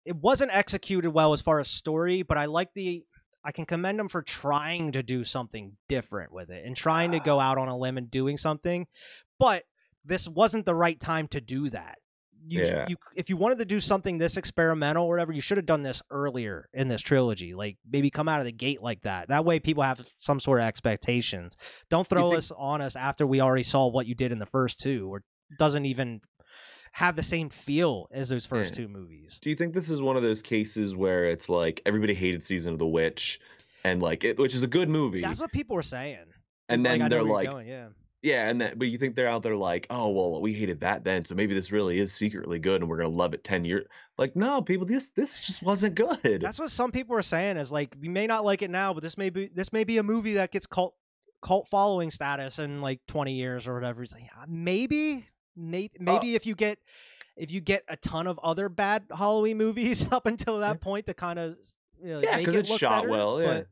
[0.05, 3.05] it wasn't executed well as far as story, but I like the
[3.45, 7.21] I can commend them for trying to do something different with it and trying to
[7.21, 7.51] go ah.
[7.51, 8.87] out on a limb and doing something.
[9.39, 9.65] But
[10.05, 11.99] this wasn't the right time to do that.
[12.51, 12.87] You, Yeah.
[12.89, 15.83] you if you wanted to do something this experimental or whatever, you should have done
[15.85, 17.55] this earlier in this trilogy.
[17.55, 19.29] Like maybe come out of the gate like that.
[19.29, 21.57] That way people have some sort of expectations.
[21.91, 24.47] Don't throw think- us on us after we already saw what you did in the
[24.47, 25.23] first two or
[25.59, 26.21] doesn't even
[26.93, 28.85] have the same feel as those first Yeah.
[28.85, 29.39] two movies.
[29.41, 32.73] Do you think this is one of those cases where it's like everybody hated Season
[32.73, 33.39] of the Witch,
[33.85, 35.21] and like it, which is a good movie.
[35.21, 36.19] That's what people were saying.
[36.69, 37.89] and then know they're like, going, yeah,
[38.23, 41.05] yeah, and that, but you think they're out there like, oh well, we hated that
[41.05, 43.87] then, so maybe this really is secretly good, and we're gonna love it ten years.
[44.19, 46.41] Like, no, people, this this just wasn't good.
[46.43, 47.57] that's what some people are saying.
[47.57, 49.99] Is like we may not like it now, but this may be this may be
[49.99, 50.95] a movie that gets cult
[51.43, 54.03] cult following status in like 20 years or whatever.
[54.03, 56.03] He's like, "Yeah, maybe, maybe, Oh.
[56.05, 56.79] maybe if you get
[57.37, 61.15] if you get a ton of other bad Halloween movies up until that point to
[61.15, 61.57] kind of
[62.03, 63.41] you know, yeah, because it it's shot better, well.
[63.41, 63.67] Yeah, but-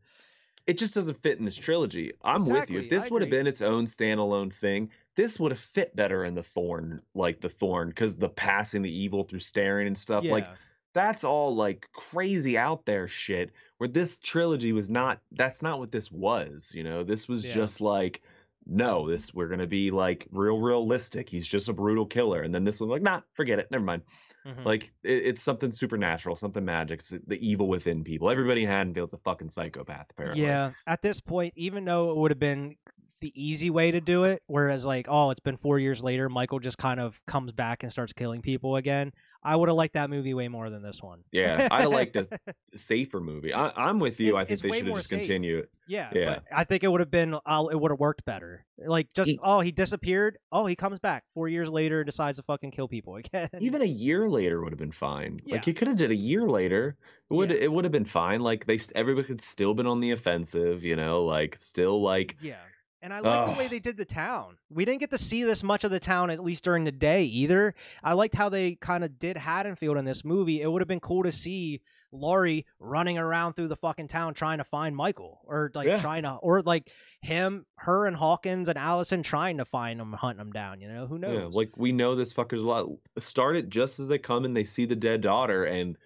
[0.69, 2.13] it just doesn't fit in this trilogy.
[2.23, 2.81] I'm with you.
[2.81, 6.25] If this I would have been its own standalone thing, this would have fit better
[6.25, 10.25] in the Thorn, like the Thorn, because the passing the evil through staring and stuff.
[10.25, 10.47] Like
[10.93, 13.51] that's all like crazy out there shit.
[13.79, 15.21] Where this trilogy was not.
[15.33, 16.73] That's not what this was.
[16.75, 17.55] You know, this was Yeah.
[17.55, 18.23] just like.
[18.69, 21.29] No, this we're gonna be like real realistic.
[21.29, 24.03] He's just a brutal killer, and then this one like, nah, forget it, never mind.
[24.47, 24.65] Mhm.
[24.65, 27.01] Like it, it's something supernatural, something magic.
[27.01, 28.31] It's the evil within people.
[28.31, 30.43] Everybody in Haddonfield's a fucking psychopath, apparently.
[30.43, 32.77] Yeah, at this point, even though it would have been
[33.21, 36.61] the easy way to do it, whereas like, oh, it's been four years later, Michael
[36.61, 39.13] just kind of comes back and starts killing people again.
[39.43, 41.21] I would have liked that movie way more than this one.
[41.33, 42.29] Yeah, I liked the
[42.77, 43.55] safer movie.
[43.55, 44.37] I, I'm with you.
[44.39, 45.19] It's- I think they should have just safe.
[45.21, 45.69] continued.
[45.87, 46.39] Yeah, Yeah.
[46.55, 47.35] I think it would have been.
[47.47, 48.67] Uh, it would have worked better.
[48.85, 50.37] Like just oh, he disappeared.
[50.53, 53.49] Oh, he comes back four years later, and decides to fucking kill people again.
[53.61, 55.41] Even a year later would have been fine.
[55.45, 55.55] Yeah.
[55.55, 56.97] Like you could have did a year later.
[57.31, 57.57] It would Yeah.
[57.57, 58.41] it would have been fine.
[58.41, 60.85] Like they everybody could still been on the offensive.
[60.85, 62.57] You know, like still like yeah.
[63.01, 64.57] And I like the way they did the town.
[64.71, 67.25] We didn't get to see this much of the town, at least during the day,
[67.25, 67.75] either.
[68.03, 70.61] I liked how they kind of did Haddonfield in this movie.
[70.61, 71.81] It would have been cool to see
[72.11, 75.99] Laurie running around through the fucking town trying to find Michael, or like Yeah.
[75.99, 76.91] trying to, or like
[77.21, 80.81] him, her, and Hawkins and Allison trying to find him, hunt him down.
[80.81, 81.35] You know, who knows?
[81.35, 82.89] Yeah, like we know this fucker's a lot.
[83.19, 85.97] Start it just as they come and they see the dead daughter, and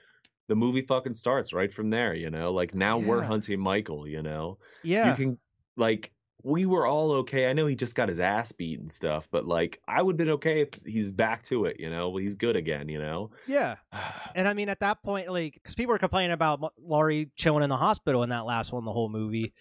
[0.48, 2.14] the movie fucking starts right from there.
[2.14, 4.06] You know, like now we're hunting Michael.
[4.06, 5.08] You know, yeah.
[5.08, 5.38] you can
[5.76, 6.12] like
[6.44, 7.48] we were all okay.
[7.48, 10.18] I know he just got his ass beat and stuff, but like I would have
[10.18, 11.76] been okay if he's back to it.
[11.78, 12.88] You know, well, he's good again.
[12.88, 13.76] You know, yeah.
[14.34, 17.68] And I mean, at that point, like, because people were complaining about Laurie chilling in
[17.68, 19.52] the hospital in that last one, the whole movie.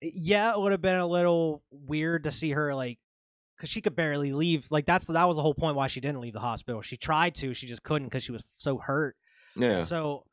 [0.00, 2.98] Yeah, it would have been a little weird to see her like,
[3.56, 4.70] because she could barely leave.
[4.70, 6.80] Like, that's that was the whole point why she didn't leave the hospital.
[6.80, 9.16] She tried to, she just couldn't because she was so hurt.
[9.56, 10.24] yeah, So,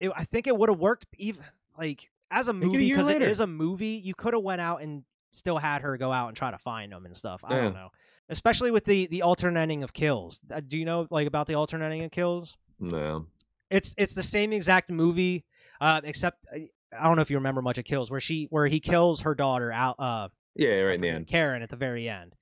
[0.00, 1.44] it, I think it would have worked even
[1.78, 3.42] like as a Make it a movie because it later.
[3.42, 4.00] a movie.
[4.04, 6.92] You could have went out and still had her go out and try to find
[6.92, 7.42] them and stuff.
[7.44, 7.88] I don't know.
[8.28, 10.40] Especially with the the alternating of kills.
[10.50, 12.56] Uh, Do you know like about the alternating of kills?
[12.80, 13.26] no,
[13.70, 15.44] It's it's the same exact movie,
[15.80, 16.58] uh, except uh,
[16.98, 19.34] I don't know if you remember much of Kills, where she where he kills her
[19.34, 21.26] daughter out, uh, yeah, right in the end.
[21.26, 22.34] Karen at the very end.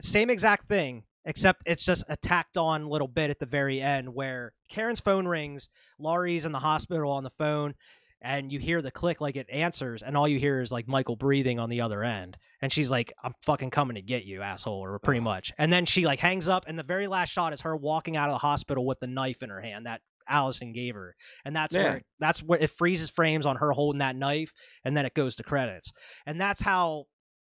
[0.00, 4.12] Same exact thing, except it's just a tacked on little bit at the very end
[4.14, 5.68] where Karen's phone rings,
[5.98, 7.74] Laurie's in the hospital on the phone,
[8.22, 11.16] and you hear the click like it answers, and all you hear is like Michael
[11.16, 12.36] breathing on the other end.
[12.62, 15.52] And she's like, I'm fucking coming to get you, asshole, or pretty much.
[15.58, 18.28] And then she like hangs up, and the very last shot is her walking out
[18.28, 21.14] of the hospital with the knife in her hand that Allison gave her.
[21.44, 21.82] And that's Yeah.
[21.82, 24.52] where that's where it freezes frames on her holding that knife,
[24.84, 25.92] and then it goes to credits.
[26.26, 27.06] And that's how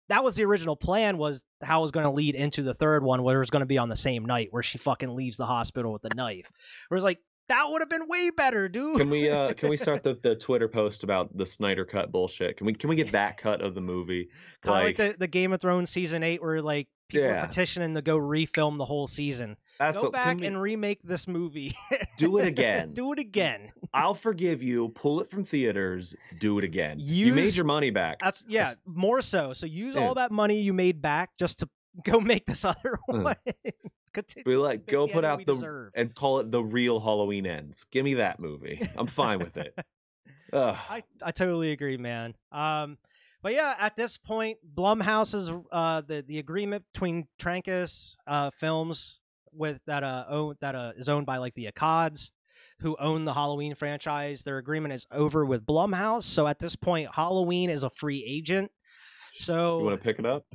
[0.09, 3.03] that was the original plan was how it was going to lead into the third
[3.03, 5.35] one where it was going to be on the same night where she fucking leaves
[5.35, 6.49] the hospital with the knife.
[6.87, 7.19] Whereas like
[7.49, 8.97] that would have been way better, dude.
[8.97, 12.57] Can we uh can we start the, the Twitter post about the Snyder cut bullshit?
[12.57, 14.29] Can we can we get that cut of the movie?
[14.61, 17.43] kind of like, the, the Game of Thrones season eight where like people Yeah.
[17.43, 19.55] are petitioning to go refilm the whole season.
[19.79, 21.73] That's go what, back we- and remake this movie.
[22.17, 22.93] do it again.
[22.93, 23.71] do it again.
[23.93, 24.89] I'll forgive you.
[24.89, 26.15] Pull it from theaters.
[26.39, 26.97] Do it again.
[26.99, 28.17] you made your money back.
[28.19, 29.53] That's yeah, That's- more so.
[29.53, 30.01] So use Yeah.
[30.01, 31.69] all that money you made back just to
[32.03, 33.23] go make this other Mm.
[33.23, 33.35] one.
[34.17, 35.91] Continue Be like, go put out the deserve.
[35.93, 37.85] and call it the real Halloween ends.
[37.91, 38.81] Give me that movie.
[38.95, 39.77] I'm fine with it.
[40.53, 40.75] Ugh.
[40.89, 42.33] I, I totally agree, man.
[42.51, 42.97] Um,
[43.43, 49.19] but yeah, at this point, Blumhouse's uh the the agreement between Trancas uh films
[49.53, 52.31] with that uh own, that uh is owned by like the Akkads,
[52.79, 54.43] who own the Halloween franchise.
[54.43, 56.23] Their agreement is over with Blumhouse.
[56.23, 58.71] So at this point, Halloween is a free agent.
[59.37, 60.45] So you want to pick it up?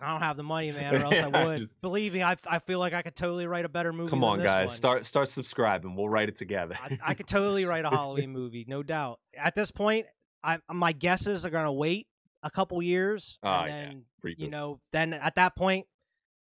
[0.00, 1.60] I don't have the money, man, or else I would.
[1.62, 4.10] just- Believe me, I I feel like I could totally write a better movie.
[4.10, 4.68] Come on, guys.
[4.68, 4.76] one.
[4.76, 5.94] Start start subscribing.
[5.96, 6.76] We'll write it together.
[6.82, 9.20] I, I could totally write a Halloween movie, no doubt.
[9.36, 10.06] At this point,
[10.42, 12.06] I my guesses are gonna wait
[12.42, 13.84] a couple years, Ah, and yeah.
[13.86, 14.38] then Reboot.
[14.38, 15.86] you know, then at that point,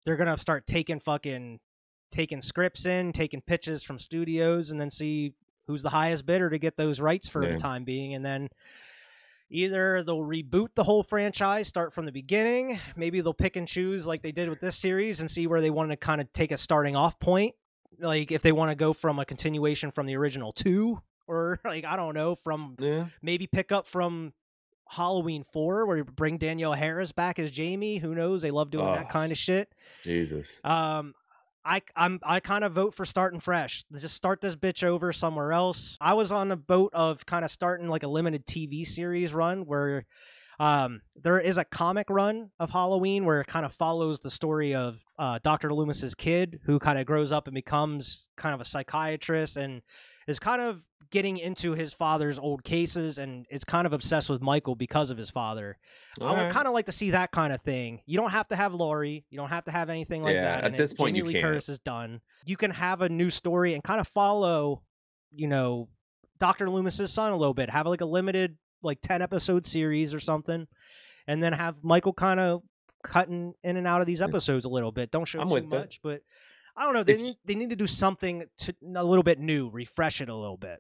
[0.06, 1.60] they're gonna start taking fucking
[2.12, 5.34] taking scripts in, taking pitches from studios, and then see
[5.68, 7.52] who's the highest bidder to get those rights for Yeah.
[7.54, 8.50] the time being, and then.
[9.50, 12.80] Either they'll reboot the whole franchise, start from the beginning.
[12.96, 15.70] Maybe they'll pick and choose like they did with this series and see where they
[15.70, 17.56] want to kind of take a starting off point
[18.00, 21.86] like if they want to go from a continuation from the original two or like
[21.86, 23.06] I don't know from Yeah.
[23.22, 24.34] maybe pick up from
[24.90, 27.98] Halloween four where you bring Danielle Harris back as Jamie.
[27.98, 28.42] Who knows?
[28.42, 29.12] They love doing that Oh.
[29.12, 29.74] kind of shit.
[30.04, 30.60] Jesus.
[30.64, 31.14] Um,
[31.68, 33.84] I I'm I kind of vote for starting fresh.
[33.94, 35.98] Just start this bitch over somewhere else.
[36.00, 39.66] I was on the boat of kind of starting like a limited TV series run
[39.66, 40.06] where
[40.60, 44.74] um there is a comic run of Halloween where it kind of follows the story
[44.74, 45.72] of uh, Dr.
[45.74, 49.82] Loomis's kid who kind of grows up and becomes kind of a psychiatrist and
[50.28, 54.42] is kind of getting into his father's old cases and is kind of obsessed with
[54.42, 55.78] Michael because of his father.
[56.22, 58.02] I would kind of like to see that kind of thing.
[58.06, 59.26] You don't have to have Laurie.
[59.30, 60.64] You don't have to have anything like Yeah, that.
[60.66, 61.42] at and this it- point Jamie you Lee.
[61.42, 62.22] Curtis is done.
[62.46, 64.84] You can have a new story and kind of follow,
[65.32, 65.88] you know,
[66.40, 67.70] Doctor Loomis's son a little bit.
[67.70, 70.68] Have like a limited, like ten episode series or something,
[71.26, 72.62] and then have Michael kind of
[73.04, 74.28] cutting in and out of these mm.
[74.28, 75.10] episodes a little bit.
[75.10, 75.70] Don't show I'm too that.
[75.70, 76.22] much, but
[76.78, 77.04] I don't know.
[77.04, 80.30] They If- need, they need to do something to a little bit new, refresh it
[80.30, 80.80] a little bit.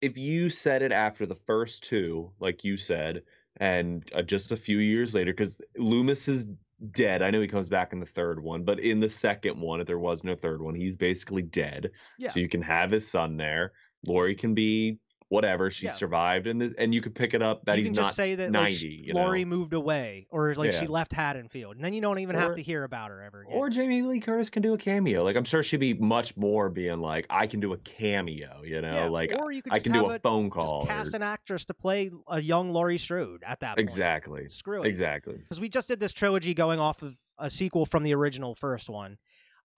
[0.00, 3.22] if you said it after the first two, like you said,
[3.56, 6.48] and uh, just a few years later, because Loomis is
[6.92, 7.20] dead.
[7.22, 9.88] I know he comes back in the third one, but in the second one, if
[9.88, 11.90] there was no third one, he's basically dead.
[12.20, 12.30] Yeah.
[12.30, 13.72] So you can have his son there.
[14.06, 14.98] Laurie can be
[15.30, 15.92] whatever she Yeah.
[15.92, 18.34] survived, and and you could pick it up that you he's can not just say
[18.36, 18.76] that like, 90.
[18.76, 19.50] sh- you Laurie know?
[19.56, 22.84] moved away, or like she left Haddonfield, and then you don't even have to hear
[22.84, 23.52] about her ever again.
[23.54, 25.22] Or Jamie Lee Curtis can do a cameo.
[25.24, 28.62] Like I'm sure she'd be much more being like, I can do a cameo.
[28.64, 30.86] You know, Yeah, like or you could I can do a, a- phone just call.
[30.86, 33.80] cast or- an actress to play a young Laurie Strode at that point.
[33.80, 34.48] exactly.
[34.48, 34.86] Screw it.
[34.86, 35.36] Exactly.
[35.36, 38.88] Because we just did this trilogy going off of a sequel from the original first
[38.88, 39.18] one.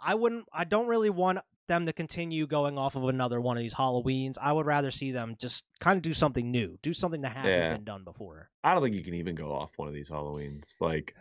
[0.00, 0.46] I wouldn't.
[0.52, 1.40] I don't really want
[1.70, 4.34] them to continue going off of another one of these Halloweens.
[4.42, 7.54] I would rather see them just kind of do something new, do something that hasn't
[7.54, 7.72] Yeah.
[7.74, 8.50] been done before.
[8.64, 10.80] I don't think you can even go off one of these Halloweens.
[10.80, 11.14] Like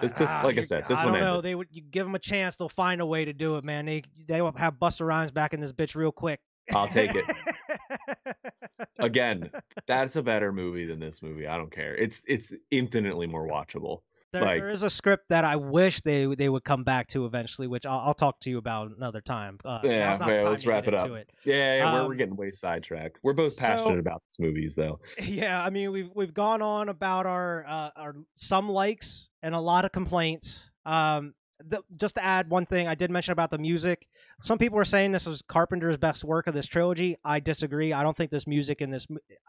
[0.00, 1.28] This- this- Ah, like I said, this I one don't know.
[1.36, 1.44] ended.
[1.44, 3.84] They would you give them a chance, they'll find a way to do it, man.
[3.86, 6.40] They they will have Busta Rhymes back in this bitch real quick.
[6.74, 7.24] I'll take it.
[8.98, 9.50] again,
[9.86, 11.46] that's a better movie than this movie.
[11.46, 11.94] I don't care.
[11.96, 14.00] It's it's infinitely more watchable.
[14.34, 17.24] There, Like- there is a script that I wish they they would come back to
[17.24, 19.58] eventually, which I'll, I'll talk to you about another time.
[19.64, 21.08] Uh, Yeah, now's not the yeah, time let's wrap it up.
[21.10, 21.30] It.
[21.44, 23.18] Yeah, yeah we're, we're Um, getting way sidetracked.
[23.22, 24.98] We're both so- passionate about these movies, though.
[25.22, 29.60] Yeah, I mean we've we've gone on about our uh, our some likes and a
[29.60, 30.68] lot of complaints.
[30.84, 31.34] Um,
[31.64, 34.08] the, just to add one thing, I did mention about the music.
[34.44, 37.16] Some people are saying this is Carpenter's best work of this trilogy.
[37.24, 37.94] I disagree.
[37.94, 39.06] I don't think this music in this,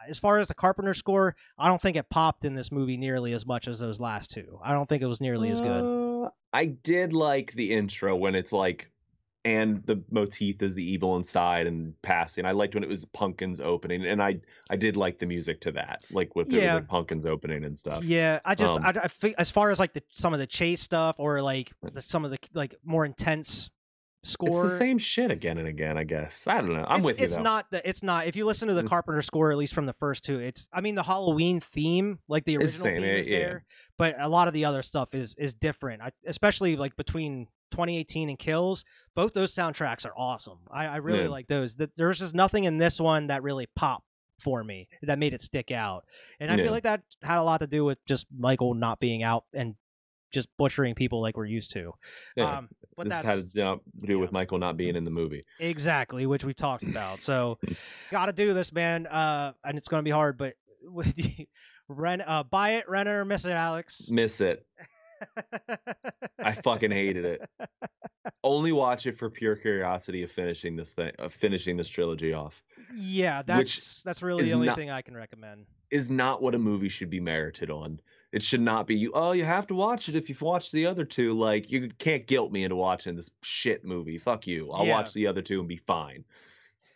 [0.08, 3.34] as far as the Carpenter score, I don't think it popped in this movie nearly
[3.34, 4.58] as much as those last two.
[4.64, 6.24] I don't think it was nearly as good.
[6.24, 8.90] Uh, I did like the intro when it's like,
[9.44, 12.46] and the motif is the evil inside and passing.
[12.46, 14.40] I liked when it was Pumpkin's opening, and I
[14.70, 16.76] I did like the music to that, like with Yeah.
[16.76, 18.02] like Pumpkin's opening and stuff.
[18.06, 20.48] Yeah, I just Um, I, I think as far as like the some of the
[20.48, 23.70] chase stuff or like the, some of the like more intense
[24.26, 24.64] score.
[24.64, 25.98] It's the same shit again and again.
[25.98, 26.86] I guess I don't know.
[26.88, 27.42] I'm it's, with you It's though.
[27.44, 27.88] not the.
[27.88, 28.28] It's not.
[28.28, 28.90] If you listen to the Mm.
[28.90, 30.68] Carpenter score, at least from the first two, it's.
[30.74, 33.40] I mean, the Halloween theme, like the original same, theme, yeah, is yeah.
[33.40, 33.66] there,
[33.98, 36.02] but a lot of the other stuff is is different.
[36.02, 38.86] I, especially like between 2018 and Kills,
[39.16, 40.60] both those soundtracks are awesome.
[40.72, 41.30] I, I really Yeah.
[41.30, 41.76] like those.
[41.76, 44.06] That there's just nothing in this one that really popped
[44.40, 46.04] for me that made it stick out,
[46.40, 46.64] and I Yeah.
[46.64, 49.76] feel like that had a lot to do with just Michael not being out and
[50.32, 51.94] just butchering people like we're used to.
[52.36, 55.42] Yeah, Um, but this that's had to do with Michael not being in the movie.
[55.60, 57.22] Exactly, which we've talked about.
[57.22, 57.58] So,
[58.12, 59.08] got to do this, man.
[59.08, 60.54] Uh, and it's going to be hard, but
[60.84, 61.46] with you,
[61.88, 64.08] rent, uh, buy it, rent it, or miss it, Alex.
[64.10, 64.66] Miss it.
[66.40, 67.50] I fucking hated it.
[68.44, 72.64] Only watch it for pure curiosity of finishing this thing, of finishing this trilogy off.
[72.96, 75.66] yeah, that's that's really the only not- thing I can recommend.
[75.92, 78.00] Is not what a movie should be merited on.
[78.36, 79.14] It should not be you.
[79.16, 81.32] Oh, you have to watch it if you've watched the other two.
[81.40, 84.18] Like you can't guilt me into watching this shit movie.
[84.18, 84.72] Fuck you.
[84.74, 84.96] I'll Yeah.
[84.98, 86.26] watch the other two and be fine.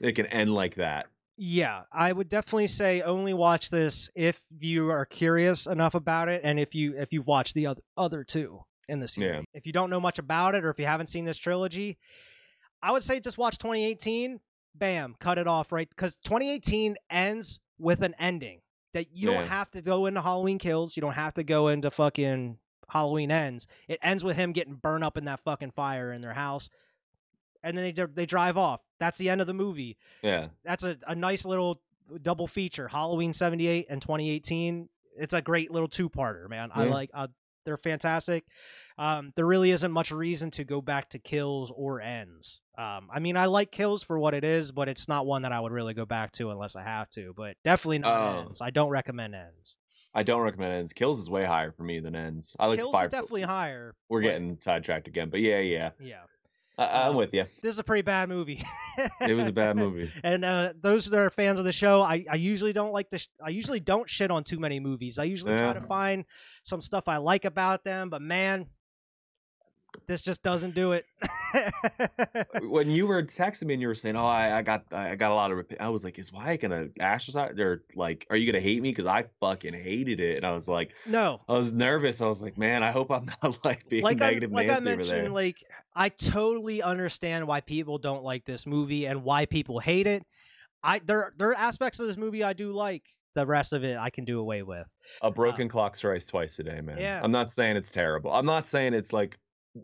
[0.02, 1.06] It can end like that.
[1.38, 6.41] Yeah, I would definitely say only watch this if you are curious enough about it,
[6.44, 9.36] and if you if you've watched the other other two in the series.
[9.38, 9.41] Yeah.
[9.53, 11.98] If you don't know much about it, or if you haven't seen this trilogy,
[12.84, 14.41] I would say just watch 2018.
[14.76, 18.60] Bam, cut it off right because 2018 ends with an ending
[18.94, 19.40] that you Yeah.
[19.40, 20.95] don't have to go into Halloween Kills.
[20.98, 22.57] You don't have to go into fucking
[22.90, 23.68] Halloween Ends.
[23.88, 26.70] It ends with him getting burned up in that fucking fire in their house,
[27.64, 28.82] and then they they drive off.
[28.99, 30.48] That's the end of the movie Yeah.
[30.64, 31.82] that's a, a nice little
[32.24, 37.28] double feature halloween 78 and 2018 it's a great little two-parter man i like uh,
[37.65, 38.44] they're fantastic
[38.98, 43.19] um, there really isn't much reason to go back to kills or ends um, i
[43.19, 45.72] mean i like kills for what it is but it's not one that i would
[45.72, 48.40] really go back to unless i have to but definitely not Oh.
[48.41, 49.77] ends i don't recommend ends
[50.11, 50.91] I don't recommend ends.
[50.91, 52.56] Kills is way higher for me than ends.
[52.60, 53.06] I like kills fire.
[53.06, 55.91] is definitely higher We're but- getting sidetracked again, but yeah, yeah.
[55.99, 56.22] yeah
[56.80, 57.43] I, I'm with you.
[57.61, 58.64] This is a pretty bad movie.
[59.22, 60.11] It was a bad movie.
[60.23, 63.19] and uh, those that are fans of the show, I, I usually don't like to.
[63.19, 65.18] Sh- I usually don't shit on too many movies.
[65.18, 66.26] I usually try to find
[66.64, 68.65] some stuff I like about them, but man,
[70.07, 71.06] this just doesn't do it.
[72.64, 75.32] when you were texting me and you were saying, "Oh, I, I got, I got
[75.32, 78.52] a lot of," rep-" I was like, "Is Wyatt gonna ostracize or like, are you
[78.52, 81.74] gonna hate me?" Because I fucking hated it, and I was like, no, I was
[81.74, 82.22] nervous.
[82.22, 84.74] I was like, "Man, I hope I'm not like being like I, negative like I
[84.74, 85.57] Nancy over there." mentioned, like
[85.95, 90.24] I totally understand why people don't like this movie and why people hate it.
[90.84, 93.03] I there there are aspects of this movie I do like.
[93.36, 94.88] The rest of it I can do away with.
[95.22, 96.98] a uh, broken clock strikes twice a day, man.
[96.98, 97.22] Yeah.
[97.24, 98.34] I'm not saying it's terrible.
[98.34, 99.38] I'm not saying it's like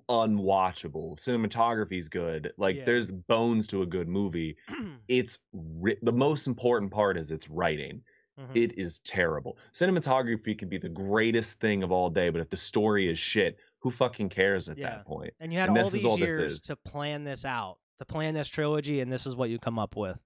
[0.09, 1.17] unwatchable.
[1.19, 2.51] Cinematography's good.
[2.57, 2.85] Like Yeah.
[2.85, 4.57] there's bones to a good movie.
[5.07, 8.01] It's ri- the most important part is its writing.
[8.39, 8.55] Mhm.
[8.55, 9.57] It is terrible.
[9.72, 13.57] Cinematography could be the greatest thing of all day, but if the story is shit,
[13.80, 14.89] who fucking cares at Yeah.
[14.89, 15.34] that point?
[15.39, 18.47] And you had And all these all years to plan this out, to plan this
[18.49, 20.19] trilogy, and this is what you come up with.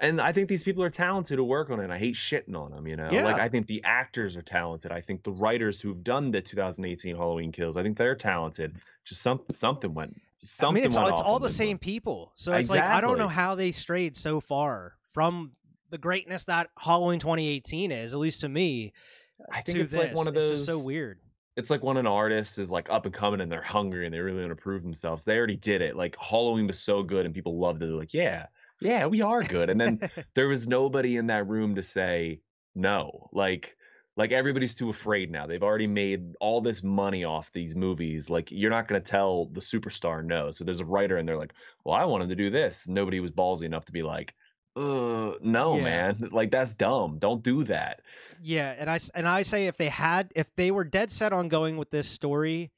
[0.00, 1.90] And I think these people are talented to work on it.
[1.90, 3.10] I hate shitting on them, you know.
[3.12, 3.24] Yeah.
[3.24, 4.90] Like I think the actors are talented.
[4.90, 8.76] I think the writers who've done the 2018 Halloween Kills, I think they're talented.
[9.04, 12.52] Just some something went something I mean, it's went it's all the same people, so
[12.52, 15.52] it's like I don't know how they strayed so far from
[15.90, 18.92] the greatness that Halloween 2018 is, at least to me.
[19.50, 21.18] I think it's like one of those just so weird.
[21.56, 24.20] it's like when an artist is like up and coming and they're hungry and they
[24.20, 25.24] really want to prove themselves.
[25.24, 25.96] They already did it.
[25.96, 27.86] Like Halloween was so good and people loved it.
[27.86, 28.46] They're like, yeah,
[28.80, 29.68] yeah, we are good.
[29.68, 30.00] And then
[30.34, 32.40] there was nobody in that room to say
[32.74, 33.28] no.
[33.32, 33.76] Like,
[34.16, 35.46] like everybody's too afraid now.
[35.46, 38.28] They've already made all this money off these movies.
[38.28, 40.50] Like, you're not going to tell the superstar no.
[40.50, 42.86] So there's a writer and they're like, well, I wanted to do this.
[42.86, 44.34] Nobody was ballsy enough to be like,
[44.76, 45.82] uh, no, Yeah.
[45.82, 46.28] man.
[46.32, 47.18] Like that's dumb.
[47.18, 48.00] Don't do that.
[48.42, 51.48] Yeah, and I and I say if they had if they were dead set on
[51.48, 52.70] going with this story,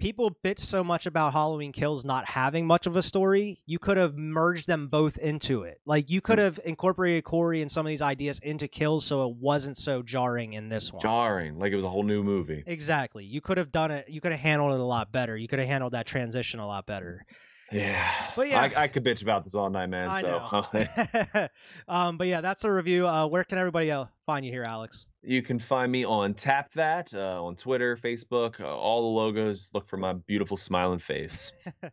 [0.00, 3.60] people bitch so much about Halloween Kills not having much of a story.
[3.66, 5.80] You could have merged them both into it.
[5.86, 6.42] Like you could Mm.
[6.44, 10.54] have incorporated Corey and some of these ideas into Kills, so it wasn't so jarring
[10.54, 11.00] in this one.
[11.02, 11.58] Jarring.
[11.58, 12.64] Like it was a whole new movie.
[12.66, 13.24] Exactly.
[13.24, 14.08] You could have done it.
[14.08, 15.36] You could have handled it a lot better.
[15.36, 17.24] You could have handled that transition a lot better.
[17.72, 18.10] Yeah.
[18.36, 18.70] But yeah.
[18.76, 20.02] I, I could bitch about this all night, man.
[20.02, 21.48] I so know.
[21.88, 23.06] um, but yeah, that's a review.
[23.06, 25.06] Uh, where can everybody uh, find you here, Alex?
[25.22, 29.70] you can find me on Tap That, uh, on Twitter, Facebook, uh, all the logos.
[29.74, 31.52] Look for my beautiful smiling face.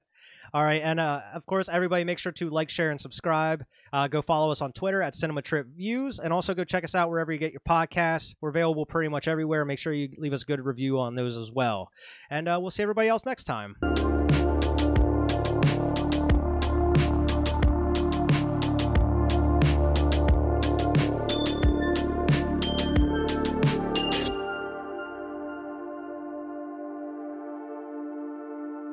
[0.54, 3.66] All right, and uh, of course, everybody make sure to like, share, and subscribe.
[3.92, 6.96] Uh, go follow us on Twitter at Cinema Trip Views, and also go check us
[6.96, 8.34] out wherever you get your podcasts.
[8.40, 9.66] We're available pretty much everywhere.
[9.66, 11.92] Make sure you leave us a good review on those as well.
[12.30, 13.76] And uh, we'll see everybody else next time.